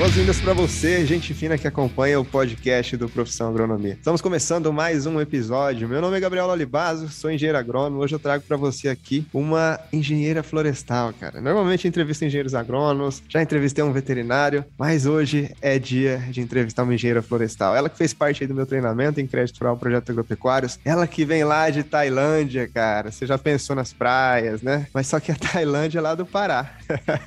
Boas-vindas 0.00 0.40
para 0.40 0.54
você, 0.54 1.04
gente 1.04 1.34
fina 1.34 1.58
que 1.58 1.68
acompanha 1.68 2.18
o 2.18 2.24
podcast 2.24 2.96
do 2.96 3.06
Profissão 3.06 3.50
Agronomia. 3.50 3.92
Estamos 3.92 4.22
começando 4.22 4.72
mais 4.72 5.04
um 5.04 5.20
episódio. 5.20 5.86
Meu 5.86 6.00
nome 6.00 6.16
é 6.16 6.20
Gabriel 6.20 6.46
Olivaso, 6.46 7.10
sou 7.10 7.30
engenheiro 7.30 7.58
agrônomo. 7.58 8.00
Hoje 8.00 8.14
eu 8.14 8.18
trago 8.18 8.42
para 8.48 8.56
você 8.56 8.88
aqui 8.88 9.26
uma 9.30 9.78
engenheira 9.92 10.42
florestal, 10.42 11.12
cara. 11.12 11.42
Normalmente 11.42 11.86
entrevisto 11.86 12.24
engenheiros 12.24 12.54
agrônomos, 12.54 13.22
já 13.28 13.42
entrevistei 13.42 13.84
um 13.84 13.92
veterinário, 13.92 14.64
mas 14.78 15.04
hoje 15.04 15.54
é 15.60 15.78
dia 15.78 16.16
de 16.30 16.40
entrevistar 16.40 16.84
uma 16.84 16.94
engenheira 16.94 17.20
florestal. 17.20 17.76
Ela 17.76 17.90
que 17.90 17.98
fez 17.98 18.14
parte 18.14 18.46
do 18.46 18.54
meu 18.54 18.64
treinamento 18.64 19.20
em 19.20 19.26
crédito 19.26 19.58
rural 19.58 19.76
projeto 19.76 20.12
agropecuários. 20.12 20.78
Ela 20.82 21.06
que 21.06 21.26
vem 21.26 21.44
lá 21.44 21.68
de 21.68 21.82
Tailândia, 21.82 22.66
cara. 22.66 23.12
Você 23.12 23.26
já 23.26 23.36
pensou 23.36 23.76
nas 23.76 23.92
praias, 23.92 24.62
né? 24.62 24.86
Mas 24.94 25.08
só 25.08 25.20
que 25.20 25.30
a 25.30 25.36
Tailândia 25.52 25.98
é 25.98 26.00
lá 26.00 26.14
do 26.14 26.24
Pará. 26.24 26.74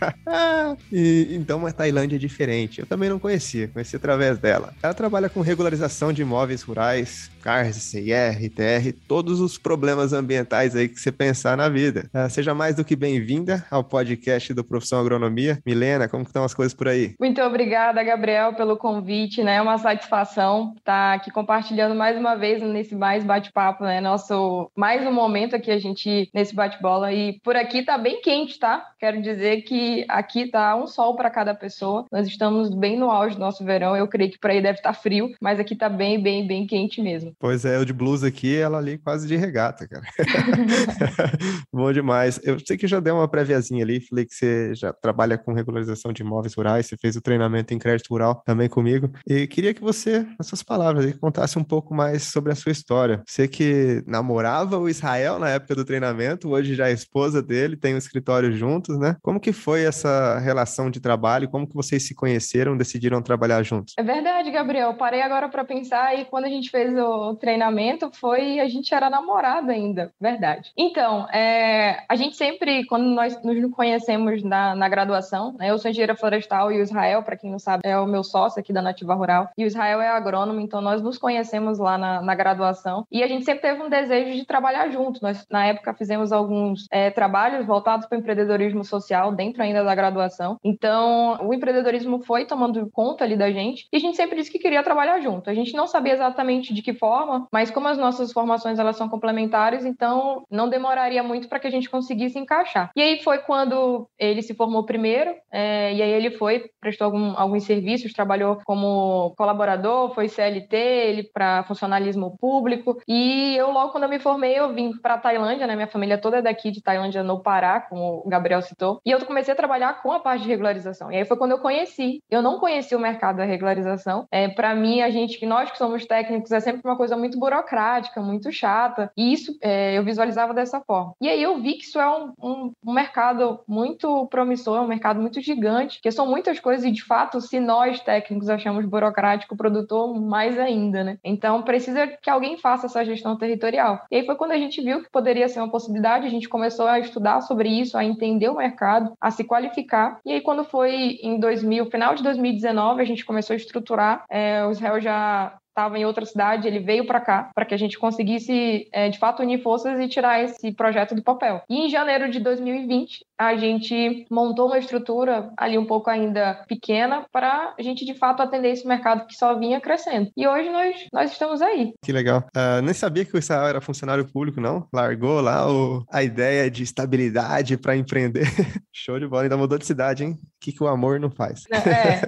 e, 0.91 1.27
então 1.33 1.63
a 1.67 1.71
Tailândia 1.71 2.15
é 2.15 2.19
diferente. 2.19 2.62
Eu 2.81 2.85
também 2.85 3.09
não 3.09 3.19
conhecia, 3.19 3.67
conheci 3.67 3.95
através 3.95 4.37
dela. 4.37 4.73
Ela 4.81 4.93
trabalha 4.93 5.29
com 5.29 5.41
regularização 5.41 6.11
de 6.13 6.21
imóveis 6.21 6.61
rurais, 6.61 7.29
CARS, 7.43 7.75
CIR, 7.75 8.41
ITR, 8.41 8.93
todos 9.05 9.41
os 9.41 9.57
problemas 9.57 10.13
ambientais 10.13 10.77
aí 10.77 10.87
que 10.87 10.97
você 10.97 11.11
pensar 11.11 11.57
na 11.57 11.67
vida. 11.67 12.09
Uh, 12.13 12.29
seja 12.29 12.53
mais 12.53 12.77
do 12.77 12.85
que 12.85 12.95
bem-vinda 12.95 13.65
ao 13.69 13.83
podcast 13.83 14.53
do 14.53 14.63
Profissão 14.63 15.01
Agronomia. 15.01 15.59
Milena, 15.65 16.07
como 16.07 16.23
estão 16.23 16.45
as 16.45 16.53
coisas 16.53 16.73
por 16.73 16.87
aí? 16.87 17.15
Muito 17.19 17.41
obrigada, 17.41 18.01
Gabriel, 18.01 18.53
pelo 18.53 18.77
convite, 18.77 19.43
né? 19.43 19.55
É 19.55 19.61
uma 19.61 19.77
satisfação 19.77 20.73
estar 20.77 21.15
aqui 21.15 21.29
compartilhando 21.31 21.93
mais 21.93 22.17
uma 22.17 22.35
vez 22.35 22.61
nesse 22.61 22.95
mais 22.95 23.25
bate-papo, 23.25 23.83
né? 23.83 23.99
Nosso 23.99 24.71
mais 24.73 25.05
um 25.05 25.11
momento 25.11 25.53
aqui 25.53 25.69
a 25.69 25.77
gente 25.77 26.29
nesse 26.33 26.55
bate-bola 26.55 27.11
e 27.11 27.41
por 27.41 27.57
aqui 27.57 27.83
tá 27.83 27.97
bem 27.97 28.21
quente, 28.21 28.57
tá? 28.57 28.87
Quero 28.97 29.21
dizer 29.21 29.63
que 29.63 30.05
aqui 30.07 30.47
tá 30.47 30.77
um 30.77 30.87
sol 30.87 31.13
para 31.17 31.29
cada 31.29 31.53
pessoa. 31.53 32.05
Nós 32.09 32.25
estamos 32.25 32.73
bem 32.73 32.97
no 32.97 33.11
auge 33.11 33.35
do 33.35 33.41
nosso 33.41 33.65
verão. 33.65 33.97
Eu 33.97 34.07
creio 34.07 34.31
que 34.31 34.39
por 34.39 34.49
aí 34.49 34.61
deve 34.61 34.79
estar 34.79 34.93
tá 34.93 34.97
frio, 34.97 35.35
mas 35.41 35.59
aqui 35.59 35.75
tá 35.75 35.89
bem, 35.89 36.21
bem, 36.21 36.47
bem 36.47 36.65
quente 36.65 37.01
mesmo. 37.01 37.32
Pois 37.39 37.65
é, 37.65 37.77
eu 37.77 37.85
de 37.85 37.93
blusa 37.93 38.27
aqui, 38.27 38.55
ela 38.55 38.77
ali 38.77 38.97
quase 38.97 39.27
de 39.27 39.35
regata, 39.35 39.87
cara. 39.87 40.03
Bom 41.71 41.91
demais. 41.91 42.39
Eu 42.43 42.59
sei 42.59 42.77
que 42.77 42.87
já 42.87 42.99
deu 42.99 43.15
uma 43.15 43.27
préviazinha 43.27 43.83
ali, 43.83 43.99
falei 43.99 44.25
que 44.25 44.33
você 44.33 44.73
já 44.75 44.93
trabalha 44.93 45.37
com 45.37 45.53
regularização 45.53 46.11
de 46.11 46.21
imóveis 46.21 46.53
rurais, 46.53 46.87
você 46.87 46.97
fez 46.97 47.15
o 47.15 47.21
treinamento 47.21 47.73
em 47.73 47.79
crédito 47.79 48.09
rural 48.09 48.41
também 48.45 48.69
comigo. 48.69 49.11
E 49.27 49.47
queria 49.47 49.73
que 49.73 49.81
você, 49.81 50.25
nas 50.37 50.47
suas 50.47 50.63
palavras, 50.63 51.05
aí, 51.05 51.13
contasse 51.13 51.57
um 51.57 51.63
pouco 51.63 51.93
mais 51.93 52.23
sobre 52.23 52.51
a 52.51 52.55
sua 52.55 52.71
história. 52.71 53.21
Você 53.27 53.47
que 53.47 54.03
namorava 54.07 54.77
o 54.77 54.89
Israel 54.89 55.39
na 55.39 55.49
época 55.49 55.75
do 55.75 55.85
treinamento, 55.85 56.49
hoje 56.49 56.75
já 56.75 56.89
é 56.89 56.91
esposa 56.91 57.41
dele, 57.41 57.75
tem 57.75 57.95
um 57.95 57.97
escritório 57.97 58.51
juntos, 58.51 58.97
né? 58.97 59.15
Como 59.21 59.39
que 59.39 59.51
foi 59.51 59.83
essa 59.83 60.39
relação 60.39 60.89
de 60.89 60.99
trabalho? 60.99 61.49
Como 61.49 61.67
que 61.67 61.75
vocês 61.75 62.05
se 62.05 62.15
conheceram, 62.15 62.77
decidiram 62.77 63.21
trabalhar 63.21 63.63
juntos? 63.63 63.93
É 63.97 64.03
verdade, 64.03 64.51
Gabriel. 64.51 64.93
Parei 64.95 65.21
agora 65.21 65.49
para 65.49 65.63
pensar 65.63 66.17
e 66.17 66.25
quando 66.25 66.45
a 66.45 66.49
gente 66.49 66.69
fez 66.69 66.93
o 66.93 67.22
treinamento 67.35 68.11
foi 68.13 68.59
a 68.59 68.67
gente 68.67 68.93
era 68.93 69.09
namorado 69.09 69.71
ainda, 69.71 70.11
verdade. 70.19 70.71
Então, 70.77 71.27
é, 71.29 72.03
a 72.07 72.15
gente 72.15 72.35
sempre, 72.35 72.85
quando 72.85 73.05
nós 73.05 73.41
nos 73.43 73.71
conhecemos 73.71 74.43
na, 74.43 74.75
na 74.75 74.89
graduação, 74.89 75.53
né, 75.57 75.69
eu 75.69 75.77
sou 75.77 75.89
engenheira 75.89 76.15
florestal 76.15 76.71
e 76.71 76.79
o 76.79 76.83
Israel, 76.83 77.23
para 77.23 77.37
quem 77.37 77.51
não 77.51 77.59
sabe, 77.59 77.81
é 77.85 77.97
o 77.97 78.05
meu 78.05 78.23
sócio 78.23 78.59
aqui 78.59 78.73
da 78.73 78.81
Nativa 78.81 79.13
Rural, 79.13 79.49
e 79.57 79.63
o 79.63 79.67
Israel 79.67 80.01
é 80.01 80.09
agrônomo, 80.09 80.59
então 80.59 80.81
nós 80.81 81.01
nos 81.01 81.17
conhecemos 81.17 81.79
lá 81.79 81.97
na, 81.97 82.21
na 82.21 82.35
graduação 82.35 83.05
e 83.11 83.23
a 83.23 83.27
gente 83.27 83.45
sempre 83.45 83.61
teve 83.61 83.81
um 83.81 83.89
desejo 83.89 84.33
de 84.33 84.45
trabalhar 84.45 84.89
junto. 84.89 85.21
Nós, 85.21 85.45
na 85.49 85.65
época, 85.65 85.93
fizemos 85.93 86.31
alguns 86.31 86.87
é, 86.91 87.09
trabalhos 87.09 87.65
voltados 87.65 88.05
para 88.05 88.17
o 88.17 88.19
empreendedorismo 88.19 88.83
social 88.83 89.31
dentro 89.31 89.63
ainda 89.63 89.83
da 89.83 89.95
graduação. 89.95 90.57
Então, 90.63 91.37
o 91.41 91.53
empreendedorismo 91.53 92.23
foi 92.23 92.45
tomando 92.45 92.89
conta 92.91 93.23
ali 93.23 93.37
da 93.37 93.51
gente 93.51 93.87
e 93.91 93.97
a 93.97 93.99
gente 93.99 94.17
sempre 94.17 94.35
disse 94.37 94.51
que 94.51 94.59
queria 94.59 94.83
trabalhar 94.83 95.19
junto. 95.21 95.49
A 95.49 95.53
gente 95.53 95.73
não 95.73 95.87
sabia 95.87 96.13
exatamente 96.13 96.73
de 96.73 96.81
que 96.81 96.93
forma 96.93 97.12
forma, 97.13 97.47
mas 97.51 97.69
como 97.69 97.87
as 97.87 97.97
nossas 97.97 98.31
formações 98.31 98.79
elas 98.79 98.97
são 98.97 99.07
complementares, 99.07 99.85
então 99.85 100.43
não 100.49 100.67
demoraria 100.67 101.21
muito 101.21 101.47
para 101.47 101.59
que 101.59 101.67
a 101.67 101.69
gente 101.69 101.89
conseguisse 101.89 102.39
encaixar. 102.39 102.89
E 102.95 103.01
aí 103.01 103.21
foi 103.21 103.37
quando 103.37 104.07
ele 104.17 104.41
se 104.41 104.55
formou 104.55 104.83
primeiro, 104.83 105.35
é, 105.51 105.93
e 105.93 106.01
aí 106.01 106.11
ele 106.11 106.31
foi, 106.31 106.71
prestou 106.81 107.05
algum, 107.05 107.37
alguns 107.37 107.65
serviços, 107.65 108.13
trabalhou 108.13 108.59
como 108.65 109.33
colaborador, 109.37 110.13
foi 110.15 110.27
CLT, 110.27 110.75
ele 110.75 111.23
para 111.23 111.63
funcionalismo 111.63 112.35
público, 112.39 112.97
e 113.07 113.55
eu 113.55 113.69
logo 113.71 113.91
quando 113.91 114.05
eu 114.05 114.09
me 114.09 114.19
formei, 114.19 114.57
eu 114.57 114.73
vim 114.73 114.91
para 114.97 115.19
Tailândia, 115.19 115.67
né, 115.67 115.75
minha 115.75 115.87
família 115.87 116.17
toda 116.17 116.37
é 116.37 116.41
daqui 116.41 116.71
de 116.71 116.81
Tailândia, 116.81 117.21
no 117.21 117.43
Pará, 117.43 117.81
como 117.81 118.23
o 118.25 118.29
Gabriel 118.29 118.61
citou, 118.61 118.99
e 119.05 119.11
eu 119.11 119.23
comecei 119.25 119.53
a 119.53 119.57
trabalhar 119.57 120.01
com 120.01 120.11
a 120.11 120.19
parte 120.19 120.43
de 120.43 120.49
regularização. 120.49 121.11
E 121.11 121.17
aí 121.17 121.25
foi 121.25 121.37
quando 121.37 121.51
eu 121.51 121.59
conheci. 121.59 122.21
Eu 122.29 122.41
não 122.41 122.59
conhecia 122.59 122.97
o 122.97 123.01
mercado 123.01 123.37
da 123.37 123.43
regularização. 123.43 124.25
É, 124.31 124.47
para 124.47 124.73
mim, 124.73 125.01
a 125.01 125.09
gente, 125.09 125.45
nós 125.45 125.69
que 125.71 125.77
somos 125.77 126.05
técnicos, 126.05 126.51
é 126.51 126.59
sempre 126.59 126.81
uma 126.83 126.95
coisa 126.95 127.02
muito 127.11 127.39
burocrática, 127.39 128.21
muito 128.21 128.51
chata. 128.51 129.11
E 129.17 129.33
isso 129.33 129.57
é, 129.61 129.97
eu 129.97 130.03
visualizava 130.03 130.53
dessa 130.53 130.81
forma. 130.81 131.13
E 131.21 131.27
aí 131.27 131.41
eu 131.41 131.59
vi 131.61 131.73
que 131.73 131.83
isso 131.83 131.99
é 131.99 132.09
um, 132.09 132.33
um, 132.41 132.71
um, 132.85 132.93
mercado 132.93 133.59
muito 133.67 134.27
promissor, 134.27 134.81
um 134.81 134.87
mercado 134.87 135.19
muito 135.19 135.41
gigante, 135.41 135.99
que 136.01 136.11
são 136.11 136.25
muitas 136.25 136.59
coisas 136.59 136.85
e 136.85 136.91
de 136.91 137.03
fato, 137.03 137.41
se 137.41 137.59
nós 137.59 137.99
técnicos 137.99 138.49
achamos 138.49 138.85
burocrático 138.85 139.53
o 139.53 139.57
produtor, 139.57 140.19
mais 140.19 140.57
ainda, 140.57 141.03
né? 141.03 141.17
Então 141.23 141.61
precisa 141.63 142.07
que 142.07 142.29
alguém 142.29 142.57
faça 142.57 142.85
essa 142.85 143.03
gestão 143.05 143.37
territorial. 143.37 144.01
E 144.11 144.17
aí 144.17 144.25
foi 144.25 144.35
quando 144.35 144.51
a 144.51 144.57
gente 144.57 144.81
viu 144.81 145.01
que 145.01 145.09
poderia 145.09 145.47
ser 145.49 145.59
uma 145.59 145.69
possibilidade, 145.69 146.25
a 146.25 146.29
gente 146.29 146.49
começou 146.49 146.87
a 146.87 146.99
estudar 146.99 147.41
sobre 147.41 147.69
isso, 147.69 147.97
a 147.97 148.03
entender 148.03 148.49
o 148.49 148.57
mercado, 148.57 149.13
a 149.19 149.31
se 149.31 149.43
qualificar. 149.43 150.19
E 150.25 150.33
aí 150.33 150.41
quando 150.41 150.63
foi 150.63 151.19
em 151.21 151.39
2000, 151.39 151.85
final 151.87 152.15
de 152.15 152.23
2019, 152.23 153.01
a 153.01 153.05
gente 153.05 153.25
começou 153.25 153.53
a 153.53 153.57
estruturar. 153.57 154.25
É, 154.29 154.65
o 154.65 154.71
Israel 154.71 154.99
já 154.99 155.57
estava 155.73 155.97
em 155.97 156.05
outra 156.05 156.25
cidade, 156.25 156.67
ele 156.67 156.79
veio 156.79 157.05
para 157.05 157.19
cá 157.19 157.49
para 157.53 157.65
que 157.65 157.73
a 157.73 157.77
gente 157.77 157.97
conseguisse, 157.97 158.87
é, 158.93 159.09
de 159.09 159.17
fato, 159.17 159.41
unir 159.41 159.61
forças 159.61 159.99
e 159.99 160.07
tirar 160.07 160.41
esse 160.41 160.71
projeto 160.71 161.15
do 161.15 161.23
papel. 161.23 161.61
E 161.69 161.85
em 161.85 161.89
janeiro 161.89 162.29
de 162.29 162.39
2020, 162.39 163.25
a 163.37 163.55
gente 163.55 164.25
montou 164.31 164.67
uma 164.67 164.77
estrutura 164.77 165.51
ali 165.57 165.77
um 165.77 165.85
pouco 165.85 166.09
ainda 166.09 166.63
pequena 166.67 167.25
para 167.31 167.73
a 167.77 167.81
gente, 167.81 168.05
de 168.05 168.13
fato, 168.13 168.41
atender 168.41 168.69
esse 168.69 168.87
mercado 168.87 169.25
que 169.27 169.35
só 169.35 169.57
vinha 169.57 169.81
crescendo. 169.81 170.29
E 170.37 170.47
hoje 170.47 170.69
nós, 170.69 170.95
nós 171.11 171.31
estamos 171.31 171.61
aí. 171.61 171.93
Que 172.03 172.11
legal. 172.11 172.45
Uh, 172.55 172.81
nem 172.83 172.93
sabia 172.93 173.25
que 173.25 173.35
o 173.35 173.39
Israel 173.39 173.67
era 173.67 173.81
funcionário 173.81 174.25
público, 174.25 174.61
não? 174.61 174.87
Largou 174.93 175.41
lá 175.41 175.69
o, 175.69 176.03
a 176.11 176.23
ideia 176.23 176.69
de 176.69 176.83
estabilidade 176.83 177.77
para 177.77 177.97
empreender. 177.97 178.45
Show 178.93 179.19
de 179.19 179.27
bola. 179.27 179.43
Ainda 179.43 179.57
mudou 179.57 179.77
de 179.77 179.85
cidade, 179.85 180.23
hein? 180.23 180.37
O 180.63 180.65
que, 180.65 180.71
que 180.71 180.81
o 180.81 180.87
amor 180.87 181.19
não 181.19 181.29
faz? 181.29 181.65
É, 181.69 182.21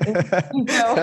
então... 0.53 0.95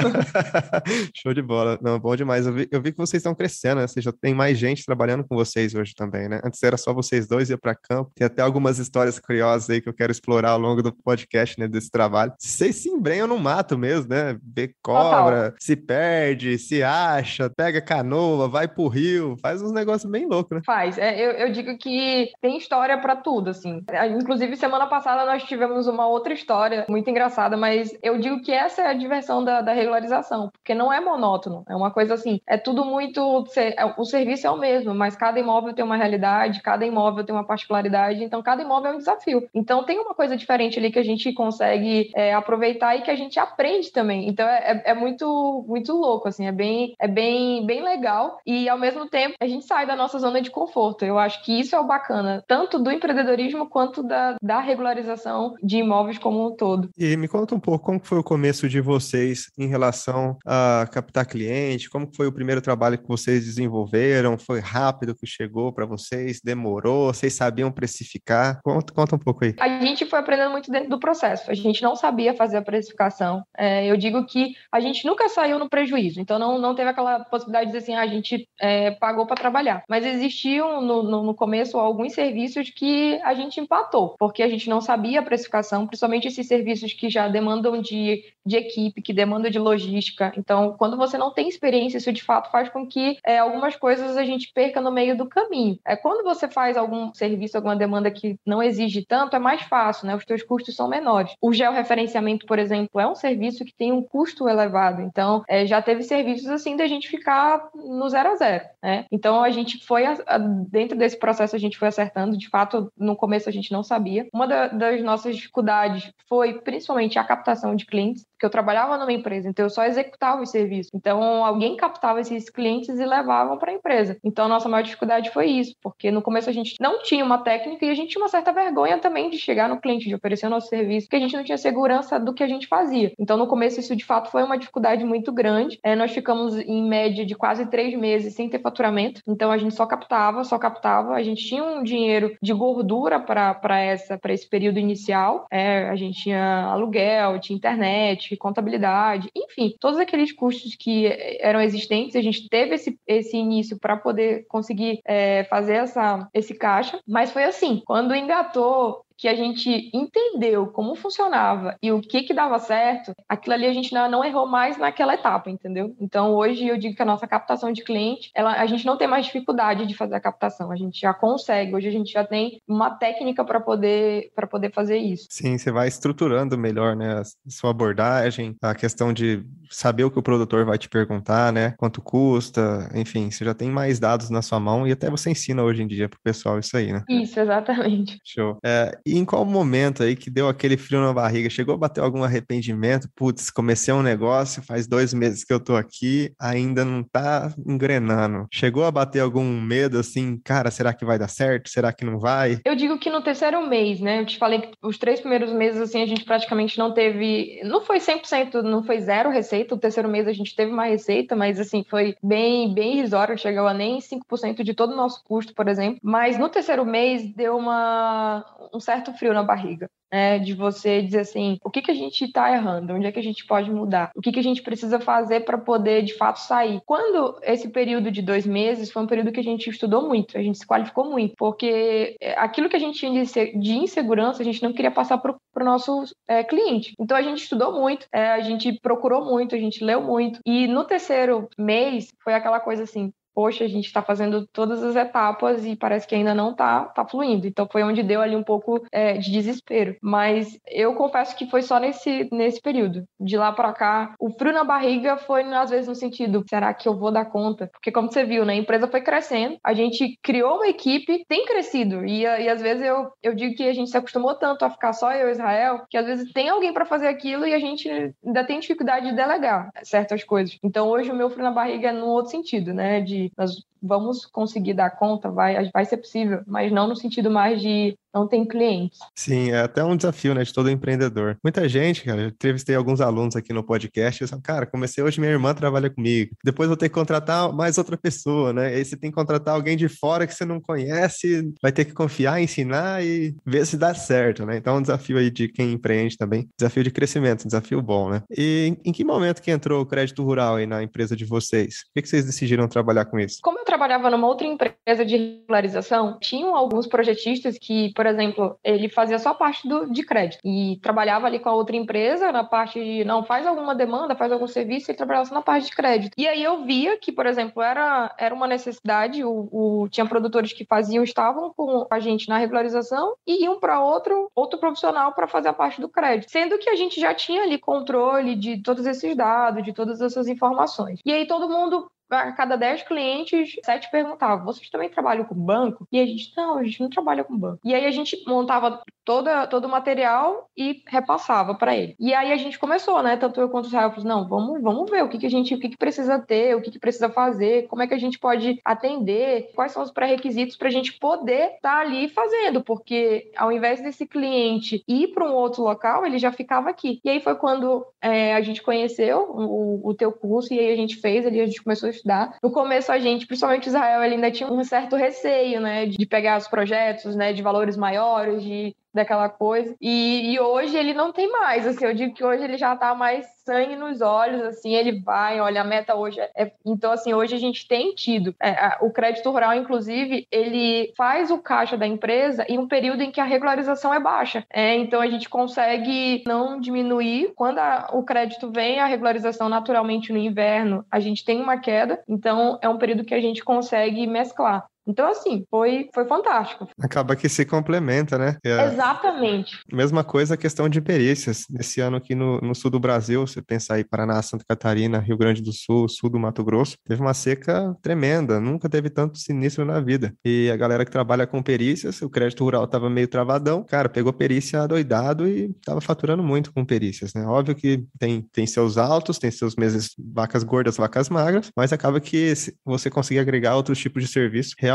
Show 1.17 1.33
de 1.33 1.41
bola. 1.41 1.79
Não, 1.81 1.99
bom 1.99 2.15
demais 2.15 2.47
eu 2.47 2.53
vi, 2.53 2.69
eu 2.71 2.83
vi 2.83 2.93
que 2.93 2.99
vocês 2.99 3.21
estão 3.21 3.35
crescendo, 3.35 3.81
né? 3.81 3.87
Você 3.87 4.03
já 4.03 4.13
tem 4.13 4.35
mais 4.35 4.59
gente 4.59 4.85
trabalhando 4.85 5.25
com 5.25 5.35
vocês 5.35 5.75
hoje 5.75 5.95
também, 5.95 6.29
né? 6.29 6.43
Antes 6.45 6.63
era 6.63 6.77
só 6.77 6.93
vocês 6.93 7.27
dois, 7.27 7.49
ia 7.49 7.57
para 7.57 7.75
campo. 7.75 8.13
Tem 8.15 8.27
até 8.27 8.43
algumas 8.43 8.79
histórias 8.79 9.19
curiosas 9.19 9.71
aí 9.71 9.81
que 9.81 9.89
eu 9.89 9.95
quero 9.95 10.13
explorar 10.13 10.51
ao 10.51 10.59
longo 10.59 10.83
do 10.83 10.93
podcast, 10.93 11.59
né? 11.59 11.67
Desse 11.67 11.91
trabalho. 11.91 12.35
Vocês 12.39 12.77
se 12.77 12.91
embrenham 12.91 13.27
no 13.27 13.39
mato 13.39 13.79
mesmo, 13.79 14.11
né? 14.11 14.37
Vê 14.43 14.75
cobra, 14.83 15.45
Total. 15.45 15.55
se 15.59 15.75
perde, 15.75 16.59
se 16.59 16.83
acha, 16.83 17.49
pega 17.49 17.81
canoa, 17.81 18.47
vai 18.47 18.69
pro 18.69 18.89
rio, 18.89 19.39
faz 19.41 19.63
uns 19.63 19.73
negócios 19.73 20.11
bem 20.11 20.27
loucos, 20.27 20.59
né? 20.59 20.63
Faz. 20.67 20.99
É, 20.99 21.19
eu, 21.19 21.31
eu 21.31 21.53
digo 21.53 21.79
que 21.79 22.31
tem 22.43 22.59
história 22.59 22.99
para 22.99 23.17
tudo, 23.17 23.49
assim. 23.49 23.83
Inclusive, 24.21 24.55
semana 24.55 24.87
passada 24.87 25.25
nós 25.25 25.45
tivemos 25.45 25.87
uma 25.87 26.07
outra 26.07 26.35
história 26.35 26.85
muito 26.91 27.09
engraçada, 27.09 27.22
mas 27.57 27.97
eu 28.03 28.19
digo 28.19 28.41
que 28.43 28.53
essa 28.53 28.83
é 28.83 28.87
a 28.87 28.95
diversão 28.95 29.45
da, 29.45 29.61
da 29.61 29.73
regularização, 29.73 30.51
porque 30.53 30.75
não 30.75 30.93
é 30.93 31.01
monótono. 31.01 31.65
É 31.69 31.75
uma 31.75 31.91
coisa 31.91 32.15
assim, 32.15 32.41
é 32.47 32.57
tudo 32.57 32.85
muito. 32.85 33.45
É, 33.57 33.85
o 33.97 34.05
serviço 34.05 34.47
é 34.47 34.51
o 34.51 34.59
mesmo, 34.59 34.95
mas 34.95 35.17
cada 35.17 35.39
imóvel 35.39 35.75
tem 35.75 35.85
uma 35.85 35.97
realidade, 35.97 36.63
cada 36.63 36.87
imóvel 36.87 37.25
tem 37.25 37.35
uma 37.35 37.47
particularidade, 37.47 38.23
então 38.23 38.43
cada 38.43 38.63
imóvel 38.63 38.93
é 38.93 38.95
um 38.95 38.99
desafio. 38.99 39.49
Então 39.55 39.85
tem 39.85 39.99
uma 39.99 40.15
coisa 40.15 40.37
diferente 40.37 40.79
ali 40.79 40.91
que 40.91 40.99
a 40.99 41.05
gente 41.05 41.33
consegue 41.33 42.11
é, 42.15 42.35
aproveitar 42.35 42.97
e 42.97 43.03
que 43.03 43.11
a 43.11 43.17
gente 43.17 43.39
aprende 43.39 43.91
também. 43.91 44.29
Então 44.29 44.47
é, 44.47 44.83
é, 44.85 44.91
é, 44.91 44.95
muito, 44.95 45.65
muito 45.69 45.93
louco, 45.93 46.29
assim, 46.29 46.47
é 46.47 46.53
bem, 46.53 46.95
é 46.99 47.09
bem, 47.09 47.65
bem 47.67 47.83
legal 47.83 48.39
e 48.47 48.69
ao 48.69 48.79
mesmo 48.79 49.09
tempo 49.09 49.35
a 49.41 49.47
gente 49.47 49.65
sai 49.65 49.87
da 49.87 49.97
nossa 49.97 50.19
zona 50.19 50.41
de 50.41 50.51
conforto. 50.51 51.05
Eu 51.05 51.19
acho 51.19 51.43
que 51.45 51.59
isso 51.59 51.75
é 51.75 51.81
o 51.81 51.87
bacana, 51.87 52.43
tanto 52.47 52.79
do 52.79 52.91
empreendedorismo 52.91 53.69
quanto 53.69 54.03
da, 54.03 54.37
da 54.43 54.61
regularização 54.61 55.55
de 55.63 55.79
imóveis 55.79 56.19
como 56.19 56.47
um 56.47 56.57
todo. 56.57 56.89
E 56.97 57.12
me 57.17 57.29
conta 57.29 57.55
um 57.55 57.61
pouco 57.61 57.85
como 57.85 58.01
foi 58.03 58.19
o 58.19 58.25
começo 58.25 58.69
de 58.69 58.81
vocês 58.81 59.51
em 59.59 59.67
relação 59.67 60.37
a 60.47 60.87
captar 60.91 61.27
cliente, 61.27 61.91
como 61.91 62.11
foi 62.15 62.27
o 62.27 62.33
primeiro 62.33 62.61
trabalho 62.61 62.99
que 62.99 63.09
vocês 63.09 63.45
desenvolveram? 63.45 64.39
Foi 64.39 64.61
rápido 64.61 65.15
que 65.15 65.27
chegou 65.27 65.73
para 65.73 65.87
vocês? 65.87 66.41
Demorou? 66.43 67.13
Vocês 67.13 67.35
sabiam 67.35 67.71
precificar? 67.71 68.61
Conta, 68.63 68.93
conta 68.93 69.17
um 69.17 69.19
pouco 69.19 69.45
aí. 69.45 69.55
A 69.59 69.81
gente 69.81 70.07
foi 70.07 70.19
aprendendo 70.19 70.51
muito 70.51 70.71
dentro 70.71 70.89
do 70.89 70.99
processo. 70.99 71.51
A 71.51 71.55
gente 71.55 71.83
não 71.83 71.97
sabia 71.97 72.35
fazer 72.35 72.57
a 72.57 72.63
precificação. 72.63 73.43
É, 73.57 73.87
eu 73.87 73.97
digo 73.97 74.25
que 74.27 74.55
a 74.71 74.81
gente 74.81 75.07
nunca 75.07 75.29
saiu 75.29 75.59
no 75.59 75.69
prejuízo. 75.69 76.21
Então, 76.21 76.39
não, 76.39 76.59
não 76.59 76.75
teve 76.75 76.91
aquela 76.91 77.21
possibilidade 77.21 77.67
de 77.67 77.73
dizer 77.73 77.85
assim, 77.85 77.95
ah, 77.95 78.03
a 78.03 78.07
gente 78.07 78.49
é, 78.61 78.93
pagou 78.93 79.27
para 79.27 79.37
trabalhar. 79.37 79.83
Mas 79.89 80.05
existiam 80.05 80.81
no, 80.81 81.03
no, 81.03 81.23
no 81.23 81.35
começo 81.35 81.79
alguns 81.79 82.13
serviços 82.13 82.71
que 82.71 83.21
a 83.23 83.35
gente 83.35 83.61
empatou, 83.61 84.15
porque 84.19 84.43
a 84.43 84.49
gente 84.49 84.69
não 84.69 84.81
sabia 84.81 85.21
a 85.21 85.23
precificação, 85.23 85.87
principalmente 85.87 86.29
esses 86.29 86.47
serviços 86.47 86.93
que 86.93 87.02
já 87.11 87.29
demandam 87.29 87.81
de 87.81 88.25
de 88.45 88.57
equipe, 88.57 89.03
que 89.03 89.13
demanda 89.13 89.51
de 89.51 89.59
logística. 89.59 90.33
Então, 90.37 90.75
quando 90.79 90.97
você 90.97 91.17
não 91.17 91.33
tem 91.33 91.49
experiência, 91.49 91.99
isso 91.99 92.13
de 92.13 92.23
fato 92.23 92.51
faz 92.51 92.69
com 92.69 92.87
que 92.87 93.19
é, 93.25 93.39
algumas 93.39 93.77
coisas 93.77 94.17
a 94.17 94.25
gente 94.25 94.53
perca 94.53 94.81
no 94.81 94.91
meio 94.91 95.17
do 95.17 95.29
caminho. 95.29 95.79
É 95.87 95.97
quando 95.97 96.25
você 96.25 96.49
faz 96.49 96.77
algum 96.77 97.13
serviço, 97.15 97.57
alguma 97.57 97.77
demanda 97.77 98.11
que 98.11 98.37
não 98.47 98.63
exige 98.63 99.05
tanto, 99.05 99.37
é 99.37 99.39
mais 99.39 99.63
fácil, 99.63 100.07
né? 100.07 100.17
Os 100.17 100.25
teus 100.25 100.43
custos 100.43 100.75
são 100.75 100.89
menores. 100.89 101.35
O 101.41 101.53
georreferenciamento, 101.53 102.47
por 102.47 102.59
exemplo, 102.59 103.01
é 103.01 103.07
um 103.07 103.15
serviço 103.15 103.65
que 103.65 103.75
tem 103.75 103.93
um 103.93 104.03
custo 104.03 104.49
elevado. 104.49 105.03
Então, 105.03 105.43
é, 105.49 105.67
já 105.67 105.81
teve 105.81 106.03
serviços 106.03 106.49
assim 106.49 106.77
da 106.77 106.87
gente 106.87 107.09
ficar 107.09 107.69
no 107.75 108.09
zero 108.09 108.31
a 108.31 108.37
zero, 108.37 108.65
né? 108.83 109.07
Então, 109.11 109.43
a 109.43 109.51
gente 109.51 109.85
foi 109.85 110.05
a, 110.05 110.19
a, 110.27 110.39
dentro 110.39 110.97
desse 110.97 111.19
processo 111.19 111.55
a 111.55 111.59
gente 111.59 111.79
foi 111.79 111.89
acertando. 111.89 112.37
De 112.37 112.49
fato, 112.49 112.93
no 112.97 113.17
começo 113.17 113.49
a 113.49 113.53
gente 113.53 113.73
não 113.73 113.83
sabia. 113.83 114.27
Uma 114.33 114.47
da, 114.47 114.69
das 114.69 115.03
nossas 115.03 115.37
dificuldades 115.37 116.13
foi 116.29 116.61
principalmente 116.61 117.19
a 117.19 117.25
captação 117.25 117.75
de 117.75 117.87
clientes 117.87 118.25
que 118.43 118.47
eu 118.47 118.51
trabalhava 118.51 118.99
numa 118.99 119.13
empresa, 119.13 119.49
então 119.49 119.65
eu 119.65 119.71
só 119.71 119.85
executava 119.85 120.43
os 120.43 120.51
serviços. 120.51 120.91
Então 120.93 121.45
alguém 121.45 121.77
captava 121.77 122.21
esses 122.21 122.51
clientes 122.51 122.99
e 122.99 123.05
levavam 123.05 123.57
para 123.57 123.71
a 123.71 123.75
empresa. 123.75 124.17
Então 124.25 124.47
a 124.47 124.49
nossa 124.49 124.69
maior 124.69 124.83
dificuldade 124.83 125.31
foi 125.31 125.47
isso, 125.47 125.77
porque 125.81 126.11
no 126.11 126.21
começo 126.21 126.51
a 126.51 126.53
gente 126.53 126.75
não 126.81 127.05
tinha 127.05 127.25
uma 127.25 127.39
técnica 127.39 127.87
e 127.87 127.91
a 127.91 127.95
gente 127.95 128.11
tinha 128.11 128.21
uma 128.21 128.29
certa 128.29 128.53
vergonha 128.53 128.99
também 128.99 129.31
de 129.31 129.39
chegar 129.39 129.69
no 129.69 129.81
cliente, 129.81 130.09
de 130.09 130.15
oferecer 130.17 130.49
o 130.49 130.51
nosso 130.51 130.67
serviço, 130.67 131.07
porque 131.07 131.15
a 131.15 131.21
gente 131.21 131.37
não 131.37 131.45
tinha 131.45 131.57
segurança 131.57 132.19
do 132.19 132.35
que 132.35 132.43
a 132.43 132.49
gente 132.49 132.67
fazia. 132.67 133.13
Então 133.17 133.37
no 133.37 133.47
começo 133.47 133.79
isso 133.79 133.95
de 133.95 134.05
fato 134.05 134.29
foi 134.29 134.43
uma 134.43 134.59
dificuldade 134.59 135.05
muito 135.05 135.31
grande. 135.31 135.79
É, 135.81 135.95
nós 135.95 136.11
ficamos 136.11 136.59
em 136.59 136.83
média 136.83 137.25
de 137.25 137.37
quase 137.37 137.67
três 137.67 137.97
meses 137.97 138.35
sem 138.35 138.49
ter 138.49 138.61
faturamento. 138.61 139.21
Então 139.25 139.53
a 139.53 139.59
gente 139.59 139.77
só 139.77 139.87
captava, 139.87 140.43
só 140.43 140.59
captava. 140.59 141.15
A 141.15 141.23
gente 141.23 141.47
tinha 141.47 141.63
um 141.63 141.85
dinheiro 141.85 142.37
de 142.43 142.53
gordura 142.53 143.21
para 143.21 143.79
essa 143.79 144.19
para 144.19 144.33
esse 144.33 144.49
período 144.49 144.81
inicial. 144.81 145.47
É, 145.49 145.89
a 145.89 145.95
gente 145.95 146.25
tinha 146.25 146.65
aluguel, 146.65 147.39
tinha 147.39 147.57
internet, 147.57 148.32
contabilidade, 148.37 149.31
enfim, 149.35 149.75
todos 149.81 149.99
aqueles 149.99 150.33
custos 150.33 150.75
que 150.75 151.07
eram 151.41 151.61
existentes, 151.61 152.17
a 152.17 152.23
gente 152.23 152.49
teve 152.49 152.75
esse, 152.75 152.99
esse 153.07 153.37
início 153.37 153.79
para 153.79 153.97
poder 153.97 154.47
conseguir 154.49 155.01
é, 155.05 155.45
fazer 155.45 155.75
essa, 155.75 156.29
esse 156.33 156.55
caixa, 156.55 157.01
mas 157.07 157.33
foi 157.33 157.45
assim, 157.45 157.83
quando 157.85 158.15
engatou 158.15 159.05
que 159.17 159.29
a 159.29 159.35
gente 159.35 159.91
entendeu 159.95 160.67
como 160.67 160.95
funcionava 160.95 161.77
e 161.83 161.93
o 161.93 162.01
que 162.01 162.23
que 162.23 162.35
dava 162.35 162.59
certo, 162.59 163.13
aquilo 163.29 163.55
ali 163.55 163.67
a 163.67 163.73
gente 163.73 163.93
não, 163.93 164.11
não, 164.11 164.25
errou 164.25 164.47
mais 164.47 164.79
naquela 164.79 165.15
etapa, 165.15 165.51
entendeu? 165.51 165.95
Então 166.01 166.35
hoje 166.35 166.67
eu 166.67 166.79
digo 166.79 166.95
que 166.95 167.03
a 167.03 167.07
nossa 167.07 167.27
captação 167.27 167.73
de 167.73 167.83
cliente, 167.83 168.31
ela, 168.35 168.53
a 168.53 168.67
gente 168.67 168.87
não 168.87 168.97
tem 168.97 169.09
mais 169.09 169.27
dificuldade 169.27 169.87
de 169.87 169.95
fazer 169.95 170.15
a 170.15 170.21
captação, 170.21 170.71
a 170.71 170.77
gente 170.77 171.01
já 171.01 171.13
consegue, 171.13 171.75
hoje 171.75 171.89
a 171.89 171.93
gente 171.93 172.13
já 172.13 172.25
tem 172.25 172.61
uma 172.67 172.91
técnica 172.91 173.45
para 173.45 173.61
poder 173.61 174.31
para 174.35 174.47
poder 174.47 174.73
fazer 174.73 174.99
isso. 174.99 175.27
Sim, 175.31 175.59
você 175.59 175.71
vai 175.71 175.89
estruturando 175.89 176.57
melhor, 176.59 176.97
né, 176.97 177.21
a 177.21 177.51
sua 177.51 177.71
abordagem, 177.71 178.57
a 178.63 178.75
questão 178.75 179.13
de 179.13 179.45
saber 179.71 180.05
o 180.05 180.11
que 180.11 180.19
o 180.19 180.23
produtor 180.23 180.65
vai 180.65 180.79
te 180.79 180.89
perguntar, 180.89 181.53
né, 181.53 181.75
quanto 181.79 182.03
custa, 182.03 182.91
enfim, 182.95 183.31
você 183.31 183.45
já 183.45 183.55
tem 183.55 183.71
mais 183.71 183.99
dados 183.99 184.31
na 184.31 184.43
sua 184.43 184.61
mão 184.61 184.87
e 184.87 184.93
até 184.93 185.11
você 185.11 185.31
ensina 185.31 185.63
hoje 185.63 185.83
em 185.83 185.87
dia 185.87 186.09
pro 186.09 186.21
pessoal 186.23 186.59
isso 186.59 186.77
aí, 186.77 186.93
né? 186.93 187.05
Isso, 187.09 187.39
exatamente. 187.39 188.19
Show. 188.25 188.59
É, 188.65 188.99
e 189.05 189.19
em 189.19 189.25
qual 189.25 189.45
momento 189.45 190.03
aí 190.03 190.17
que 190.17 190.31
deu 190.31 190.49
aquele 190.49 190.77
frio 190.77 191.01
na 191.01 191.13
barriga? 191.13 191.51
Chegou 191.51 191.75
a 191.75 191.79
bater 191.79 192.01
algum 192.01 192.23
arrependimento? 192.23 193.09
Putz, 193.15 193.51
comecei 193.51 193.93
um 193.93 194.03
negócio, 194.03 194.63
faz 194.63 194.87
dois 194.87 195.13
meses 195.13 195.45
que 195.45 195.53
eu 195.53 195.61
tô 195.61 195.77
aqui, 195.77 196.33
ainda 196.41 196.85
não 196.85 197.03
tá 197.03 197.53
engrenando. 197.67 198.47
Chegou 198.53 198.85
a 198.85 198.91
bater 198.91 199.21
algum 199.21 199.61
medo 199.61 199.99
assim, 199.99 200.39
cara, 200.45 200.71
será 200.71 200.93
que 200.93 201.05
vai 201.05 201.19
dar 201.19 201.29
certo? 201.29 201.69
Será 201.69 201.93
que 201.93 202.05
não 202.05 202.19
vai? 202.19 202.61
Eu 202.65 202.75
digo 202.75 202.99
que 202.99 203.11
no 203.11 203.23
terceiro 203.23 203.67
mês, 203.69 204.01
né? 204.01 204.21
Eu 204.21 204.27
te 204.27 204.39
falei 204.39 204.61
que 204.61 204.73
os 204.83 204.99
três 204.99 205.21
primeiros 205.21 205.53
meses, 205.53 205.81
assim, 205.81 206.03
a 206.03 206.07
gente 206.07 206.25
praticamente 206.25 206.79
não 206.79 206.93
teve. 206.93 207.61
Não 207.65 207.83
foi 207.83 207.99
100%, 207.99 208.63
não 208.63 208.83
foi 208.85 209.01
zero 209.01 209.31
receita. 209.31 209.75
O 209.75 209.79
terceiro 209.79 210.09
mês 210.09 210.27
a 210.27 210.33
gente 210.33 210.55
teve 210.55 210.73
uma 210.73 210.85
receita, 210.85 211.35
mas 211.35 211.59
assim, 211.59 211.85
foi 211.89 212.15
bem, 212.23 212.73
bem 212.75 212.99
irrisório, 212.99 213.39
chegou 213.39 213.67
a 213.67 213.75
nem 213.75 213.99
5% 213.99 214.63
de 214.63 214.75
todo 214.75 214.93
o 214.93 214.97
nosso 214.97 215.23
custo, 215.25 215.55
por 215.55 215.69
exemplo. 215.69 216.01
Mas 216.03 216.39
no 216.39 216.49
terceiro 216.49 216.85
mês 216.85 217.35
deu 217.35 217.57
uma, 217.57 218.45
um 218.73 218.81
certo 218.81 218.92
certo 218.93 219.13
frio 219.15 219.33
na 219.33 219.43
barriga, 219.43 219.89
né? 220.13 220.39
De 220.39 220.53
você 220.53 221.01
dizer 221.01 221.21
assim, 221.21 221.57
o 221.65 221.71
que, 221.71 221.81
que 221.81 221.91
a 221.91 221.95
gente 221.95 222.25
está 222.25 222.53
errando? 222.53 222.93
Onde 222.93 223.07
é 223.07 223.13
que 223.13 223.19
a 223.19 223.23
gente 223.23 223.47
pode 223.47 223.71
mudar? 223.71 224.11
O 224.15 224.21
que, 224.21 224.31
que 224.31 224.39
a 224.39 224.43
gente 224.43 224.63
precisa 224.63 225.01
fazer 225.01 225.41
para 225.41 225.57
poder, 225.57 226.03
de 226.03 226.15
fato, 226.15 226.37
sair? 226.37 226.81
Quando 226.85 227.39
esse 227.43 227.71
período 227.71 228.11
de 228.11 228.21
dois 228.21 228.47
meses 228.47 228.91
foi 228.91 229.03
um 229.03 229.07
período 229.07 229.33
que 229.33 229.41
a 229.41 229.45
gente 229.45 229.71
estudou 229.71 230.07
muito, 230.07 230.37
a 230.37 230.43
gente 230.43 230.59
se 230.59 230.67
qualificou 230.67 231.11
muito, 231.11 231.35
porque 231.39 232.17
é, 232.21 232.39
aquilo 232.39 232.69
que 232.69 232.77
a 232.77 232.81
gente 232.81 232.99
tinha 232.99 233.25
de 233.25 233.73
insegurança, 233.73 234.43
a 234.43 234.45
gente 234.45 234.63
não 234.63 234.73
queria 234.73 234.91
passar 234.91 235.19
para 235.19 235.33
o 235.33 235.65
nosso 235.65 236.05
é, 236.29 236.45
cliente. 236.45 236.95
Então, 236.99 237.17
a 237.17 237.23
gente 237.23 237.43
estudou 237.43 237.73
muito, 237.73 238.07
é, 238.13 238.33
a 238.33 238.41
gente 238.41 238.79
procurou 238.81 239.25
muito, 239.25 239.55
a 239.55 239.59
gente 239.59 239.83
leu 239.83 240.03
muito. 240.03 240.41
E 240.45 240.67
no 240.67 240.85
terceiro 240.85 241.49
mês, 241.59 242.13
foi 242.23 242.35
aquela 242.35 242.61
coisa 242.61 242.83
assim, 242.83 243.11
poxa, 243.35 243.65
a 243.65 243.69
gente 243.69 243.87
está 243.87 244.03
fazendo 244.03 244.47
todas 244.53 244.83
as 244.83 244.97
etapas 244.97 245.65
e 245.65 245.77
parece 245.77 246.07
que 246.07 246.15
ainda 246.15 246.35
não 246.35 246.51
está 246.51 246.85
tá 246.87 247.05
fluindo. 247.07 247.47
Então 247.47 247.69
foi 247.71 247.83
onde 247.83 248.03
deu 248.03 248.21
ali 248.21 248.37
um 248.37 248.43
pouco 248.43 248.83
é, 248.93 249.15
de 249.15 249.31
desespero. 249.31 249.97
Mas 250.03 250.59
eu 250.67 250.95
confesso 250.95 251.37
que 251.37 251.49
foi 251.49 251.63
só 251.63 251.79
nesse, 251.79 252.29
nesse 252.33 252.61
período. 252.61 253.05
De 253.21 253.37
lá 253.37 253.53
para 253.53 253.73
cá, 253.73 254.15
o 254.19 254.31
frio 254.31 254.53
na 254.53 254.65
barriga 254.65 255.17
foi 255.17 255.43
às 255.43 255.71
vezes 255.71 255.89
no 255.89 255.95
sentido, 255.95 256.45
será 256.49 256.73
que 256.73 256.89
eu 256.89 256.97
vou 256.97 257.11
dar 257.11 257.27
conta? 257.27 257.69
Porque 257.73 257.93
como 257.93 258.11
você 258.11 258.25
viu, 258.25 258.45
né, 258.45 258.55
a 258.55 258.57
empresa 258.57 258.87
foi 258.87 259.01
crescendo, 259.01 259.57
a 259.63 259.73
gente 259.73 260.19
criou 260.23 260.57
uma 260.57 260.69
equipe, 260.69 261.25
tem 261.29 261.45
crescido. 261.45 262.05
E, 262.05 262.23
e 262.23 262.49
às 262.49 262.61
vezes 262.61 262.85
eu, 262.85 263.11
eu 263.23 263.35
digo 263.35 263.55
que 263.55 263.69
a 263.69 263.73
gente 263.73 263.91
se 263.91 263.97
acostumou 263.97 264.35
tanto 264.35 264.65
a 264.65 264.71
ficar 264.71 264.93
só 264.93 265.13
eu 265.13 265.29
e 265.29 265.33
Israel, 265.33 265.85
que 265.91 265.97
às 265.97 266.07
vezes 266.07 266.33
tem 266.33 266.49
alguém 266.49 266.73
para 266.73 266.85
fazer 266.85 267.09
aquilo 267.09 267.47
e 267.47 267.55
a 267.55 267.59
gente 267.59 267.89
ainda 268.25 268.45
tem 268.45 268.61
dificuldade 268.61 269.11
de 269.11 269.17
delegar 269.17 269.71
certas 269.83 270.25
coisas. 270.25 270.59
Então 270.63 270.89
hoje 270.89 271.11
o 271.11 271.17
meu 271.17 271.31
frio 271.31 271.45
na 271.45 271.51
barriga 271.51 271.89
é 271.89 271.93
no 271.93 272.07
outro 272.07 272.31
sentido, 272.31 272.73
né, 272.73 273.01
de 273.01 273.22
nós 273.37 273.65
vamos 273.83 274.25
conseguir 274.27 274.75
dar 274.75 274.91
conta, 274.91 275.31
vai, 275.31 275.71
vai 275.71 275.85
ser 275.85 275.99
possível, 275.99 276.43
mas 276.47 276.73
não 276.73 276.89
no 276.89 276.97
sentido 276.97 277.31
mais 277.31 277.61
de 277.61 277.97
não 278.15 278.27
tem 278.27 278.45
clientes. 278.45 278.99
Sim, 279.15 279.51
é 279.51 279.61
até 279.61 279.85
um 279.85 279.97
desafio, 279.97 280.35
né, 280.35 280.43
de 280.43 280.53
todo 280.53 280.71
empreendedor. 280.71 281.39
Muita 281.43 281.69
gente, 281.69 282.05
cara, 282.05 282.23
eu 282.23 282.29
entrevistei 282.29 282.75
alguns 282.75 283.01
alunos 283.01 283.37
aqui 283.37 283.53
no 283.53 283.65
podcast, 283.65 284.23
e 284.23 284.27
eu 284.27 284.41
cara, 284.43 284.67
comecei 284.67 285.03
hoje, 285.03 285.21
minha 285.21 285.33
irmã 285.33 285.55
trabalha 285.55 285.91
comigo, 285.91 286.35
depois 286.45 286.69
vou 286.69 286.77
ter 286.77 286.89
que 286.89 286.95
contratar 286.95 287.53
mais 287.53 287.79
outra 287.79 287.97
pessoa, 287.97 288.53
né, 288.53 288.73
e 288.73 288.77
aí 288.77 288.85
você 288.85 288.97
tem 288.97 289.11
que 289.11 289.15
contratar 289.15 289.55
alguém 289.55 289.77
de 289.77 289.89
fora 289.89 290.27
que 290.27 290.35
você 290.35 290.45
não 290.45 290.61
conhece, 290.61 291.53
vai 291.63 291.73
ter 291.73 291.85
que 291.85 291.93
confiar, 291.93 292.41
ensinar 292.41 293.05
e 293.05 293.35
ver 293.45 293.67
se 293.67 293.77
dá 293.77 293.95
certo, 293.95 294.45
né, 294.45 294.57
então 294.57 294.75
é 294.75 294.79
um 294.79 294.83
desafio 294.83 295.19
aí 295.19 295.31
de 295.31 295.49
quem 295.49 295.73
empreende 295.73 296.17
também, 296.17 296.49
desafio 296.59 296.83
de 296.83 296.91
crescimento, 296.91 297.47
desafio 297.47 297.81
bom, 297.81 298.11
né. 298.11 298.23
E 298.37 298.77
em 298.85 298.93
que 298.93 299.05
momento 299.05 299.43
que 299.43 299.51
entrou 299.51 299.83
o 299.83 299.87
crédito 299.87 300.23
rural 300.23 300.57
aí 300.57 300.67
na 300.67 300.83
empresa 300.83 301.15
de 301.15 301.25
vocês? 301.25 301.85
Por 301.85 301.95
que, 301.95 302.03
que 302.03 302.09
vocês 302.09 302.25
decidiram 302.25 302.69
trabalhar 302.69 303.05
com 303.05 303.19
isso? 303.19 303.39
Como 303.43 303.59
eu 303.59 303.65
trabalhava 303.65 304.11
numa 304.11 304.27
outra 304.27 304.47
empresa 304.47 305.05
de 305.05 305.17
regularização, 305.17 306.19
tinham 306.21 306.57
alguns 306.57 306.87
projetistas 306.87 307.57
que, 307.59 307.93
por 307.95 308.02
exemplo, 308.07 308.59
ele 308.63 308.89
fazia 308.89 309.19
só 309.19 309.35
parte 309.35 309.69
do, 309.69 309.87
de 309.93 310.03
crédito 310.03 310.41
e 310.45 310.79
trabalhava 310.83 311.27
ali 311.27 311.39
com 311.39 311.49
a 311.49 311.55
outra 311.55 311.77
empresa 311.77 312.33
na 312.33 312.45
parte 312.45 312.83
de, 312.83 313.05
não, 313.05 313.25
faz 313.25 313.47
alguma 313.47 313.75
demanda, 313.75 314.17
faz 314.17 314.33
algum 314.33 314.47
serviço 314.47 314.91
e 314.91 314.95
trabalhava 314.95 315.27
só 315.27 315.35
na 315.35 315.43
parte 315.43 315.67
de 315.67 315.77
crédito. 315.77 316.15
E 316.17 316.27
aí 316.27 316.43
eu 316.43 316.65
via 316.65 316.99
que, 316.99 317.13
por 317.13 317.27
exemplo, 317.27 317.63
era, 317.63 318.15
era 318.19 318.35
uma 318.35 318.47
necessidade, 318.47 319.25
o, 319.25 319.49
o 319.53 319.89
tinha 319.89 320.07
produtores 320.07 320.53
que 320.53 320.65
faziam, 320.65 321.05
estavam 321.05 321.53
com 321.55 321.87
a 321.91 322.01
gente 322.01 322.29
na 322.29 322.39
regularização 322.39 323.15
e 323.27 323.45
iam 323.45 323.59
para 323.59 323.81
outro, 323.81 324.31
outro 324.35 324.59
profissional 324.59 325.13
para 325.13 325.29
fazer 325.29 325.49
a 325.49 325.53
parte 325.53 325.81
do 325.81 325.89
crédito. 325.89 326.31
Sendo 326.31 326.59
que 326.59 326.71
a 326.71 326.77
gente 326.77 327.01
já 327.01 327.15
tinha 327.15 327.43
ali 327.43 327.59
controle 327.59 328.35
de 328.35 328.63
todos 328.63 328.87
esses 328.87 329.17
dados, 329.17 329.63
de 329.63 329.73
todas 329.73 330.01
essas 330.01 330.29
informações. 330.29 331.01
E 331.05 331.13
aí 331.13 331.27
todo 331.27 331.49
mundo 331.49 331.91
a 332.13 332.33
cada 332.33 332.57
10 332.57 332.83
clientes, 332.83 333.57
7 333.65 333.91
perguntavam: 333.91 334.45
vocês 334.45 334.71
também 334.71 334.89
trabalham 334.89 335.25
com 335.25 335.35
banco? 335.35 335.87
E 335.91 336.01
a 336.01 336.07
gente, 336.07 336.33
não, 336.37 336.59
a 336.59 336.65
gente 336.65 336.81
não 336.81 336.91
trabalha 336.91 337.25
com 337.25 337.37
banco. 337.37 337.61
E 337.65 337.75
aí 337.75 337.87
a 337.87 337.91
gente 337.91 338.23
montava 338.27 338.83
toda, 339.05 339.47
todo 339.47 339.65
o 339.65 339.69
material 339.69 340.49
e 340.57 340.83
repassava 340.87 341.55
para 341.55 341.77
ele. 341.77 341.97
E 341.99 342.15
aí 342.15 342.33
a 342.33 342.37
gente 342.37 342.59
começou, 342.59 343.03
né? 343.03 343.17
Tanto 343.17 343.41
eu 343.41 343.49
quanto 343.49 343.67
os 343.67 343.73
Rafael, 343.73 344.05
não, 344.05 344.29
vamos, 344.29 344.63
vamos 344.63 344.91
ver 344.91 345.03
o 345.03 345.09
que, 345.09 345.19
que 345.19 345.27
a 345.27 345.31
gente, 345.31 345.55
o 345.55 345.59
que, 345.59 345.71
que 345.71 345.77
precisa 345.77 346.19
ter, 346.19 346.57
o 346.57 346.63
que, 346.63 346.71
que 346.71 346.79
precisa 346.79 347.09
fazer, 347.09 347.67
como 347.69 347.83
é 347.83 347.87
que 347.87 347.95
a 347.95 347.99
gente 347.99 348.19
pode 348.19 348.61
atender, 348.65 349.51
quais 349.55 349.73
são 349.73 349.83
os 349.83 349.91
pré-requisitos 349.91 350.57
para 350.57 350.69
a 350.69 350.71
gente 350.71 350.99
poder 350.99 351.55
estar 351.55 351.61
tá 351.61 351.81
ali 351.81 352.09
fazendo, 352.09 352.63
porque 352.63 353.31
ao 353.37 353.51
invés 353.51 353.83
desse 353.83 354.07
cliente 354.07 354.85
ir 354.87 355.09
para 355.09 355.29
um 355.29 355.35
outro 355.35 355.63
local, 355.63 356.07
ele 356.07 356.19
já 356.19 356.33
ficava 356.33 356.71
aqui. 356.71 357.01
E 357.05 357.11
aí 357.11 357.21
foi 357.21 357.35
quando 357.35 357.85
é, 358.01 358.35
a 358.35 358.41
gente 358.41 358.63
conheceu 358.63 359.31
o, 359.31 359.89
o 359.89 359.95
teu 359.95 360.13
curso 360.13 360.53
e 360.55 360.59
aí 360.59 360.73
a 360.73 360.77
gente 360.77 360.97
fez, 360.97 361.27
ali 361.27 361.41
a 361.41 361.47
gente 361.47 361.63
começou 361.63 361.89
a 361.89 361.93
estudar. 362.03 362.37
No 362.43 362.51
começo 362.51 362.91
a 362.93 362.99
gente, 362.99 363.27
principalmente 363.27 363.67
Israel, 363.69 364.01
ainda 364.01 364.31
tinha 364.31 364.53
um 364.53 364.63
certo 364.65 364.97
receio, 364.97 365.61
né, 365.61 365.87
de 365.87 366.05
pegar 366.05 366.39
os 366.39 366.49
projetos, 366.49 367.15
né, 367.17 367.33
de 367.33 367.43
valores 367.43 367.77
maiores, 367.77 368.43
de 368.43 368.75
daquela 368.95 369.29
coisa. 369.29 369.75
E, 369.81 370.33
e 370.33 370.41
hoje 370.41 370.77
ele 370.77 370.95
não 370.95 371.13
tem 371.13 371.31
mais, 371.31 371.67
assim, 371.67 371.85
eu 371.85 371.95
digo 371.95 372.15
que 372.15 372.25
hoje 372.25 372.45
ele 372.45 372.57
já 372.57 372.77
tá 372.77 372.95
mais 372.95 373.27
sangue 373.45 373.77
nos 373.77 374.01
olhos, 374.01 374.43
assim, 374.43 374.75
ele 374.75 375.01
vai, 375.01 375.41
olha, 375.41 375.63
a 375.63 375.65
meta 375.65 375.95
hoje 375.95 376.21
é... 376.21 376.31
é 376.37 376.53
então, 376.65 376.93
assim, 376.93 377.13
hoje 377.13 377.35
a 377.35 377.39
gente 377.39 377.67
tem 377.67 377.95
tido, 377.95 378.35
é, 378.41 378.51
a, 378.51 378.79
o 378.81 378.91
crédito 378.91 379.31
rural, 379.31 379.55
inclusive, 379.55 380.27
ele 380.31 380.93
faz 380.97 381.31
o 381.31 381.39
caixa 381.39 381.77
da 381.77 381.87
empresa 381.87 382.45
em 382.49 382.59
um 382.59 382.69
período 382.69 383.03
em 383.03 383.11
que 383.11 383.21
a 383.21 383.25
regularização 383.25 383.93
é 383.93 383.99
baixa, 383.99 384.45
é, 384.51 384.77
então 384.77 385.01
a 385.01 385.09
gente 385.09 385.29
consegue 385.29 386.23
não 386.27 386.61
diminuir, 386.61 387.33
quando 387.35 387.59
a, 387.59 387.91
o 387.93 388.05
crédito 388.05 388.51
vem, 388.51 388.81
a 388.81 388.87
regularização 388.87 389.49
naturalmente 389.49 390.13
no 390.13 390.19
inverno, 390.19 390.85
a 390.91 391.01
gente 391.01 391.25
tem 391.25 391.41
uma 391.41 391.59
queda, 391.59 392.03
então 392.09 392.59
é 392.63 392.69
um 392.69 392.79
período 392.79 393.05
que 393.05 393.15
a 393.15 393.21
gente 393.21 393.43
consegue 393.43 394.07
mesclar. 394.07 394.67
Então, 394.87 395.09
assim, 395.09 395.45
foi, 395.49 395.89
foi 395.95 396.07
fantástico. 396.07 396.69
Acaba 396.81 397.15
que 397.15 397.29
se 397.29 397.45
complementa, 397.45 398.19
né? 398.19 398.37
É... 398.45 398.67
Exatamente. 398.67 399.59
Mesma 399.73 400.03
coisa 400.03 400.35
a 400.35 400.37
questão 400.37 400.69
de 400.69 400.81
perícias. 400.81 401.47
Esse 401.59 401.81
ano 401.81 401.97
aqui 401.97 402.15
no, 402.15 402.41
no, 402.41 402.55
sul 402.55 402.71
do 402.71 402.81
Brasil, 402.81 403.27
você 403.27 403.41
pensar 403.41 403.75
aí 403.75 403.85
Paraná, 403.85 404.21
Santa 404.23 404.45
Catarina, 404.47 404.99
Rio 404.99 405.17
Grande 405.17 405.43
do 405.43 405.53
Sul, 405.53 405.89
sul 405.89 406.11
do 406.11 406.19
Mato 406.19 406.43
Grosso, 406.43 406.77
teve 406.85 407.01
uma 407.01 407.15
seca 407.15 407.77
tremenda, 407.81 408.41
nunca 408.41 408.69
teve 408.69 408.91
tanto 408.91 409.19
sinistro 409.19 409.65
na 409.65 409.81
vida. 409.81 410.15
E 410.25 410.51
a 410.51 410.57
galera 410.57 410.85
que 410.85 410.91
trabalha 410.91 411.27
com 411.27 411.43
perícias, 411.43 412.03
o 412.03 412.11
crédito 412.11 412.45
rural 412.45 412.67
tava 412.67 412.91
meio 412.91 413.09
travadão, 413.09 413.65
cara, 413.65 413.89
pegou 413.89 414.13
perícia 414.13 414.67
doidado 414.67 415.29
e 415.29 415.53
tava 415.65 415.81
faturando 415.81 416.23
muito 416.23 416.53
com 416.53 416.65
perícias, 416.65 417.15
né? 417.15 417.25
Óbvio 417.25 417.55
que 417.55 417.85
tem, 417.99 418.23
tem 418.33 418.47
seus 418.47 418.77
altos, 418.77 419.19
tem 419.19 419.31
seus 419.31 419.55
meses 419.55 419.91
vacas 419.99 420.43
gordas, 420.43 420.77
vacas 420.77 421.09
magras, 421.09 421.51
mas 421.57 421.73
acaba 421.73 422.01
que 422.01 422.33
você 422.65 422.91
conseguir 422.91 423.21
agregar 423.21 423.57
outros 423.57 423.79
tipos 423.79 424.03
de 424.03 424.09
serviço, 424.09 424.55
realmente 424.59 424.72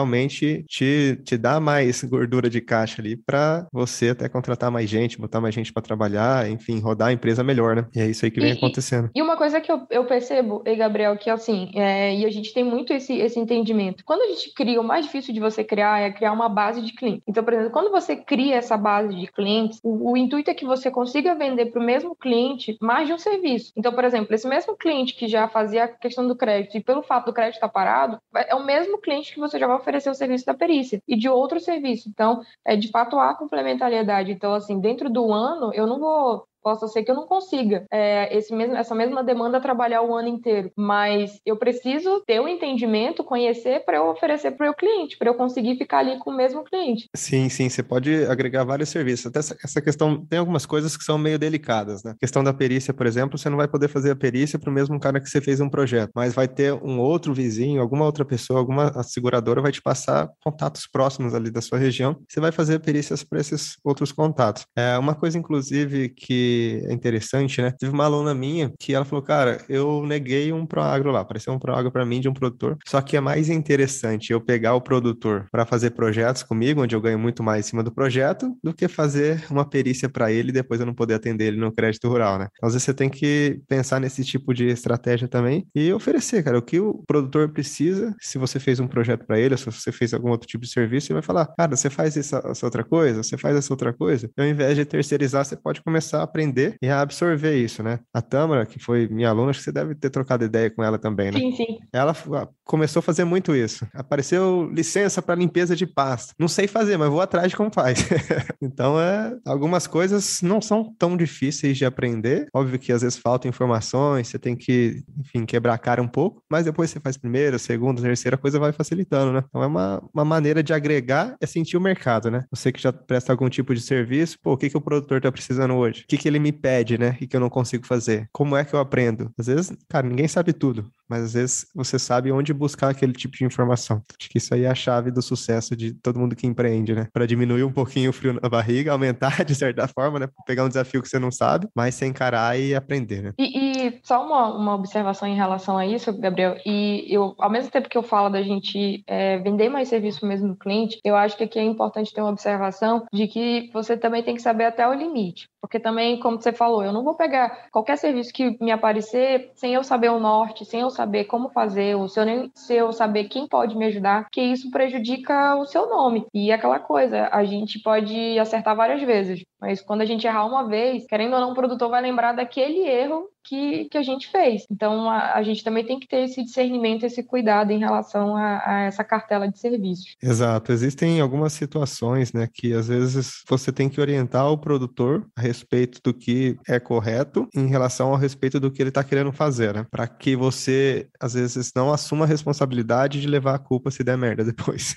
te, 0.67 1.15
te 1.23 1.37
dá 1.37 1.59
mais 1.59 2.03
gordura 2.03 2.49
de 2.49 2.61
caixa 2.61 3.01
ali 3.01 3.15
para 3.15 3.67
você 3.71 4.09
até 4.09 4.29
contratar 4.29 4.71
mais 4.71 4.89
gente, 4.89 5.19
botar 5.19 5.41
mais 5.41 5.53
gente 5.53 5.71
para 5.73 5.81
trabalhar, 5.81 6.49
enfim, 6.49 6.79
rodar 6.79 7.09
a 7.09 7.13
empresa 7.13 7.43
melhor, 7.43 7.75
né? 7.75 7.85
E 7.95 7.99
é 7.99 8.05
isso 8.07 8.25
aí 8.25 8.31
que 8.31 8.39
vem 8.39 8.51
e, 8.51 8.53
acontecendo. 8.53 9.09
E 9.15 9.21
uma 9.21 9.37
coisa 9.37 9.59
que 9.59 9.71
eu, 9.71 9.81
eu 9.89 10.05
percebo, 10.05 10.61
e 10.65 10.75
Gabriel, 10.75 11.17
que 11.17 11.29
assim, 11.29 11.71
é, 11.75 12.15
e 12.15 12.25
a 12.25 12.29
gente 12.29 12.53
tem 12.53 12.63
muito 12.63 12.93
esse, 12.93 13.13
esse 13.17 13.39
entendimento. 13.39 14.03
Quando 14.05 14.21
a 14.21 14.27
gente 14.27 14.53
cria, 14.53 14.79
o 14.79 14.83
mais 14.83 15.05
difícil 15.05 15.33
de 15.33 15.39
você 15.39 15.63
criar 15.63 16.01
é 16.01 16.11
criar 16.11 16.31
uma 16.31 16.49
base 16.49 16.81
de 16.81 16.93
clientes. 16.93 17.23
Então, 17.27 17.43
por 17.43 17.53
exemplo, 17.53 17.71
quando 17.71 17.91
você 17.91 18.15
cria 18.15 18.55
essa 18.55 18.77
base 18.77 19.15
de 19.15 19.27
clientes, 19.27 19.79
o, 19.83 20.11
o 20.11 20.17
intuito 20.17 20.49
é 20.49 20.53
que 20.53 20.65
você 20.65 20.89
consiga 20.91 21.35
vender 21.35 21.67
para 21.67 21.81
o 21.81 21.85
mesmo 21.85 22.15
cliente 22.15 22.77
mais 22.81 23.07
de 23.07 23.13
um 23.13 23.17
serviço. 23.17 23.71
Então, 23.75 23.93
por 23.93 24.03
exemplo, 24.03 24.33
esse 24.33 24.47
mesmo 24.47 24.75
cliente 24.75 25.15
que 25.15 25.27
já 25.27 25.47
fazia 25.47 25.85
a 25.85 25.87
questão 25.87 26.27
do 26.27 26.35
crédito 26.35 26.77
e 26.77 26.83
pelo 26.83 27.03
fato 27.03 27.25
do 27.25 27.33
crédito 27.33 27.55
estar 27.55 27.69
parado, 27.69 28.19
é 28.35 28.55
o 28.55 28.65
mesmo 28.65 28.97
cliente 28.99 29.33
que 29.33 29.39
você 29.39 29.59
já 29.59 29.67
vai 29.67 29.77
oferecer 29.87 30.09
o 30.09 30.13
serviço 30.13 30.45
da 30.45 30.53
perícia 30.53 31.01
e 31.07 31.15
de 31.15 31.29
outro 31.29 31.59
serviço. 31.59 32.09
Então, 32.09 32.41
é, 32.65 32.75
de 32.75 32.89
fato, 32.89 33.17
há 33.17 33.33
complementariedade. 33.33 34.31
Então, 34.31 34.53
assim, 34.53 34.79
dentro 34.79 35.09
do 35.09 35.31
ano, 35.31 35.73
eu 35.73 35.87
não 35.87 35.99
vou 35.99 36.45
Possa 36.67 36.85
ser 36.89 37.03
que 37.03 37.09
eu 37.09 37.15
não 37.15 37.25
consiga 37.25 37.85
é, 37.89 38.37
esse 38.37 38.53
mesmo, 38.53 38.75
essa 38.75 38.93
mesma 38.93 39.23
demanda 39.23 39.61
trabalhar 39.61 40.01
o 40.01 40.13
ano 40.13 40.27
inteiro, 40.27 40.69
mas 40.75 41.39
eu 41.45 41.55
preciso 41.55 42.21
ter 42.27 42.41
o 42.41 42.43
um 42.43 42.47
entendimento, 42.49 43.23
conhecer 43.23 43.85
para 43.85 43.95
eu 43.95 44.07
oferecer 44.09 44.51
para 44.51 44.65
o 44.65 44.67
meu 44.67 44.73
cliente, 44.73 45.17
para 45.17 45.29
eu 45.29 45.33
conseguir 45.33 45.77
ficar 45.77 45.99
ali 45.99 46.19
com 46.19 46.29
o 46.29 46.35
mesmo 46.35 46.65
cliente. 46.65 47.07
Sim, 47.15 47.47
sim, 47.47 47.69
você 47.69 47.81
pode 47.81 48.25
agregar 48.25 48.65
vários 48.65 48.89
serviços. 48.89 49.27
Até 49.27 49.39
essa, 49.39 49.57
essa 49.63 49.81
questão, 49.81 50.25
tem 50.25 50.39
algumas 50.39 50.65
coisas 50.65 50.97
que 50.97 51.05
são 51.05 51.17
meio 51.17 51.39
delicadas, 51.39 52.03
né? 52.03 52.11
A 52.11 52.19
questão 52.19 52.43
da 52.43 52.53
perícia, 52.53 52.93
por 52.93 53.05
exemplo, 53.05 53.37
você 53.37 53.49
não 53.49 53.55
vai 53.55 53.69
poder 53.69 53.87
fazer 53.87 54.11
a 54.11 54.15
perícia 54.17 54.59
para 54.59 54.69
o 54.69 54.73
mesmo 54.73 54.99
cara 54.99 55.21
que 55.21 55.29
você 55.29 55.39
fez 55.39 55.61
um 55.61 55.69
projeto, 55.69 56.11
mas 56.13 56.33
vai 56.33 56.49
ter 56.49 56.73
um 56.73 56.99
outro 56.99 57.33
vizinho, 57.33 57.81
alguma 57.81 58.03
outra 58.03 58.25
pessoa, 58.25 58.59
alguma 58.59 58.91
seguradora 59.03 59.61
vai 59.61 59.71
te 59.71 59.81
passar 59.81 60.29
contatos 60.43 60.85
próximos 60.85 61.33
ali 61.33 61.49
da 61.49 61.61
sua 61.61 61.77
região, 61.77 62.17
você 62.27 62.41
vai 62.41 62.51
fazer 62.51 62.79
perícias 62.79 63.23
para 63.23 63.39
esses 63.39 63.77
outros 63.85 64.11
contatos. 64.11 64.65
É 64.75 64.97
uma 64.97 65.15
coisa, 65.15 65.37
inclusive, 65.37 66.09
que 66.09 66.56
é 66.85 66.93
interessante, 66.93 67.61
né? 67.61 67.71
Teve 67.77 67.91
uma 67.91 68.05
aluna 68.05 68.33
minha 68.33 68.71
que 68.79 68.93
ela 68.93 69.05
falou, 69.05 69.23
cara, 69.23 69.63
eu 69.69 70.05
neguei 70.05 70.51
um 70.51 70.65
Proagro 70.65 71.11
lá, 71.11 71.21
apareceu 71.21 71.53
um 71.53 71.59
Proagro 71.59 71.91
para 71.91 72.05
mim 72.05 72.19
de 72.19 72.29
um 72.29 72.33
produtor, 72.33 72.77
só 72.87 73.01
que 73.01 73.17
é 73.17 73.21
mais 73.21 73.49
interessante 73.49 74.31
eu 74.31 74.41
pegar 74.41 74.75
o 74.75 74.81
produtor 74.81 75.47
para 75.51 75.65
fazer 75.65 75.91
projetos 75.91 76.43
comigo, 76.43 76.81
onde 76.81 76.95
eu 76.95 77.01
ganho 77.01 77.19
muito 77.19 77.43
mais 77.43 77.65
em 77.65 77.69
cima 77.69 77.83
do 77.83 77.91
projeto, 77.91 78.55
do 78.63 78.73
que 78.73 78.87
fazer 78.87 79.45
uma 79.49 79.67
perícia 79.67 80.09
para 80.09 80.31
ele 80.31 80.49
e 80.49 80.53
depois 80.53 80.79
eu 80.79 80.85
não 80.85 80.93
poder 80.93 81.15
atender 81.15 81.47
ele 81.47 81.57
no 81.57 81.71
crédito 81.71 82.07
rural, 82.07 82.39
né? 82.39 82.47
Então, 82.55 82.67
às 82.67 82.73
vezes 82.73 82.85
você 82.85 82.93
tem 82.93 83.09
que 83.09 83.61
pensar 83.67 83.99
nesse 83.99 84.23
tipo 84.23 84.53
de 84.53 84.67
estratégia 84.67 85.27
também 85.27 85.67
e 85.75 85.91
oferecer, 85.93 86.43
cara, 86.43 86.57
o 86.57 86.61
que 86.61 86.79
o 86.79 87.03
produtor 87.07 87.49
precisa, 87.49 88.15
se 88.19 88.37
você 88.37 88.59
fez 88.59 88.79
um 88.79 88.87
projeto 88.87 89.25
para 89.25 89.39
ele, 89.39 89.53
ou 89.53 89.57
se 89.57 89.65
você 89.65 89.91
fez 89.91 90.13
algum 90.13 90.29
outro 90.29 90.47
tipo 90.47 90.63
de 90.63 90.71
serviço, 90.71 91.07
ele 91.07 91.15
vai 91.15 91.23
falar, 91.23 91.45
cara, 91.57 91.75
você 91.75 91.89
faz 91.89 92.15
essa, 92.17 92.41
essa 92.45 92.65
outra 92.65 92.83
coisa, 92.83 93.23
você 93.23 93.37
faz 93.37 93.55
essa 93.55 93.71
outra 93.71 93.93
coisa, 93.93 94.29
e 94.37 94.41
ao 94.41 94.47
invés 94.47 94.75
de 94.75 94.85
terceirizar, 94.85 95.45
você 95.45 95.55
pode 95.55 95.81
começar 95.81 96.23
a 96.23 96.27
aprender 96.37 96.75
e 96.81 96.87
a 96.87 97.01
absorver 97.01 97.57
isso, 97.57 97.81
né? 97.81 97.99
A 98.13 98.21
Tâmara, 98.21 98.65
que 98.65 98.77
foi 98.77 99.07
minha 99.07 99.29
aluna, 99.29 99.49
acho 99.49 99.59
que 99.59 99.65
você 99.65 99.71
deve 99.71 99.95
ter 99.95 100.11
trocado 100.11 100.45
ideia 100.45 100.69
com 100.69 100.83
ela 100.83 100.99
também, 100.99 101.31
né? 101.31 101.39
Sim, 101.39 101.51
sim. 101.55 101.79
Ela 101.91 102.15
começou 102.63 102.99
a 102.99 103.03
fazer 103.03 103.23
muito 103.23 103.55
isso. 103.55 103.87
Apareceu 103.93 104.69
licença 104.71 105.21
para 105.21 105.35
limpeza 105.35 105.75
de 105.75 105.87
pasta. 105.87 106.33
Não 106.37 106.47
sei 106.47 106.67
fazer, 106.67 106.97
mas 106.97 107.09
vou 107.09 107.21
atrás 107.21 107.49
de 107.49 107.57
como 107.57 107.71
faz. 107.73 108.05
então, 108.61 108.99
é, 108.99 109.35
algumas 109.45 109.87
coisas 109.87 110.41
não 110.43 110.61
são 110.61 110.93
tão 110.99 111.17
difíceis 111.17 111.77
de 111.77 111.85
aprender. 111.85 112.47
Óbvio 112.53 112.77
que 112.77 112.91
às 112.91 113.01
vezes 113.01 113.17
faltam 113.17 113.49
informações, 113.49 114.27
você 114.27 114.37
tem 114.37 114.55
que, 114.55 115.03
enfim, 115.17 115.45
quebrar 115.45 115.73
a 115.73 115.77
cara 115.77 116.01
um 116.01 116.07
pouco, 116.07 116.43
mas 116.51 116.65
depois 116.65 116.91
você 116.91 116.99
faz 116.99 117.17
primeira, 117.17 117.57
segunda, 117.57 118.01
terceira, 118.01 118.35
a 118.35 118.39
coisa 118.39 118.59
vai 118.59 118.71
facilitando, 118.71 119.33
né? 119.33 119.43
Então, 119.47 119.63
é 119.63 119.67
uma, 119.67 120.03
uma 120.13 120.25
maneira 120.25 120.61
de 120.61 120.73
agregar, 120.73 121.35
é 121.41 121.45
sentir 121.45 121.77
o 121.77 121.81
mercado, 121.81 122.29
né? 122.29 122.45
Você 122.51 122.71
que 122.71 122.81
já 122.81 122.91
presta 122.91 123.31
algum 123.31 123.49
tipo 123.49 123.73
de 123.73 123.81
serviço, 123.81 124.37
pô, 124.41 124.53
o 124.53 124.57
que, 124.57 124.69
que 124.69 124.77
o 124.77 124.81
produtor 124.81 125.21
tá 125.21 125.31
precisando 125.31 125.73
hoje? 125.75 126.01
O 126.01 126.07
que, 126.07 126.17
que 126.17 126.26
ele 126.27 126.39
me 126.39 126.51
pede, 126.51 126.97
né? 126.97 127.17
E 127.21 127.27
que 127.27 127.35
eu 127.35 127.39
não 127.39 127.49
consigo 127.49 127.85
fazer. 127.85 128.29
Como 128.31 128.55
é 128.55 128.63
que 128.63 128.73
eu 128.73 128.79
aprendo? 128.79 129.31
Às 129.37 129.47
vezes, 129.47 129.75
cara, 129.87 130.07
ninguém 130.07 130.27
sabe 130.27 130.53
tudo, 130.53 130.89
mas 131.09 131.23
às 131.23 131.33
vezes 131.33 131.67
você 131.73 131.97
sabe 131.97 132.31
onde 132.31 132.53
buscar 132.53 132.89
aquele 132.89 133.13
tipo 133.13 133.35
de 133.37 133.45
informação. 133.45 134.01
Acho 134.19 134.29
que 134.29 134.37
isso 134.37 134.53
aí 134.53 134.63
é 134.63 134.69
a 134.69 134.75
chave 134.75 135.11
do 135.11 135.21
sucesso 135.21 135.75
de 135.75 135.93
todo 135.93 136.19
mundo 136.19 136.35
que 136.35 136.47
empreende, 136.47 136.93
né? 136.93 137.07
Para 137.13 137.25
diminuir 137.25 137.63
um 137.63 137.71
pouquinho 137.71 138.09
o 138.09 138.13
frio 138.13 138.33
na 138.33 138.47
barriga, 138.49 138.91
aumentar 138.91 139.43
de 139.43 139.55
certa 139.55 139.87
forma, 139.87 140.19
né? 140.19 140.27
Pegar 140.45 140.65
um 140.65 140.69
desafio 140.69 141.01
que 141.01 141.09
você 141.09 141.19
não 141.19 141.31
sabe, 141.31 141.67
mas 141.75 141.95
sem 141.95 142.09
encarar 142.09 142.59
e 142.59 142.75
aprender, 142.75 143.21
né? 143.21 143.33
E, 143.37 143.76
e 143.76 143.76
só 144.03 144.25
uma, 144.25 144.53
uma 144.55 144.75
observação 144.75 145.27
em 145.27 145.35
relação 145.35 145.77
a 145.77 145.85
isso, 145.85 146.17
Gabriel, 146.17 146.57
e 146.65 147.05
eu, 147.09 147.35
ao 147.37 147.49
mesmo 147.49 147.71
tempo 147.71 147.89
que 147.89 147.97
eu 147.97 148.03
falo 148.03 148.29
da 148.29 148.41
gente 148.41 149.03
é, 149.07 149.37
vender 149.37 149.69
mais 149.69 149.87
serviço 149.87 150.25
mesmo 150.25 150.47
no 150.47 150.55
cliente, 150.55 150.99
eu 151.03 151.15
acho 151.15 151.37
que 151.37 151.43
aqui 151.43 151.59
é 151.59 151.63
importante 151.63 152.13
ter 152.13 152.21
uma 152.21 152.31
observação 152.31 153.05
de 153.11 153.27
que 153.27 153.69
você 153.73 153.97
também 153.97 154.23
tem 154.23 154.35
que 154.35 154.41
saber 154.41 154.65
até 154.65 154.87
o 154.87 154.93
limite. 154.93 155.47
Porque 155.61 155.79
também, 155.79 156.19
como 156.19 156.39
você 156.41 156.53
falou, 156.53 156.83
eu 156.83 156.93
não 156.93 157.03
vou 157.03 157.15
pegar 157.15 157.67
qualquer 157.71 157.97
serviço 157.97 158.31
que 158.31 158.57
me 158.63 158.71
aparecer 158.71 159.51
sem 159.55 159.73
eu 159.73 159.83
saber 159.83 160.09
o 160.09 160.19
norte, 160.19 160.63
sem 160.63 160.81
eu 160.81 160.89
saber 160.89 161.25
como 161.25 161.49
fazer, 161.49 161.95
ou 161.95 162.07
se 162.07 162.19
eu, 162.19 162.25
nem, 162.25 162.51
se 162.55 162.73
eu 162.73 162.93
saber 162.93 163.25
quem 163.25 163.47
pode 163.47 163.75
me 163.75 163.85
ajudar, 163.87 164.27
que 164.31 164.41
isso 164.41 164.71
prejudica 164.71 165.55
o 165.55 165.65
seu 165.65 165.89
nome. 165.89 166.25
E 166.33 166.51
aquela 166.51 166.79
coisa, 166.79 167.27
a 167.31 167.43
gente 167.43 167.79
pode 167.79 168.39
acertar 168.39 168.75
várias 168.75 169.01
vezes, 169.01 169.43
mas 169.59 169.81
quando 169.81 170.01
a 170.01 170.05
gente 170.05 170.25
errar 170.25 170.45
uma 170.45 170.67
vez, 170.67 171.05
querendo 171.05 171.33
ou 171.33 171.41
não, 171.41 171.51
o 171.51 171.55
produtor 171.55 171.89
vai 171.89 172.01
lembrar 172.01 172.33
daquele 172.33 172.87
erro 172.87 173.27
que, 173.47 173.85
que 173.85 173.97
a 173.97 174.03
gente 174.03 174.27
fez. 174.27 174.65
Então, 174.69 175.09
a, 175.09 175.35
a 175.35 175.43
gente 175.43 175.63
também 175.63 175.85
tem 175.85 175.99
que 175.99 176.07
ter 176.07 176.23
esse 176.25 176.43
discernimento, 176.43 177.05
esse 177.05 177.23
cuidado 177.23 177.71
em 177.71 177.79
relação 177.79 178.35
a, 178.35 178.61
a, 178.65 178.79
essa 178.83 179.03
cartela 179.03 179.47
de 179.47 179.57
serviços. 179.57 180.15
Exato. 180.21 180.71
Existem 180.71 181.21
algumas 181.21 181.53
situações, 181.53 182.33
né, 182.33 182.47
que 182.53 182.73
às 182.73 182.87
vezes 182.87 183.43
você 183.47 183.71
tem 183.71 183.89
que 183.89 184.01
orientar 184.01 184.51
o 184.51 184.57
produtor 184.57 185.25
a 185.35 185.41
respeito 185.41 186.01
do 186.03 186.13
que 186.13 186.57
é 186.67 186.79
correto 186.79 187.47
em 187.55 187.67
relação 187.67 188.09
ao 188.09 188.17
respeito 188.17 188.59
do 188.59 188.69
que 188.69 188.81
ele 188.81 188.89
está 188.89 189.03
querendo 189.03 189.31
fazer, 189.31 189.73
né, 189.73 189.85
para 189.89 190.07
que 190.07 190.35
você, 190.35 191.07
às 191.19 191.33
vezes, 191.33 191.71
não 191.75 191.91
assuma 191.91 192.25
a 192.25 192.27
responsabilidade 192.27 193.21
de 193.21 193.27
levar 193.27 193.55
a 193.55 193.59
culpa 193.59 193.91
se 193.91 194.03
der 194.03 194.17
merda 194.17 194.43
depois. 194.43 194.95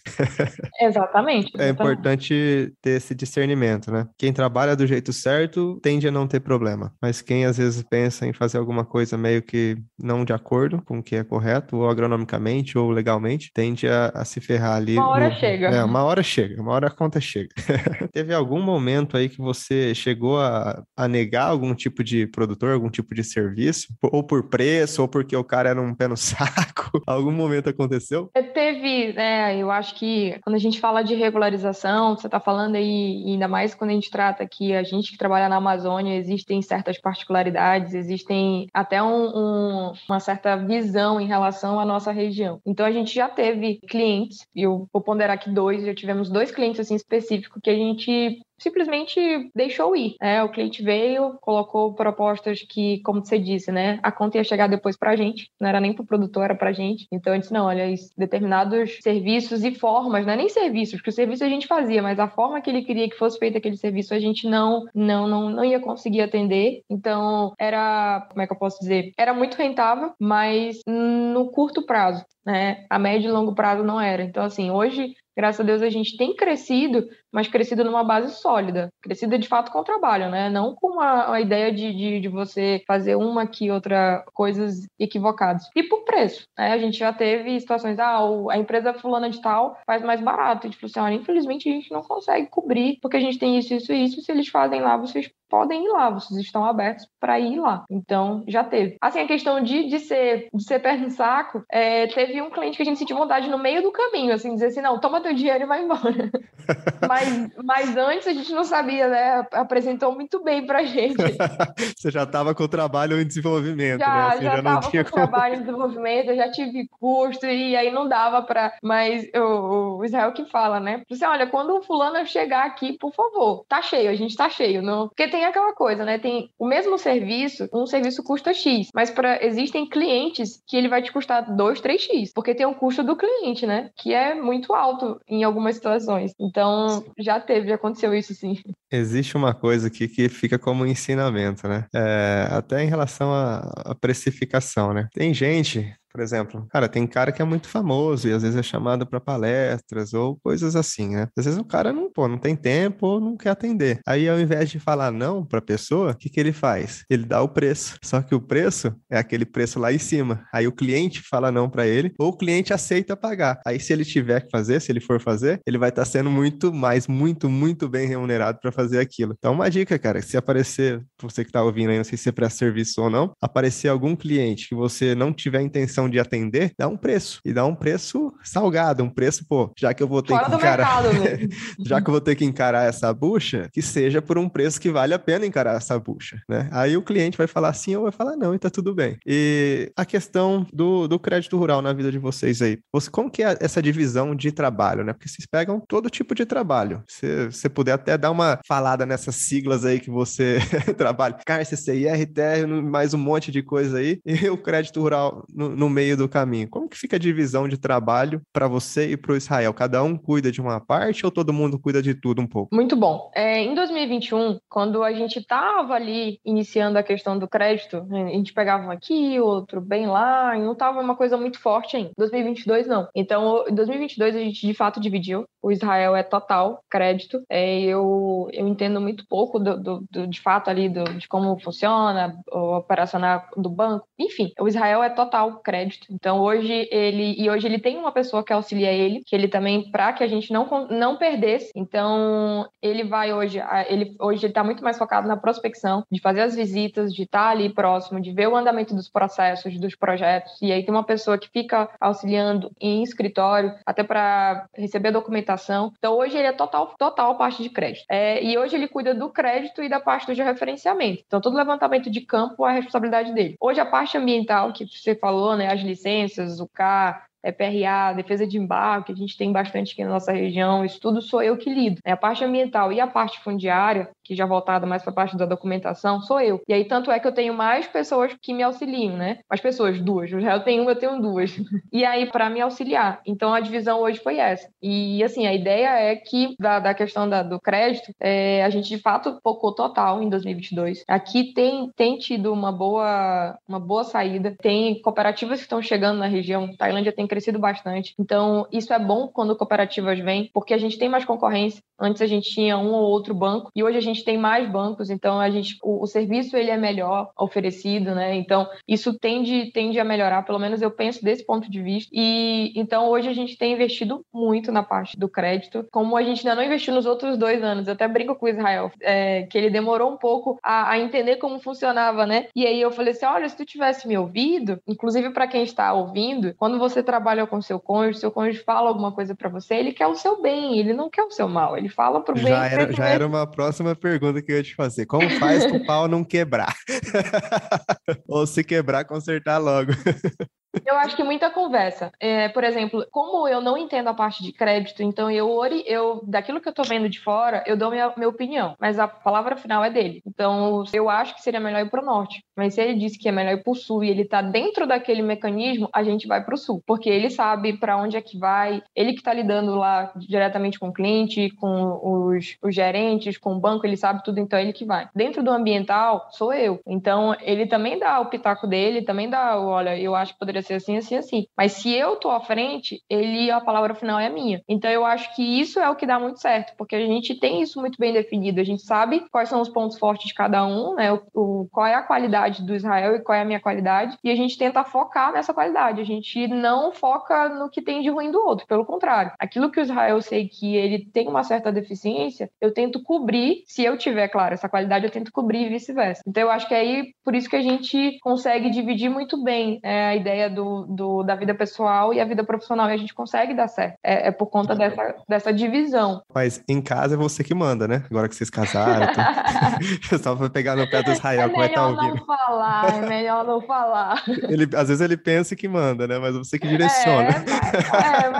exatamente, 0.80 1.52
exatamente. 1.54 1.61
É 1.61 1.69
importante 1.69 2.73
ter 2.83 2.90
esse 2.90 3.14
discernimento, 3.14 3.92
né? 3.92 4.07
Quem 4.19 4.33
trabalha 4.33 4.75
do 4.75 4.87
jeito 4.87 5.12
certo 5.12 5.78
tende 5.83 6.09
a 6.09 6.11
não 6.11 6.26
ter 6.26 6.40
problema, 6.40 6.92
mas 7.00 7.23
quem 7.23 7.45
às 7.45 7.59
vezes 7.59 7.83
pensa 7.83 8.26
em 8.26 8.33
fazer 8.40 8.56
alguma 8.56 8.87
coisa 8.87 9.18
meio 9.18 9.42
que 9.42 9.76
não 10.02 10.25
de 10.25 10.32
acordo 10.32 10.80
com 10.80 11.00
o 11.00 11.02
que 11.02 11.14
é 11.14 11.23
correto, 11.23 11.76
ou 11.76 11.90
agronomicamente, 11.90 12.78
ou 12.78 12.90
legalmente, 12.90 13.50
tende 13.52 13.87
a, 13.87 14.06
a 14.14 14.25
se 14.25 14.40
ferrar 14.40 14.76
ali. 14.76 14.97
Uma 14.97 15.09
hora 15.09 15.28
no... 15.28 15.35
chega. 15.35 15.66
É, 15.66 15.85
uma 15.85 16.02
hora 16.02 16.23
chega, 16.23 16.62
uma 16.62 16.73
hora 16.73 16.87
a 16.87 16.90
conta 16.90 17.20
chega. 17.20 17.50
Teve 18.14 18.32
algum 18.32 18.62
momento 18.62 19.18
aí 19.18 19.28
que 19.28 19.37
você 19.37 19.94
chegou 19.94 20.40
a, 20.40 20.82
a 20.97 21.06
negar 21.06 21.49
algum 21.49 21.75
tipo 21.75 22.02
de 22.02 22.26
produtor, 22.28 22.73
algum 22.73 22.88
tipo 22.88 23.14
de 23.14 23.23
serviço, 23.23 23.88
ou 24.02 24.25
por 24.25 24.49
preço, 24.49 25.02
ou 25.02 25.09
porque 25.09 25.37
o 25.37 25.44
cara 25.44 25.68
era 25.68 25.80
um 25.80 25.94
pé 25.94 26.09
no 26.09 26.16
saco? 26.18 26.90
algum 27.06 27.32
momento 27.32 27.68
aconteceu? 27.68 28.30
É, 28.35 28.42
teve, 28.42 29.12
né? 29.12 29.54
Eu 29.59 29.70
acho 29.70 29.94
que 29.97 30.38
quando 30.42 30.56
a 30.56 30.59
gente 30.59 30.80
fala 30.80 31.02
de 31.02 31.14
regularização, 31.14 32.16
você 32.16 32.26
está 32.26 32.40
falando 32.40 32.76
aí, 32.76 33.23
ainda 33.26 33.47
mais 33.47 33.75
quando 33.75 33.90
a 33.90 33.94
gente 33.94 34.11
trata 34.11 34.47
que 34.47 34.75
a 34.75 34.82
gente 34.82 35.11
que 35.11 35.18
trabalha 35.18 35.49
na 35.49 35.56
Amazônia, 35.56 36.16
existem 36.16 36.62
certas 36.62 36.99
particularidades, 36.99 37.92
existem 37.92 38.20
tem 38.25 38.67
até 38.73 39.03
um, 39.03 39.27
um, 39.37 39.93
uma 40.09 40.21
certa 40.21 40.57
visão 40.57 41.21
em 41.21 41.27
relação 41.27 41.79
à 41.79 41.85
nossa 41.85 42.12
região. 42.12 42.61
Então 42.65 42.85
a 42.87 42.93
gente 42.93 43.15
já 43.15 43.29
teve 43.29 43.81
clientes, 43.89 44.47
e 44.55 44.62
eu 44.62 44.87
vou 44.93 45.03
ponderar 45.03 45.37
aqui 45.37 45.50
dois, 45.50 45.85
já 45.85 45.95
tivemos 45.95 46.31
dois 46.31 46.50
clientes 46.50 46.81
assim 46.81 46.95
específicos 46.95 47.61
que 47.62 47.71
a 47.71 47.75
gente 47.75 48.41
simplesmente 48.61 49.50
deixou 49.55 49.97
ir. 49.97 50.14
É, 50.21 50.43
o 50.43 50.50
cliente 50.50 50.83
veio, 50.83 51.38
colocou 51.40 51.95
propostas 51.95 52.62
que, 52.62 53.00
como 53.02 53.25
você 53.25 53.38
disse, 53.38 53.73
né, 53.73 53.99
a 54.02 54.12
conta 54.12 54.38
ia 54.38 54.45
chegar 54.45 54.69
depois 54.69 54.97
para 54.97 55.12
a 55.12 55.17
gente, 55.17 55.50
não 55.61 55.69
era 55.69 55.81
nem 55.81 55.93
para 55.93 56.02
o 56.02 56.07
produtor, 56.07 56.45
era 56.45 56.55
para 56.55 56.71
a 56.71 56.73
gente. 56.73 57.07
Então, 57.11 57.33
a 57.33 57.38
disse, 57.38 57.52
não, 57.52 57.67
olha, 57.67 57.87
determinados 58.17 58.99
serviços 59.02 59.64
e 59.64 59.75
formas, 59.75 60.26
não 60.26 60.35
é 60.35 60.37
nem 60.37 60.49
serviços, 60.49 60.97
porque 60.97 61.11
o 61.11 61.12
serviço 61.12 61.45
a 61.45 61.49
gente 61.49 61.67
fazia, 61.67 62.02
mas 62.02 62.19
a 62.19 62.29
forma 62.29 62.61
que 62.61 62.71
ele 62.71 62.83
queria 62.83 63.09
que 63.09 63.17
fosse 63.17 63.38
feito 63.38 63.57
aquele 63.57 63.76
serviço, 63.76 64.14
a 64.14 64.21
gente 64.21 64.49
não, 64.49 64.85
não, 64.95 65.26
não, 65.26 65.50
não 65.50 65.64
ia 65.64 65.81
conseguir 65.81 66.21
atender. 66.21 66.83
Então, 66.88 67.55
era, 67.59 68.26
como 68.31 68.43
é 68.43 68.47
que 68.47 68.52
eu 68.52 68.59
posso 68.59 68.79
dizer? 68.81 69.12
Era 69.19 69.33
muito 69.33 69.57
rentável, 69.57 70.12
mas 70.19 70.81
no 70.87 71.50
curto 71.50 71.85
prazo, 71.87 72.25
né? 72.45 72.85
A 72.90 72.99
médio 72.99 73.29
e 73.29 73.33
longo 73.33 73.55
prazo 73.55 73.83
não 73.83 74.00
era. 74.00 74.23
Então, 74.23 74.45
assim, 74.45 74.71
hoje 74.71 75.14
graças 75.40 75.61
a 75.61 75.64
Deus 75.64 75.81
a 75.81 75.88
gente 75.88 76.19
tem 76.19 76.35
crescido, 76.35 77.09
mas 77.33 77.49
crescido 77.49 77.85
numa 77.85 78.05
base 78.05 78.35
sólida, 78.35 78.89
crescida 79.03 79.39
de 79.39 79.49
fato 79.49 79.71
com 79.71 79.79
o 79.79 79.85
trabalho, 79.85 80.31
né? 80.31 80.49
Não 80.51 80.75
com 80.75 81.01
a, 81.01 81.35
a 81.35 81.41
ideia 81.41 81.73
de, 81.73 81.93
de, 81.93 82.21
de, 82.21 82.29
você 82.29 82.83
fazer 82.87 83.17
uma 83.17 83.43
aqui, 83.43 83.71
outra, 83.71 84.25
coisas 84.33 84.87
equivocadas. 84.99 85.69
E 85.75 85.83
por 85.83 86.05
preço, 86.05 86.45
né? 86.59 86.73
A 86.73 86.79
gente 86.79 86.99
já 86.99 87.13
teve 87.13 87.59
situações, 87.61 87.99
ah, 87.99 88.21
a 88.51 88.59
empresa 88.59 88.95
fulana 88.95 89.31
de 89.31 89.41
tal 89.41 89.79
faz 89.87 90.03
mais 90.03 90.21
barato. 90.21 90.67
Gente 90.67 90.77
falou 90.77 90.91
assim, 90.91 91.01
olha, 91.01 91.21
infelizmente 91.21 91.69
a 91.69 91.73
gente 91.73 91.93
não 91.93 92.03
consegue 92.03 92.47
cobrir, 92.49 92.99
porque 93.01 93.17
a 93.17 93.21
gente 93.21 93.39
tem 93.39 93.59
isso, 93.59 93.75
isso 93.75 93.93
e 93.93 94.05
isso, 94.05 94.21
se 94.23 94.33
eles 94.33 94.49
fazem 94.49 94.81
lá, 94.81 94.97
vocês 94.97 95.31
podem 95.51 95.85
ir 95.85 95.89
lá, 95.89 96.09
vocês 96.09 96.41
estão 96.41 96.65
abertos 96.65 97.07
para 97.19 97.39
ir 97.41 97.59
lá. 97.59 97.85
Então, 97.91 98.45
já 98.47 98.63
teve. 98.63 98.97
Assim, 99.01 99.21
a 99.21 99.27
questão 99.27 99.61
de, 99.61 99.89
de 99.89 99.99
ser 99.99 100.49
de 100.55 100.63
ser 100.63 100.79
pé 100.79 100.97
no 100.97 101.11
saco, 101.11 101.65
é, 101.71 102.07
teve 102.07 102.41
um 102.41 102.51
cliente 102.51 102.77
que 102.77 102.83
a 102.83 102.85
gente 102.85 102.99
sentiu 102.99 103.17
vontade 103.17 103.51
no 103.51 103.59
meio 103.59 103.83
do 103.83 103.91
caminho, 103.91 104.33
assim, 104.33 104.55
dizer 104.55 104.67
assim, 104.67 104.81
não, 104.81 105.01
toma 105.01 105.21
teu 105.21 105.35
dinheiro 105.35 105.65
e 105.65 105.67
vai 105.67 105.83
embora. 105.83 106.31
mas, 107.09 107.20
mas 107.65 107.97
antes 107.97 108.27
a 108.27 108.33
gente 108.33 108.53
não 108.53 108.65
sabia, 108.65 109.09
né? 109.09 109.47
Apresentou 109.53 110.15
muito 110.15 110.43
bem 110.43 110.67
pra 110.67 110.83
gente. 110.83 111.17
Você 111.97 112.11
já 112.11 112.25
estava 112.25 112.55
com 112.55 112.65
o 112.65 112.69
trabalho 112.69 113.21
em 113.21 113.27
desenvolvimento, 113.27 114.00
já, 114.00 114.15
né? 114.15 114.29
Assim, 114.29 114.45
já 114.45 114.59
estava 114.59 114.91
com 114.91 114.99
o 114.99 115.05
trabalho 115.05 115.55
em 115.55 115.61
desenvolvimento, 115.61 116.31
eu 116.31 116.37
já 116.37 116.50
tive 116.50 116.89
custo 116.89 117.47
e 117.47 117.77
aí 117.77 117.91
não 117.91 118.09
dava 118.09 118.43
para. 118.43 118.73
Mas 118.83 119.29
o, 119.35 119.99
o, 119.99 120.05
Israel 120.05 120.33
que 120.33 120.45
fala, 120.47 120.81
né? 120.81 121.03
Você, 121.09 121.27
olha, 121.27 121.47
quando 121.47 121.77
o 121.77 121.83
fulano 121.83 122.25
chegar 122.27 122.67
aqui, 122.67 122.97
por 122.99 123.12
favor, 123.12 123.65
tá 123.69 123.83
cheio, 123.83 124.11
a 124.11 124.15
gente 124.15 124.37
tá 124.37 124.49
cheio. 124.49 124.83
Não... 124.83 125.09
Porque 125.09 125.29
tem 125.29 125.45
aquela 125.45 125.73
coisa, 125.73 126.05
né? 126.05 126.19
Tem 126.19 126.50
o 126.59 126.67
mesmo 126.67 126.99
serviço, 126.99 127.69
um 127.73 127.87
serviço 127.87 128.23
custa 128.23 128.53
X, 128.53 128.89
mas 128.95 129.11
para 129.11 129.45
existem 129.45 129.89
clientes 129.89 130.62
que 130.67 130.77
ele 130.77 130.89
vai 130.89 131.03
te 131.03 131.12
custar 131.12 131.55
2, 131.55 131.81
3X, 131.81 132.31
porque 132.35 132.55
tem 132.55 132.67
o 132.67 132.75
custo 132.75 133.03
do 133.03 133.17
cliente, 133.17 133.67
né? 133.67 133.91
Que 133.97 134.15
é 134.15 134.35
muito 134.35 134.73
alto 134.73 135.21
em 135.29 135.45
algumas 135.45 135.77
situações. 135.77 136.33
Então, 136.39 137.05
já 137.19 137.40
teve, 137.40 137.73
aconteceu 137.73 138.14
isso 138.14 138.35
sim. 138.35 138.57
Existe 138.90 139.37
uma 139.37 139.55
coisa 139.55 139.88
aqui 139.88 140.09
que 140.09 140.29
fica 140.29 140.59
como 140.59 140.87
ensinamento, 140.87 141.69
né? 141.69 141.87
É, 141.95 142.49
até 142.50 142.83
em 142.83 142.88
relação 142.88 143.33
à 143.33 143.95
precificação, 144.00 144.93
né? 144.93 145.09
Tem 145.12 145.33
gente 145.35 145.95
por 146.11 146.21
exemplo, 146.21 146.67
cara, 146.71 146.88
tem 146.88 147.07
cara 147.07 147.33
que 147.33 147.40
é 147.40 147.45
muito 147.45 147.69
famoso 147.69 148.29
e 148.29 148.33
às 148.33 148.43
vezes 148.43 148.57
é 148.57 148.62
chamado 148.62 149.07
para 149.07 149.21
palestras 149.21 150.12
ou 150.12 150.38
coisas 150.43 150.75
assim, 150.75 151.11
né? 151.11 151.29
Às 151.37 151.45
vezes 151.45 151.61
o 151.61 151.64
cara 151.64 151.93
não, 151.93 152.11
pô, 152.11 152.26
não 152.26 152.38
tem 152.38 152.57
tempo 152.57 153.07
ou 153.07 153.21
não 153.21 153.37
quer 153.37 153.50
atender. 153.50 154.00
Aí 154.07 154.29
ao 154.29 154.40
invés 154.40 154.71
de 154.71 154.81
falar 154.81 155.12
não 155.12 155.45
para 155.45 155.61
a 155.61 155.62
pessoa, 155.62 156.11
o 156.12 156.17
que, 156.17 156.29
que 156.29 156.40
ele 156.40 156.52
faz? 156.52 157.05
Ele 157.09 157.25
dá 157.25 157.40
o 157.43 157.49
preço. 157.49 157.97
Só 158.02 158.21
que 158.21 158.35
o 158.35 158.40
preço 158.40 158.95
é 159.11 159.19
aquele 159.19 159.45
preço 159.45 159.79
lá 159.79 159.93
em 159.93 159.99
cima. 159.99 160.45
Aí 160.52 160.67
o 160.67 160.73
cliente 160.73 161.23
fala 161.23 161.52
não 161.52 161.69
para 161.69 161.87
ele 161.87 162.12
ou 162.19 162.29
o 162.29 162.37
cliente 162.37 162.73
aceita 162.73 163.17
pagar. 163.17 163.61
Aí 163.64 163.79
se 163.79 163.93
ele 163.93 164.05
tiver 164.05 164.40
que 164.40 164.50
fazer, 164.50 164.81
se 164.81 164.90
ele 164.90 165.00
for 165.00 165.21
fazer, 165.21 165.61
ele 165.67 165.79
vai 165.79 165.90
estar 165.90 166.02
tá 166.02 166.11
sendo 166.11 166.31
muito 166.31 166.73
mais, 166.73 167.07
muito, 167.07 167.49
muito 167.49 167.88
bem 167.88 168.07
remunerado 168.07 168.59
para 168.61 168.73
fazer 168.73 168.99
aquilo. 168.99 169.35
Então 169.38 169.52
uma 169.52 169.71
dica, 169.71 169.99
cara, 169.99 170.21
se 170.21 170.37
aparecer, 170.37 171.02
você 171.21 171.45
que 171.45 171.52
tá 171.52 171.62
ouvindo 171.62 171.90
aí, 171.90 171.97
não 171.97 172.05
sei 172.05 172.19
se 172.19 172.29
é 172.29 172.33
para 172.33 172.50
serviço 172.50 173.02
ou 173.02 173.11
não, 173.11 173.33
aparecer 173.40 173.88
algum 173.88 174.17
cliente 174.17 174.69
que 174.69 174.75
você 174.75 175.14
não 175.14 175.33
tiver 175.33 175.61
intenção 175.61 176.00
de 176.09 176.19
atender, 176.19 176.73
dá 176.78 176.88
um 176.88 176.97
preço. 176.97 177.40
E 177.45 177.52
dá 177.52 177.64
um 177.64 177.75
preço 177.75 178.33
salgado, 178.42 179.02
um 179.02 179.11
preço, 179.11 179.45
pô, 179.49 179.73
já 179.78 179.92
que 179.92 180.02
eu 180.02 180.09
vou 180.09 180.23
ter 180.23 180.35
Fora 180.35 180.49
que 180.49 180.54
encarar. 180.54 181.02
já 181.85 182.00
que 182.00 182.09
eu 182.09 182.12
vou 182.12 182.21
ter 182.21 182.35
que 182.35 182.45
encarar 182.45 182.88
essa 182.88 183.12
bucha, 183.12 183.69
que 183.73 183.83
seja 183.83 184.23
por 184.23 184.38
um 184.38 184.49
preço 184.49 184.80
que 184.80 184.90
vale 184.90 185.14
a 185.14 185.19
pena 185.19 185.47
encarar 185.47 185.76
essa 185.76 185.99
bucha, 185.99 186.40
né? 186.48 186.68
Aí 186.72 186.96
o 186.96 187.03
cliente 187.03 187.38
vai 187.38 187.46
falar 187.46 187.72
sim 187.72 187.96
ou 187.96 188.05
vai 188.05 188.12
falar 188.12 188.37
não, 188.37 188.55
e 188.55 188.59
tá 188.59 188.70
tudo 188.70 188.94
bem. 188.94 189.18
E 189.27 189.92
a 189.96 190.05
questão 190.05 190.66
do, 190.72 191.07
do 191.09 191.18
crédito 191.18 191.57
rural 191.59 191.83
na 191.83 191.92
vida 191.92 192.11
de 192.11 192.18
vocês 192.18 192.62
aí. 192.62 192.79
Você, 192.92 193.11
como 193.11 193.31
que 193.31 193.42
é 193.42 193.57
essa 193.61 193.83
divisão 193.83 194.35
de 194.35 194.53
trabalho, 194.53 195.05
né? 195.05 195.12
Porque 195.12 195.29
vocês 195.29 195.46
pegam 195.46 195.83
todo 195.87 196.11
tipo 196.11 196.35
de 196.35 196.44
trabalho. 196.44 197.03
Se 197.07 197.46
você 197.46 197.68
puder 197.68 197.92
até 197.92 198.16
dar 198.16 198.31
uma 198.31 198.59
falada 198.66 199.05
nessas 199.05 199.35
siglas 199.37 199.85
aí 199.85 200.01
que 200.01 200.11
você 200.11 200.59
trabalha. 200.96 201.38
CARCCI, 201.44 202.07
RTR, 202.07 202.66
mais 202.83 203.14
um 203.14 203.18
monte 203.18 203.51
de 203.51 203.62
coisa 203.62 203.98
aí. 203.98 204.20
E 204.25 204.48
o 204.48 204.57
crédito 204.57 205.01
rural 205.01 205.44
no, 205.53 205.70
no 205.70 205.89
meio 205.90 206.16
do 206.16 206.29
caminho. 206.29 206.68
Como 206.68 206.88
que 206.88 206.96
fica 206.96 207.16
a 207.16 207.18
divisão 207.18 207.68
de 207.68 207.76
trabalho 207.76 208.40
para 208.53 208.68
você 208.68 209.11
e 209.11 209.16
para 209.16 209.33
o 209.33 209.37
Israel? 209.37 209.74
Cada 209.74 210.03
um 210.03 210.16
cuida 210.16 210.50
de 210.50 210.61
uma 210.61 210.81
parte 210.81 211.24
ou 211.24 211.33
todo 211.33 211.53
mundo 211.53 211.79
cuida 211.79 212.00
de 212.00 212.14
tudo 212.14 212.40
um 212.40 212.46
pouco? 212.46 212.74
Muito 212.74 212.96
bom. 212.96 213.31
É, 213.35 213.62
em 213.62 213.74
2021, 213.74 214.59
quando 214.68 215.03
a 215.03 215.12
gente 215.12 215.38
estava 215.38 215.94
ali 215.94 216.38
iniciando 216.44 216.98
a 216.98 217.03
questão 217.03 217.38
do 217.38 217.48
crédito, 217.48 218.05
né, 218.05 218.24
a 218.24 218.37
gente 218.37 218.53
pegava 218.53 218.87
um 218.87 218.90
aqui, 218.90 219.38
outro 219.40 219.81
bem 219.81 220.07
lá, 220.07 220.57
e 220.57 220.61
não 220.61 220.72
estava 220.72 221.00
uma 221.00 221.16
coisa 221.16 221.37
muito 221.37 221.59
forte 221.59 221.96
ainda. 221.96 222.12
2022 222.16 222.87
não. 222.87 223.09
Então, 223.14 223.64
em 223.68 223.74
2022 223.74 224.37
a 224.37 224.38
gente 224.38 224.66
de 224.66 224.74
fato 224.74 225.00
dividiu. 225.00 225.44
O 225.62 225.70
Israel 225.70 226.16
é 226.16 226.23
total 226.23 226.83
crédito. 226.88 227.42
É, 227.49 227.81
eu, 227.81 228.49
eu 228.53 228.66
entendo 228.66 229.01
muito 229.01 229.27
pouco 229.29 229.59
do, 229.59 229.79
do, 229.79 230.05
do 230.11 230.27
de 230.27 230.40
fato 230.40 230.68
ali 230.70 230.88
do, 230.88 231.05
de 231.05 231.29
como 231.29 231.59
funciona 231.61 232.37
o 232.51 232.77
operacional 232.77 233.44
do 233.57 233.68
banco. 233.68 234.07
Enfim, 234.18 234.53
o 234.59 234.68
Israel 234.68 235.03
é 235.03 235.11
total 235.11 235.61
crédito. 235.61 236.07
Então 236.11 236.40
hoje 236.40 236.88
ele 236.90 237.35
e 237.38 237.51
hoje 237.51 237.66
ele 237.66 237.79
tem 237.79 237.99
uma 237.99 238.12
pessoa 238.12 238.44
que 238.44 238.53
auxilia 238.53 238.92
ele, 238.92 239.23
que 239.25 239.35
ele 239.35 239.49
também 239.49 239.90
para 239.90 240.12
que 240.12 240.25
a 240.25 240.29
gente 240.29 240.53
não 240.53 240.88
não 240.88 241.16
perdesse. 241.16 241.70
Então 241.75 242.66
ele 242.83 243.05
vai 243.05 243.33
hoje, 243.33 243.61
ele 243.88 244.14
hoje 244.18 244.46
está 244.46 244.64
muito 244.64 244.83
mais 244.83 244.99
focado 244.99 245.29
na 245.29 245.37
prospecção, 245.37 246.05
de 246.11 246.20
fazer 246.20 246.40
as 246.40 246.55
visitas, 246.55 247.12
de 247.12 247.23
estar 247.23 247.44
tá 247.44 247.51
ali 247.51 247.73
próximo, 247.73 248.20
de 248.20 248.33
ver 248.33 248.49
o 248.49 248.57
andamento 248.57 248.94
dos 248.94 249.09
processos, 249.09 249.79
dos 249.79 249.94
projetos. 249.94 250.53
E 250.62 250.73
aí 250.73 250.85
tem 250.85 250.94
uma 250.94 251.05
pessoa 251.05 251.38
que 251.38 251.49
fica 251.49 251.88
auxiliando 252.01 252.70
em 252.81 253.03
escritório, 253.03 253.75
até 253.85 254.03
para 254.03 254.66
receber 254.75 255.09
a 255.09 255.12
documentação. 255.51 255.93
Então 255.99 256.17
hoje 256.17 256.37
ele 256.37 256.47
é 256.47 256.53
total 256.53 256.95
total 256.99 257.37
parte 257.37 257.63
de 257.63 257.71
crédito. 257.71 258.05
É, 258.09 258.43
e 258.43 258.57
hoje 258.57 258.77
ele 258.77 258.89
cuida 258.89 259.15
do 259.15 259.29
crédito 259.31 259.83
e 259.83 259.89
da 259.89 260.01
parte 260.01 260.27
do 260.27 260.43
referenciamento. 260.43 261.23
Então 261.27 261.41
todo 261.41 261.57
levantamento 261.57 262.11
de 262.11 262.21
campo 262.21 262.67
é 262.67 262.75
responsabilidade 262.75 263.33
dele. 263.33 263.57
Hoje 263.61 263.81
a 263.81 263.87
parte 263.87 264.17
ambiental 264.17 264.73
que 264.73 264.87
você 264.87 265.15
falou, 265.15 265.57
né, 265.57 265.73
as 265.73 265.81
licenças, 265.81 266.61
o 266.61 266.69
CAR, 266.69 267.30
PRA, 267.42 268.12
defesa 268.14 268.46
de 268.46 268.59
embarque, 268.59 269.12
a 269.12 269.14
gente 269.14 269.37
tem 269.37 269.53
bastante 269.53 269.92
aqui 269.92 270.05
na 270.05 270.11
nossa 270.11 270.33
região, 270.33 270.85
isso 270.85 271.00
tudo 271.00 271.22
sou 271.22 271.42
eu 271.42 271.57
que 271.57 271.72
lido. 271.72 272.00
É 272.05 272.12
A 272.12 272.16
parte 272.16 272.44
ambiental 272.44 272.92
e 272.92 273.00
a 273.00 273.07
parte 273.07 273.40
fundiária, 273.40 274.09
que 274.24 274.35
já 274.35 274.46
voltada 274.46 274.87
mais 274.87 275.03
para 275.03 275.12
a 275.12 275.14
parte 275.14 275.37
da 275.37 275.46
documentação, 275.46 276.20
sou 276.20 276.40
eu. 276.40 276.61
E 276.68 276.72
aí, 276.72 276.85
tanto 276.85 277.11
é 277.11 277.18
que 277.18 277.26
eu 277.26 277.33
tenho 277.33 277.55
mais 277.55 277.87
pessoas 277.87 278.35
que 278.40 278.53
me 278.53 278.62
auxiliam, 278.62 279.16
né? 279.16 279.38
Mais 279.48 279.61
pessoas, 279.61 280.00
duas. 280.00 280.31
Eu 280.31 280.61
tenho 280.61 280.83
uma, 280.83 280.92
eu 280.92 280.96
tenho 280.96 281.20
duas. 281.20 281.50
E 281.92 282.05
aí, 282.05 282.26
para 282.26 282.48
me 282.48 282.61
auxiliar. 282.61 283.20
Então, 283.26 283.53
a 283.53 283.59
divisão 283.59 284.00
hoje 284.00 284.20
foi 284.20 284.38
essa. 284.38 284.68
E, 284.81 285.22
assim, 285.24 285.46
a 285.46 285.53
ideia 285.53 285.88
é 285.88 286.14
que, 286.14 286.55
da, 286.59 286.79
da 286.79 286.94
questão 286.94 287.29
da, 287.29 287.42
do 287.42 287.59
crédito, 287.61 288.12
é, 288.20 288.64
a 288.64 288.70
gente, 288.70 288.88
de 288.88 288.98
fato, 288.98 289.38
focou 289.42 289.74
total 289.74 290.22
em 290.22 290.29
2022. 290.29 291.03
Aqui 291.09 291.53
tem, 291.53 291.90
tem 291.96 292.16
tido 292.16 292.53
uma 292.53 292.70
boa, 292.70 293.59
uma 293.68 293.81
boa 293.81 294.05
saída. 294.05 294.55
Tem 294.61 295.00
cooperativas 295.03 295.59
que 295.59 295.64
estão 295.64 295.83
chegando 295.83 296.18
na 296.18 296.26
região. 296.26 296.70
Tailândia 296.76 297.12
tem 297.12 297.26
crescido 297.31 297.61
bastante. 297.61 298.12
Então, 298.19 298.66
isso 298.73 298.93
é 298.93 298.99
bom 298.99 299.29
quando 299.29 299.55
cooperativas 299.55 300.19
vêm, 300.19 300.51
porque 300.53 300.75
a 300.75 300.79
gente 300.79 300.99
tem 300.99 301.09
mais 301.09 301.25
concorrência. 301.25 301.81
Antes 301.99 302.21
a 302.21 302.27
gente 302.27 302.51
tinha 302.51 302.77
um 302.77 302.93
ou 302.93 303.05
outro 303.05 303.33
banco 303.35 303.71
e 303.75 303.85
hoje 303.85 303.97
a 303.97 304.01
gente 304.01 304.25
tem 304.25 304.37
mais 304.37 304.69
bancos, 304.69 305.11
então 305.11 305.38
a 305.38 305.49
gente 305.51 305.79
o, 305.83 306.03
o 306.03 306.07
serviço 306.07 306.57
ele 306.57 306.71
é 306.71 306.77
melhor 306.77 307.31
oferecido, 307.38 308.14
né? 308.14 308.35
Então, 308.35 308.69
isso 308.88 309.16
tende 309.16 309.71
tende 309.73 310.01
a 310.01 310.05
melhorar, 310.05 310.43
pelo 310.43 310.59
menos 310.59 310.83
eu 310.83 310.90
penso 310.90 311.23
desse 311.23 311.47
ponto 311.47 311.71
de 311.71 311.81
vista. 311.81 312.11
E 312.12 312.73
então 312.75 313.09
hoje 313.09 313.29
a 313.29 313.33
gente 313.33 313.57
tem 313.57 313.75
investido 313.75 314.25
muito 314.33 314.73
na 314.73 314.83
parte 314.83 315.19
do 315.19 315.29
crédito, 315.29 315.87
como 315.93 316.16
a 316.16 316.23
gente 316.23 316.47
ainda 316.47 316.61
não 316.61 316.66
investiu 316.66 316.95
nos 316.95 317.07
outros 317.07 317.37
dois 317.37 317.62
anos. 317.62 317.87
Eu 317.87 317.93
até 317.93 318.09
brinco 318.09 318.35
com 318.35 318.47
o 318.47 318.49
Israel, 318.49 318.90
é, 319.01 319.45
que 319.45 319.57
ele 319.57 319.71
demorou 319.71 320.11
um 320.11 320.16
pouco 320.16 320.59
a, 320.62 320.90
a 320.90 320.99
entender 320.99 321.37
como 321.37 321.61
funcionava, 321.61 322.27
né? 322.27 322.49
E 322.57 322.66
aí 322.66 322.81
eu 322.81 322.90
falei 322.90 323.12
assim: 323.12 323.27
olha, 323.27 323.49
se 323.49 323.57
tu 323.57 323.64
tivesse 323.64 324.09
me 324.09 324.19
ouvido, 324.19 324.81
inclusive 324.88 325.31
para 325.31 325.47
quem 325.47 325.62
está 325.62 325.93
ouvindo, 325.93 326.55
quando 326.57 326.79
você 326.79 327.03
trabalha 327.03 327.19
trabalha 327.20 327.46
com 327.46 327.61
seu 327.61 327.78
cônjuge, 327.78 328.18
seu 328.18 328.33
cônjuge 328.33 328.64
fala 328.64 328.88
alguma 328.88 329.12
coisa 329.12 329.35
para 329.35 329.50
você, 329.50 329.74
ele 329.74 329.92
quer 329.92 330.06
o 330.06 330.16
seu 330.16 330.40
bem, 330.40 330.78
ele 330.78 330.94
não 330.94 331.11
quer 331.11 331.22
o 331.22 331.30
seu 331.30 331.46
mal, 331.46 331.76
ele 331.76 331.90
fala 331.90 332.22
pro 332.22 332.35
bem. 332.35 332.46
Já 332.46 332.66
era, 332.66 332.92
já 332.92 333.09
era 333.09 333.26
uma 333.26 333.46
próxima 333.46 333.94
pergunta 333.94 334.40
que 334.40 334.50
eu 334.50 334.56
ia 334.56 334.62
te 334.62 334.74
fazer. 334.74 335.04
Como 335.04 335.28
faz 335.38 335.64
o 335.66 335.85
pau 335.85 336.09
não 336.09 336.24
quebrar? 336.24 336.74
Ou 338.26 338.46
se 338.46 338.64
quebrar, 338.64 339.04
consertar 339.04 339.59
logo. 339.59 339.92
Eu 340.87 340.96
acho 340.96 341.16
que 341.16 341.24
muita 341.24 341.50
conversa. 341.50 342.12
É, 342.20 342.48
por 342.48 342.64
exemplo, 342.64 343.04
como 343.11 343.46
eu 343.48 343.61
não 343.61 343.76
entendo 343.76 344.09
a 344.09 344.14
parte 344.14 344.42
de 344.42 344.52
crédito, 344.52 345.02
então 345.02 345.30
eu, 345.30 345.50
eu 345.87 346.22
daquilo 346.26 346.61
que 346.61 346.68
eu 346.68 346.72
tô 346.72 346.83
vendo 346.83 347.09
de 347.09 347.20
fora, 347.20 347.64
eu 347.66 347.76
dou 347.76 347.90
minha, 347.90 348.12
minha 348.16 348.28
opinião, 348.28 348.76
mas 348.78 348.98
a 348.98 349.09
palavra 349.09 349.56
final 349.56 349.85
é 349.85 349.90
dele. 349.90 350.22
Então, 350.26 350.85
eu 350.92 351.09
acho 351.09 351.35
que 351.35 351.42
seria 351.42 351.61
melhor 351.61 351.80
ir 351.80 351.90
pro 351.90 352.04
norte. 352.04 352.44
Mas 352.56 352.74
se 352.74 352.83
ele 352.83 352.94
disse 352.94 353.18
que 353.18 353.28
é 353.28 353.33
melhor 353.33 353.54
ir 353.54 353.62
pro 353.62 353.74
sul 353.74 354.04
e 354.04 354.11
ele 354.11 354.24
tá 354.24 354.42
dentro 354.42 354.87
daquele 354.87 355.22
mecanismo, 355.22 355.88
a 355.92 356.02
gente 356.02 356.26
vai 356.26 356.44
pro 356.44 356.56
sul, 356.56 356.83
porque 356.87 357.09
ele 357.09 357.30
sabe 357.30 357.76
para 357.78 357.96
onde 357.96 358.16
é 358.16 358.20
que 358.20 358.38
vai, 358.38 358.83
ele 358.94 359.14
que 359.14 359.22
tá 359.22 359.33
lidando 359.33 359.74
lá 359.74 360.12
diretamente 360.16 360.78
com 360.78 360.88
o 360.88 360.92
cliente, 360.92 361.50
com 361.56 362.00
os, 362.02 362.56
os 362.62 362.74
gerentes, 362.74 363.38
com 363.38 363.54
o 363.54 363.61
banco, 363.61 363.87
ele 363.87 363.96
sabe 363.96 364.22
tudo, 364.22 364.38
então 364.38 364.59
é 364.59 364.62
ele 364.62 364.72
que 364.72 364.85
vai. 364.85 365.09
Dentro 365.14 365.42
do 365.42 365.50
ambiental, 365.50 366.28
sou 366.30 366.52
eu. 366.52 366.80
Então, 366.87 367.35
ele 367.40 367.66
também 367.66 367.98
dá 367.98 368.20
o 368.20 368.26
pitaco 368.26 368.66
dele, 368.66 369.02
também 369.02 369.28
dá, 369.28 369.59
olha, 369.59 369.98
eu 369.98 370.14
acho 370.14 370.33
que 370.33 370.38
poderia 370.38 370.60
ser 370.62 370.75
assim, 370.75 370.96
assim, 370.96 371.16
assim. 371.16 371.46
Mas 371.57 371.73
se 371.73 371.92
eu 371.92 372.16
tô 372.16 372.31
à 372.31 372.40
frente, 372.40 373.03
ele, 373.09 373.51
a 373.51 373.61
palavra 373.61 373.94
final 373.94 374.18
é 374.18 374.29
minha. 374.29 374.61
Então, 374.68 374.90
eu 374.90 375.05
acho 375.05 375.35
que 375.35 375.42
isso 375.42 375.79
é 375.79 375.88
o 375.88 375.96
que 375.96 376.07
dá 376.07 376.18
muito 376.18 376.40
certo, 376.40 376.75
porque 376.77 376.96
a 376.96 377.01
gente 377.01 377.38
tem 377.38 377.62
isso 377.62 377.81
muito 377.81 377.99
bem 377.99 378.12
definido, 378.12 378.61
a 378.61 378.64
gente 378.64 378.83
sabe 378.83 379.25
quais 379.31 379.49
são 379.49 379.61
os 379.61 379.68
pontos 379.68 379.99
fortes 379.99 380.29
de 380.29 380.35
cada 380.35 380.66
um, 380.66 380.94
né? 380.94 381.12
O, 381.12 381.23
o, 381.35 381.68
qual 381.70 381.87
é 381.87 381.94
a 381.94 382.03
qualidade 382.03 382.64
do 382.64 382.75
Israel 382.75 383.16
e 383.16 383.23
qual 383.23 383.37
é 383.37 383.42
a 383.42 383.44
minha 383.44 383.61
qualidade, 383.61 384.16
e 384.23 384.31
a 384.31 384.37
gente 384.37 384.59
tenta 384.59 384.85
focar 384.85 385.33
nessa 385.33 385.55
qualidade. 385.55 386.01
A 386.01 386.05
gente 386.05 386.49
não 386.49 386.92
foca 386.92 387.49
no 387.49 387.70
que 387.70 387.83
tem 387.83 388.03
de 388.03 388.11
ruim 388.11 388.31
do 388.31 388.40
outro, 388.40 388.66
pelo 388.66 388.85
contrário. 388.85 389.33
Aquilo 389.38 389.70
que 389.70 389.81
o 389.81 389.83
Israel 389.83 390.20
sei 390.20 390.49
que 390.49 390.77
ele 390.77 391.07
tem 391.12 391.29
uma 391.29 391.42
certa 391.42 391.73
deficiência, 391.73 392.51
eu 392.61 392.73
tento 392.73 393.03
cobrir, 393.03 393.62
se 393.66 393.85
eu 393.85 393.96
tiver, 393.96 394.29
claro, 394.29 394.55
essa 394.55 394.68
qualidade, 394.68 395.05
eu 395.05 395.11
tento 395.11 395.33
cobrir 395.33 395.66
e 395.66 395.68
vice-versa. 395.68 396.23
Então, 396.27 396.42
eu 396.42 396.51
acho 396.51 396.68
que 396.68 396.75
aí, 396.75 397.14
por 397.25 397.35
isso 397.35 397.49
que 397.49 397.57
a 397.57 397.62
gente 397.62 398.18
consegue 398.20 398.70
dividir 398.70 399.09
muito 399.09 399.42
bem 399.42 399.81
é, 399.83 400.09
a 400.09 400.16
ideia 400.16 400.50
do, 400.51 400.87
do, 400.87 401.23
da 401.23 401.35
vida 401.35 401.55
pessoal 401.55 402.13
e 402.13 402.21
a 402.21 402.25
vida 402.25 402.45
profissional, 402.45 402.91
e 402.91 402.93
a 402.93 402.97
gente 402.97 403.15
consegue 403.15 403.55
dar 403.55 403.69
certo. 403.69 403.97
É, 404.03 404.29
é 404.29 404.31
por 404.31 404.47
conta 404.47 404.75
dessa, 404.75 405.15
dessa 405.29 405.53
divisão. 405.53 406.23
Mas 406.35 406.63
em 406.69 406.81
casa 406.81 407.15
é 407.15 407.17
você 407.17 407.43
que 407.43 407.55
manda, 407.55 407.87
né? 407.87 408.05
Agora 408.11 408.29
que 408.29 408.35
vocês 408.35 408.51
casaram. 408.51 409.11
Então... 409.11 410.19
Só 410.21 410.37
pra 410.37 410.51
pegar 410.51 410.77
no 410.77 410.89
pé 410.89 411.03
do 411.03 411.13
Israel, 411.13 411.43
é 411.43 411.49
como 411.49 411.63
é 411.63 411.69
que 411.69 411.75
tá 411.75 411.87
ouvindo. 411.87 412.01
É 412.01 412.11
melhor 412.11 412.17
não 412.17 412.27
falar, 412.27 412.95
é 412.95 413.09
melhor 413.09 413.45
não 413.45 413.61
falar. 413.63 414.25
Ele, 414.49 414.69
às 414.77 414.89
vezes 414.89 415.01
ele 415.01 415.17
pensa 415.17 415.57
que 415.57 415.69
manda, 415.69 416.07
né? 416.07 416.19
Mas 416.19 416.35
você 416.35 416.59
que 416.59 416.69
direciona. 416.69 417.29
É, 417.31 418.27
é 418.27 418.31
mais 418.31 418.35
ou 418.35 418.39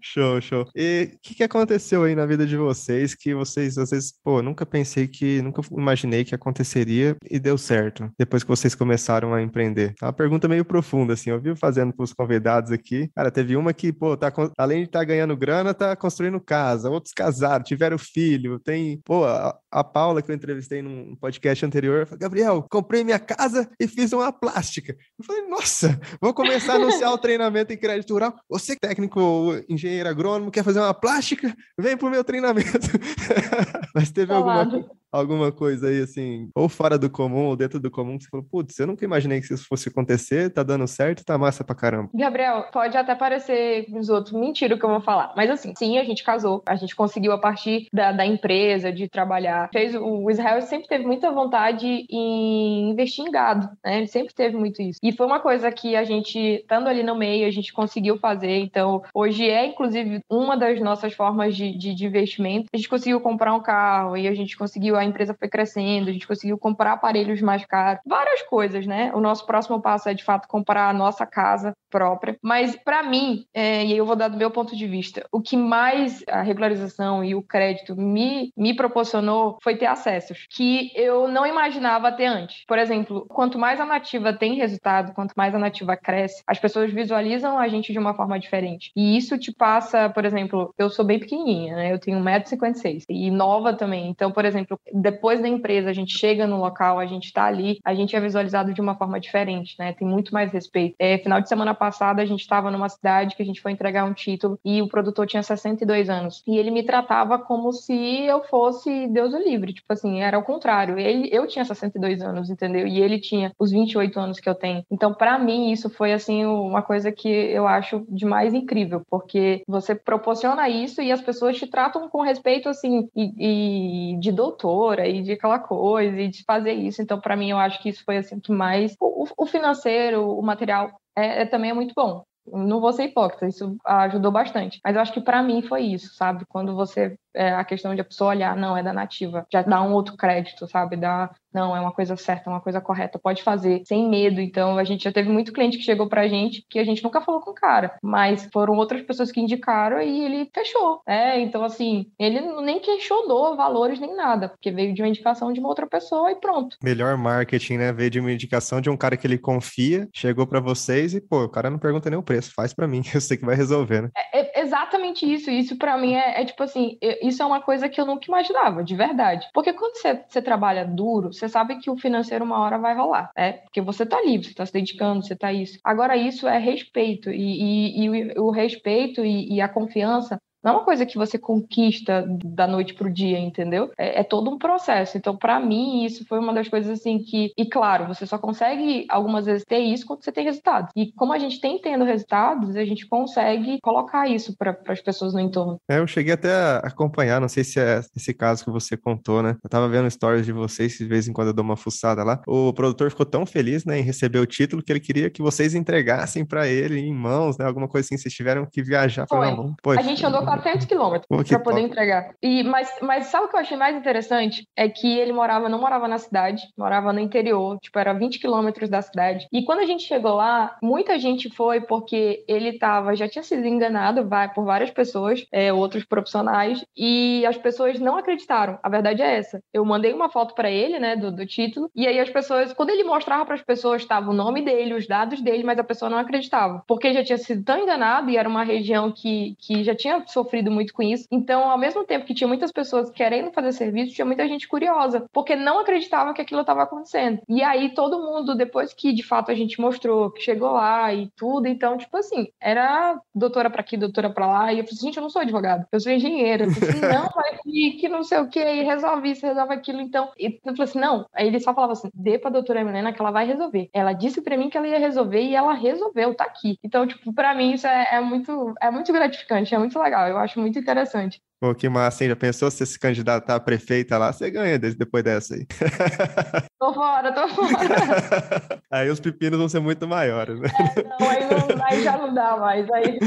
Show, 0.00 0.40
show. 0.40 0.66
E 0.74 1.10
o 1.14 1.18
que, 1.22 1.34
que 1.34 1.42
aconteceu 1.42 2.04
aí 2.04 2.14
na 2.14 2.26
vida 2.26 2.46
de 2.46 2.56
vocês 2.56 3.14
que 3.14 3.34
vocês, 3.34 3.78
às 3.78 3.90
vezes, 3.90 4.14
pô, 4.22 4.42
nunca 4.42 4.66
pensei 4.66 5.06
que, 5.06 5.40
nunca 5.42 5.62
imaginei 5.72 6.24
que 6.24 6.34
aconteceria 6.34 7.16
e 7.30 7.38
deu 7.38 7.56
certo 7.56 8.10
depois 8.18 8.42
que 8.42 8.48
vocês 8.48 8.74
começaram 8.74 9.32
a 9.34 9.42
empreender? 9.42 9.94
É 10.00 10.04
uma 10.04 10.12
pergunta 10.12 10.48
meio 10.48 10.64
profunda, 10.64 11.14
assim, 11.14 11.30
eu 11.30 11.40
vi 11.40 11.54
fazendo 11.56 11.92
pros 11.92 12.12
convidados 12.12 12.70
aqui. 12.70 13.10
Cara, 13.14 13.30
teve 13.30 13.56
uma 13.56 13.72
que, 13.72 13.92
pô, 13.92 14.16
tá, 14.16 14.32
além 14.58 14.82
de 14.82 14.88
estar 14.88 15.00
tá 15.00 15.04
ganhando 15.04 15.36
grana, 15.36 15.74
tá 15.74 15.96
construindo 15.96 16.40
casa, 16.40 16.90
outros 16.90 17.12
casaram, 17.12 17.64
tiveram 17.64 17.98
filho, 17.98 18.58
tem, 18.58 19.00
pô, 19.04 19.24
a, 19.24 19.56
a 19.70 19.84
Paula 19.84 20.22
que 20.22 20.30
eu 20.30 20.34
entrevistei 20.34 20.82
num 20.82 21.16
podcast 21.16 21.64
anterior, 21.64 22.06
falou, 22.06 22.18
Gabriel, 22.18 22.66
comprei 22.70 23.04
minha 23.04 23.18
casa 23.18 23.68
e 23.78 23.86
fiz 23.88 24.12
uma 24.12 24.32
plástica. 24.32 24.96
Eu 25.18 25.24
falei, 25.24 25.48
nossa, 25.48 26.00
vou 26.20 26.32
começar 26.32 26.74
a 26.74 26.76
anunciar 26.76 27.12
o 27.12 27.18
treinamento 27.18 27.72
em 27.72 27.76
crédito 27.76 28.12
rural. 28.12 28.34
Você, 28.48 28.73
técnico 28.78 29.54
engenheiro 29.68 30.08
agrônomo, 30.08 30.50
quer 30.50 30.64
fazer 30.64 30.80
uma 30.80 30.94
plástica? 30.94 31.54
Vem 31.78 31.96
pro 31.96 32.10
meu 32.10 32.24
treinamento. 32.24 32.88
Mas 33.94 34.10
teve 34.10 34.32
alguma, 34.32 34.64
alguma 35.14 35.52
coisa 35.52 35.88
aí, 35.88 36.02
assim, 36.02 36.48
ou 36.54 36.68
fora 36.68 36.98
do 36.98 37.08
comum, 37.10 37.46
ou 37.46 37.56
dentro 37.56 37.78
do 37.78 37.90
comum, 37.90 38.18
que 38.18 38.24
você 38.24 38.30
falou, 38.30 38.46
putz, 38.50 38.78
eu 38.78 38.86
nunca 38.86 39.04
imaginei 39.04 39.40
que 39.40 39.52
isso 39.52 39.66
fosse 39.66 39.88
acontecer, 39.88 40.50
tá 40.50 40.62
dando 40.62 40.86
certo, 40.86 41.24
tá 41.24 41.38
massa 41.38 41.64
pra 41.64 41.74
caramba. 41.74 42.10
Gabriel, 42.14 42.64
pode 42.72 42.96
até 42.96 43.14
parecer 43.14 43.86
os 43.92 44.08
outros 44.08 44.34
mentira 44.34 44.74
o 44.74 44.78
que 44.78 44.84
eu 44.84 44.90
vou 44.90 45.00
falar, 45.00 45.32
mas 45.36 45.50
assim, 45.50 45.72
sim, 45.76 45.98
a 45.98 46.04
gente 46.04 46.24
casou, 46.24 46.62
a 46.66 46.76
gente 46.76 46.94
conseguiu 46.96 47.32
a 47.32 47.38
partir 47.38 47.88
da, 47.92 48.12
da 48.12 48.26
empresa, 48.26 48.92
de 48.92 49.08
trabalhar. 49.08 49.68
Fez, 49.72 49.94
o 49.94 50.30
Israel 50.30 50.60
sempre 50.62 50.88
teve 50.88 51.04
muita 51.04 51.30
vontade 51.30 52.06
em 52.10 52.90
investir 52.90 53.24
em 53.24 53.30
gado, 53.30 53.68
né? 53.84 53.98
Ele 53.98 54.06
sempre 54.06 54.34
teve 54.34 54.56
muito 54.56 54.82
isso. 54.82 54.98
E 55.02 55.12
foi 55.12 55.26
uma 55.26 55.40
coisa 55.40 55.70
que 55.70 55.96
a 55.96 56.04
gente, 56.04 56.38
estando 56.38 56.88
ali 56.88 57.02
no 57.02 57.14
meio, 57.14 57.46
a 57.46 57.50
gente 57.50 57.72
conseguiu 57.72 58.18
fazer. 58.18 58.58
Então, 58.58 59.02
hoje 59.12 59.48
é, 59.48 59.66
inclusive, 59.66 60.20
uma 60.28 60.56
das 60.56 60.80
nossas 60.80 61.12
formas 61.12 61.56
de, 61.56 61.76
de, 61.76 61.94
de 61.94 62.06
investimento. 62.06 62.66
A 62.72 62.76
gente 62.76 62.88
conseguiu 62.88 63.20
comprar 63.20 63.54
um 63.54 63.60
carro 63.60 64.16
e 64.16 64.26
a 64.26 64.34
gente 64.34 64.56
conseguiu 64.56 64.96
a 65.04 65.08
empresa 65.08 65.36
foi 65.38 65.48
crescendo, 65.48 66.08
a 66.08 66.12
gente 66.12 66.26
conseguiu 66.26 66.58
comprar 66.58 66.92
aparelhos 66.92 67.40
mais 67.40 67.64
caros, 67.64 68.00
várias 68.06 68.42
coisas, 68.42 68.86
né? 68.86 69.12
O 69.14 69.20
nosso 69.20 69.46
próximo 69.46 69.80
passo 69.80 70.08
é 70.08 70.14
de 70.14 70.24
fato 70.24 70.48
comprar 70.48 70.88
a 70.88 70.92
nossa 70.92 71.26
casa 71.26 71.72
própria. 71.90 72.36
Mas 72.42 72.74
para 72.76 73.02
mim, 73.02 73.44
é, 73.54 73.84
e 73.84 73.96
eu 73.96 74.04
vou 74.04 74.16
dar 74.16 74.28
do 74.28 74.36
meu 74.36 74.50
ponto 74.50 74.76
de 74.76 74.86
vista, 74.86 75.24
o 75.30 75.40
que 75.40 75.56
mais 75.56 76.24
a 76.28 76.42
regularização 76.42 77.24
e 77.24 77.34
o 77.34 77.42
crédito 77.42 77.94
me, 77.96 78.50
me 78.56 78.74
proporcionou 78.74 79.58
foi 79.62 79.76
ter 79.76 79.86
acessos 79.86 80.46
que 80.50 80.90
eu 80.94 81.28
não 81.28 81.46
imaginava 81.46 82.10
ter 82.12 82.26
antes. 82.26 82.64
Por 82.66 82.78
exemplo, 82.78 83.26
quanto 83.28 83.58
mais 83.58 83.80
a 83.80 83.84
nativa 83.84 84.32
tem 84.32 84.54
resultado, 84.54 85.12
quanto 85.14 85.34
mais 85.36 85.54
a 85.54 85.58
nativa 85.58 85.96
cresce, 85.96 86.42
as 86.46 86.58
pessoas 86.58 86.92
visualizam 86.92 87.58
a 87.58 87.68
gente 87.68 87.92
de 87.92 87.98
uma 87.98 88.14
forma 88.14 88.38
diferente. 88.38 88.90
E 88.96 89.16
isso 89.16 89.38
te 89.38 89.52
passa, 89.52 90.08
por 90.08 90.24
exemplo, 90.24 90.74
eu 90.78 90.90
sou 90.90 91.04
bem 91.04 91.18
pequenininha, 91.18 91.76
né? 91.76 91.92
Eu 91.92 91.98
tenho 91.98 92.18
1,56m 92.18 93.04
e 93.08 93.30
nova 93.30 93.72
também. 93.74 94.08
Então, 94.08 94.32
por 94.32 94.44
exemplo, 94.44 94.78
depois 94.94 95.40
da 95.40 95.48
empresa, 95.48 95.90
a 95.90 95.92
gente 95.92 96.16
chega 96.16 96.46
no 96.46 96.60
local, 96.60 97.00
a 97.00 97.06
gente 97.06 97.24
está 97.24 97.44
ali, 97.44 97.78
a 97.84 97.94
gente 97.94 98.14
é 98.14 98.20
visualizado 98.20 98.72
de 98.72 98.80
uma 98.80 98.94
forma 98.94 99.18
diferente, 99.18 99.74
né? 99.78 99.92
Tem 99.92 100.06
muito 100.06 100.32
mais 100.32 100.52
respeito. 100.52 100.94
É, 100.98 101.18
final 101.18 101.40
de 101.40 101.48
semana 101.48 101.74
passada, 101.74 102.22
a 102.22 102.24
gente 102.24 102.40
estava 102.40 102.70
numa 102.70 102.88
cidade 102.88 103.34
que 103.34 103.42
a 103.42 103.46
gente 103.46 103.60
foi 103.60 103.72
entregar 103.72 104.04
um 104.04 104.14
título 104.14 104.58
e 104.64 104.80
o 104.80 104.88
produtor 104.88 105.26
tinha 105.26 105.42
62 105.42 106.08
anos. 106.08 106.42
E 106.46 106.56
ele 106.56 106.70
me 106.70 106.84
tratava 106.84 107.38
como 107.38 107.72
se 107.72 107.94
eu 107.94 108.44
fosse 108.44 109.08
Deus 109.08 109.34
o 109.34 109.38
livre. 109.38 109.72
Tipo 109.72 109.92
assim, 109.92 110.20
era 110.20 110.38
o 110.38 110.44
contrário. 110.44 110.98
Ele, 110.98 111.28
eu 111.32 111.46
tinha 111.46 111.64
62 111.64 112.22
anos, 112.22 112.48
entendeu? 112.48 112.86
E 112.86 113.00
ele 113.00 113.18
tinha 113.18 113.52
os 113.58 113.72
28 113.72 114.18
anos 114.20 114.40
que 114.40 114.48
eu 114.48 114.54
tenho. 114.54 114.84
Então, 114.90 115.12
para 115.12 115.38
mim, 115.38 115.72
isso 115.72 115.90
foi, 115.90 116.12
assim, 116.12 116.44
uma 116.44 116.82
coisa 116.82 117.10
que 117.10 117.28
eu 117.28 117.66
acho 117.66 118.04
de 118.08 118.24
mais 118.24 118.54
incrível, 118.54 119.02
porque 119.10 119.62
você 119.66 119.94
proporciona 119.94 120.68
isso 120.68 121.02
e 121.02 121.10
as 121.10 121.20
pessoas 121.20 121.56
te 121.56 121.66
tratam 121.66 122.08
com 122.08 122.22
respeito, 122.22 122.68
assim, 122.68 123.08
e, 123.16 124.12
e 124.14 124.18
de 124.18 124.30
doutor, 124.30 124.73
e 125.08 125.22
de 125.22 125.32
aquela 125.32 125.58
coisa 125.58 126.20
e 126.20 126.28
de 126.28 126.42
fazer 126.44 126.72
isso. 126.72 127.02
Então, 127.02 127.20
para 127.20 127.36
mim, 127.36 127.50
eu 127.50 127.58
acho 127.58 127.82
que 127.82 127.88
isso 127.88 128.04
foi 128.04 128.18
assim 128.18 128.40
que 128.40 128.52
mais. 128.52 128.94
O, 129.00 129.26
o 129.36 129.46
financeiro, 129.46 130.28
o 130.28 130.42
material 130.42 130.90
é, 131.16 131.42
é, 131.42 131.46
também 131.46 131.70
é 131.70 131.74
muito 131.74 131.92
bom. 131.96 132.24
Não 132.46 132.80
vou 132.80 132.92
ser 132.92 133.04
hipócrita, 133.04 133.46
isso 133.46 133.76
ajudou 133.84 134.30
bastante. 134.30 134.78
Mas 134.84 134.94
eu 134.94 135.02
acho 135.02 135.12
que 135.12 135.20
para 135.20 135.42
mim 135.42 135.62
foi 135.62 135.82
isso, 135.82 136.14
sabe? 136.14 136.44
Quando 136.46 136.74
você. 136.74 137.16
É, 137.34 137.52
a 137.54 137.64
questão 137.64 137.94
de 137.94 138.00
a 138.00 138.04
pessoa 138.04 138.30
olhar, 138.30 138.56
não, 138.56 138.76
é 138.76 138.82
da 138.82 138.92
nativa, 138.92 139.46
já 139.52 139.62
dá 139.62 139.82
um 139.82 139.92
outro 139.92 140.16
crédito, 140.16 140.66
sabe? 140.68 140.96
Dá, 140.96 141.30
não, 141.52 141.76
é 141.76 141.80
uma 141.80 141.92
coisa 141.92 142.16
certa, 142.16 142.50
uma 142.50 142.60
coisa 142.60 142.80
correta, 142.80 143.18
pode 143.18 143.42
fazer, 143.42 143.82
sem 143.86 144.08
medo. 144.08 144.40
Então, 144.40 144.76
a 144.76 144.84
gente 144.84 145.04
já 145.04 145.12
teve 145.12 145.28
muito 145.28 145.52
cliente 145.52 145.78
que 145.78 145.84
chegou 145.84 146.08
pra 146.08 146.28
gente 146.28 146.64
que 146.68 146.78
a 146.78 146.84
gente 146.84 147.02
nunca 147.02 147.20
falou 147.20 147.40
com 147.40 147.50
o 147.50 147.54
cara, 147.54 147.96
mas 148.02 148.48
foram 148.52 148.74
outras 148.74 149.02
pessoas 149.02 149.30
que 149.30 149.40
indicaram 149.40 150.00
e 150.00 150.24
ele 150.24 150.50
fechou. 150.52 151.00
É, 151.06 151.40
então, 151.40 151.64
assim, 151.64 152.06
ele 152.18 152.40
nem 152.62 152.80
questionou 152.80 153.56
valores 153.56 154.00
nem 154.00 154.16
nada, 154.16 154.48
porque 154.48 154.70
veio 154.70 154.94
de 154.94 155.02
uma 155.02 155.08
indicação 155.08 155.52
de 155.52 155.60
uma 155.60 155.68
outra 155.68 155.86
pessoa 155.86 156.30
e 156.30 156.36
pronto. 156.36 156.76
Melhor 156.82 157.16
marketing, 157.16 157.78
né? 157.78 157.92
Veio 157.92 158.10
de 158.10 158.20
uma 158.20 158.32
indicação 158.32 158.80
de 158.80 158.90
um 158.90 158.96
cara 158.96 159.16
que 159.16 159.26
ele 159.26 159.38
confia, 159.38 160.08
chegou 160.12 160.46
para 160.46 160.60
vocês 160.60 161.14
e, 161.14 161.20
pô, 161.20 161.44
o 161.44 161.48
cara 161.48 161.70
não 161.70 161.78
pergunta 161.78 162.10
nem 162.10 162.18
o 162.18 162.22
preço, 162.22 162.52
faz 162.54 162.72
para 162.72 162.88
mim, 162.88 163.02
eu 163.14 163.20
sei 163.20 163.36
que 163.36 163.44
vai 163.44 163.54
resolver, 163.54 164.02
né? 164.02 164.10
É, 164.32 164.60
é 164.60 164.62
exatamente 164.62 165.30
isso. 165.30 165.50
Isso 165.50 165.76
para 165.76 165.96
mim 165.96 166.14
é, 166.14 166.42
é, 166.42 166.44
tipo 166.44 166.62
assim, 166.62 166.98
isso 167.28 167.42
é 167.42 167.46
uma 167.46 167.60
coisa 167.60 167.88
que 167.88 168.00
eu 168.00 168.06
nunca 168.06 168.26
imaginava, 168.26 168.82
de 168.84 168.94
verdade. 168.94 169.48
Porque 169.52 169.72
quando 169.72 169.96
você, 169.96 170.22
você 170.28 170.42
trabalha 170.42 170.84
duro, 170.84 171.32
você 171.32 171.48
sabe 171.48 171.78
que 171.78 171.90
o 171.90 171.96
financeiro 171.96 172.44
uma 172.44 172.58
hora 172.58 172.78
vai 172.78 172.94
rolar, 172.94 173.30
né? 173.36 173.54
Porque 173.64 173.80
você 173.80 174.04
tá 174.06 174.20
livre, 174.22 174.48
você 174.48 174.54
tá 174.54 174.66
se 174.66 174.72
dedicando, 174.72 175.24
você 175.24 175.36
tá 175.36 175.52
isso. 175.52 175.78
Agora, 175.84 176.16
isso 176.16 176.46
é 176.46 176.58
respeito, 176.58 177.30
e, 177.30 177.94
e, 177.96 178.04
e 178.04 178.34
o, 178.38 178.46
o 178.46 178.50
respeito 178.50 179.24
e, 179.24 179.54
e 179.54 179.60
a 179.60 179.68
confiança 179.68 180.38
não 180.64 180.72
é 180.72 180.76
uma 180.76 180.84
coisa 180.84 181.04
que 181.04 181.18
você 181.18 181.38
conquista 181.38 182.24
da 182.44 182.66
noite 182.66 182.94
pro 182.94 183.12
dia, 183.12 183.38
entendeu? 183.38 183.90
É, 183.98 184.20
é 184.20 184.24
todo 184.24 184.50
um 184.50 184.58
processo. 184.58 185.18
Então, 185.18 185.36
para 185.36 185.60
mim, 185.60 186.04
isso 186.04 186.24
foi 186.26 186.38
uma 186.38 186.54
das 186.54 186.68
coisas 186.68 186.98
assim 186.98 187.18
que. 187.18 187.52
E 187.56 187.66
claro, 187.66 188.06
você 188.06 188.26
só 188.26 188.38
consegue 188.38 189.06
algumas 189.08 189.44
vezes 189.44 189.64
ter 189.64 189.78
isso 189.78 190.06
quando 190.06 190.24
você 190.24 190.32
tem 190.32 190.44
resultados. 190.44 190.90
E 190.96 191.12
como 191.12 191.32
a 191.32 191.38
gente 191.38 191.60
tem 191.60 191.78
tendo 191.78 192.04
resultados, 192.04 192.76
a 192.76 192.84
gente 192.84 193.06
consegue 193.06 193.78
colocar 193.82 194.26
isso 194.28 194.56
para 194.56 194.78
as 194.88 195.00
pessoas 195.00 195.34
no 195.34 195.40
entorno. 195.40 195.78
É, 195.88 195.98
eu 195.98 196.06
cheguei 196.06 196.32
até 196.32 196.52
a 196.52 196.78
acompanhar, 196.78 197.40
não 197.40 197.48
sei 197.48 197.62
se 197.62 197.78
é 197.78 198.00
esse 198.16 198.32
caso 198.32 198.64
que 198.64 198.70
você 198.70 198.96
contou, 198.96 199.42
né? 199.42 199.56
Eu 199.62 199.68
tava 199.68 199.88
vendo 199.88 200.10
stories 200.10 200.46
de 200.46 200.52
vocês, 200.52 200.96
de 200.96 201.04
vez 201.04 201.28
em 201.28 201.32
quando 201.32 201.48
eu 201.48 201.54
dou 201.54 201.64
uma 201.64 201.76
fuçada 201.76 202.24
lá. 202.24 202.40
O 202.46 202.72
produtor 202.72 203.10
ficou 203.10 203.26
tão 203.26 203.44
feliz, 203.44 203.84
né, 203.84 203.98
em 203.98 204.02
receber 204.02 204.38
o 204.38 204.46
título 204.46 204.82
que 204.82 204.90
ele 204.90 205.00
queria 205.00 205.28
que 205.28 205.42
vocês 205.42 205.74
entregassem 205.74 206.44
para 206.44 206.66
ele 206.66 207.00
em 207.00 207.12
mãos, 207.12 207.58
né? 207.58 207.66
Alguma 207.66 207.88
coisa 207.88 208.06
assim, 208.06 208.16
vocês 208.16 208.32
tiveram 208.32 208.66
que 208.66 208.82
viajar 208.82 209.26
para 209.26 209.54
Pô, 209.82 209.90
a 209.90 210.02
gente 210.02 210.24
andou 210.24 210.42
com 210.42 210.53
400 210.54 210.86
quilômetros 210.86 211.48
para 211.48 211.58
poder 211.58 211.80
entregar. 211.80 212.34
E, 212.42 212.62
mas, 212.62 212.92
mas 213.00 213.26
sabe 213.26 213.46
o 213.46 213.48
que 213.48 213.56
eu 213.56 213.60
achei 213.60 213.76
mais 213.76 213.96
interessante? 213.96 214.66
É 214.76 214.88
que 214.88 215.18
ele 215.18 215.32
morava, 215.32 215.68
não 215.68 215.80
morava 215.80 216.08
na 216.08 216.18
cidade, 216.18 216.62
morava 216.76 217.12
no 217.12 217.20
interior, 217.20 217.78
tipo, 217.80 217.98
era 217.98 218.12
20 218.12 218.38
quilômetros 218.38 218.88
da 218.88 219.02
cidade. 219.02 219.46
E 219.52 219.64
quando 219.64 219.80
a 219.80 219.86
gente 219.86 220.04
chegou 220.04 220.34
lá, 220.34 220.76
muita 220.82 221.18
gente 221.18 221.50
foi 221.50 221.80
porque 221.80 222.44
ele 222.48 222.78
tava, 222.78 223.14
já 223.14 223.28
tinha 223.28 223.42
sido 223.42 223.66
enganado 223.66 224.26
vai, 224.28 224.52
por 224.52 224.64
várias 224.64 224.90
pessoas, 224.90 225.44
é, 225.52 225.72
outros 225.72 226.04
profissionais, 226.04 226.84
e 226.96 227.44
as 227.46 227.56
pessoas 227.56 227.98
não 227.98 228.16
acreditaram. 228.16 228.78
A 228.82 228.88
verdade 228.88 229.22
é 229.22 229.36
essa. 229.36 229.62
Eu 229.72 229.84
mandei 229.84 230.12
uma 230.12 230.28
foto 230.28 230.54
para 230.54 230.70
ele, 230.70 230.98
né, 230.98 231.16
do, 231.16 231.30
do 231.30 231.46
título, 231.46 231.90
e 231.94 232.06
aí 232.06 232.18
as 232.18 232.30
pessoas, 232.30 232.72
quando 232.72 232.90
ele 232.90 233.04
mostrava 233.04 233.44
para 233.44 233.54
as 233.54 233.62
pessoas, 233.62 234.02
estava 234.02 234.30
o 234.30 234.34
nome 234.34 234.62
dele, 234.62 234.94
os 234.94 235.06
dados 235.06 235.40
dele, 235.40 235.64
mas 235.64 235.78
a 235.78 235.84
pessoa 235.84 236.10
não 236.10 236.18
acreditava, 236.18 236.82
porque 236.86 237.12
já 237.12 237.24
tinha 237.24 237.38
sido 237.38 237.64
tão 237.64 237.78
enganado 237.78 238.30
e 238.30 238.36
era 238.36 238.48
uma 238.48 238.64
região 238.64 239.10
que, 239.10 239.56
que 239.58 239.84
já 239.84 239.94
tinha 239.94 240.24
sofrido 240.26 240.43
muito 240.70 240.92
com 240.92 241.02
isso. 241.02 241.26
Então, 241.30 241.68
ao 241.70 241.78
mesmo 241.78 242.04
tempo 242.04 242.24
que 242.24 242.34
tinha 242.34 242.48
muitas 242.48 242.72
pessoas 242.72 243.10
querendo 243.10 243.52
fazer 243.52 243.72
serviço, 243.72 244.14
tinha 244.14 244.24
muita 244.24 244.46
gente 244.48 244.68
curiosa, 244.68 245.26
porque 245.32 245.56
não 245.56 245.78
acreditava 245.78 246.34
que 246.34 246.42
aquilo 246.42 246.60
estava 246.60 246.82
acontecendo. 246.82 247.40
E 247.48 247.62
aí 247.62 247.94
todo 247.94 248.20
mundo, 248.20 248.54
depois 248.54 248.92
que 248.92 249.12
de 249.12 249.22
fato 249.22 249.50
a 249.50 249.54
gente 249.54 249.80
mostrou 249.80 250.30
que 250.30 250.42
chegou 250.42 250.72
lá 250.72 251.12
e 251.12 251.30
tudo, 251.36 251.66
então, 251.66 251.96
tipo 251.96 252.16
assim, 252.16 252.48
era 252.60 253.18
doutora 253.34 253.70
para 253.70 253.80
aqui, 253.80 253.96
doutora 253.96 254.30
para 254.30 254.46
lá, 254.46 254.72
e 254.72 254.78
eu 254.78 254.84
falei 254.84 254.94
assim, 254.94 255.06
gente, 255.06 255.16
eu 255.16 255.22
não 255.22 255.30
sou 255.30 255.42
advogado, 255.42 255.86
eu 255.90 256.00
sou 256.00 256.12
engenheira. 256.12 256.64
Eu 256.64 256.70
falei 256.70 256.90
assim, 256.90 257.00
não, 257.00 257.28
mas 257.34 257.60
que, 257.62 257.90
que 257.92 258.08
não 258.08 258.22
sei 258.22 258.38
o 258.38 258.48
que, 258.48 258.60
e 258.60 258.82
resolve 258.82 259.30
isso, 259.30 259.46
resolve 259.46 259.74
aquilo, 259.74 260.00
então. 260.00 260.30
E 260.38 260.46
eu 260.46 260.76
falei 260.76 260.82
assim, 260.82 260.98
não. 260.98 261.26
Aí 261.32 261.46
ele 261.46 261.60
só 261.60 261.74
falava 261.74 261.92
assim, 261.92 262.10
dê 262.14 262.38
pra 262.38 262.50
doutora 262.50 262.84
Milena 262.84 263.12
que 263.12 263.20
ela 263.20 263.30
vai 263.30 263.46
resolver. 263.46 263.88
Ela 263.92 264.12
disse 264.12 264.40
para 264.40 264.56
mim 264.56 264.68
que 264.68 264.76
ela 264.76 264.88
ia 264.88 264.98
resolver 264.98 265.42
e 265.42 265.54
ela 265.54 265.74
resolveu, 265.74 266.34
tá 266.34 266.44
aqui. 266.44 266.78
Então, 266.82 267.06
tipo, 267.06 267.32
para 267.32 267.54
mim 267.54 267.72
isso 267.72 267.86
é, 267.86 268.16
é, 268.16 268.20
muito, 268.20 268.74
é 268.80 268.90
muito 268.90 269.12
gratificante, 269.12 269.74
é 269.74 269.78
muito 269.78 269.98
legal, 269.98 270.26
eu 270.34 270.38
acho 270.38 270.60
muito 270.60 270.78
interessante. 270.78 271.40
Pô, 271.60 271.74
que 271.74 271.88
massa, 271.88 272.24
hein? 272.24 272.30
Já 272.30 272.36
pensou 272.36 272.70
se 272.70 272.84
se 272.84 272.98
candidatar 272.98 273.54
a 273.54 273.60
prefeita 273.60 274.18
lá, 274.18 274.32
você 274.32 274.50
ganha 274.50 274.78
depois 274.78 275.24
dessa 275.24 275.54
aí. 275.54 275.66
Tô 276.78 276.92
fora, 276.92 277.32
tô 277.32 277.48
fora. 277.48 278.82
aí 278.92 279.08
os 279.08 279.18
pepinos 279.18 279.58
vão 279.58 279.68
ser 279.70 279.80
muito 279.80 280.06
maiores, 280.06 280.60
né? 280.60 280.68
É, 280.68 281.02
não, 281.02 281.30
aí, 281.30 281.40
não, 281.48 281.84
aí 281.86 282.02
já 282.02 282.18
não 282.18 282.34
dá 282.34 282.58
mais. 282.58 282.86
Aí 282.90 283.18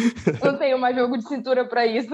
não 0.44 0.56
tenho 0.60 0.78
mais 0.78 0.96
jogo 0.96 1.18
de 1.18 1.28
cintura 1.28 1.68
para 1.68 1.84
isso. 1.88 2.10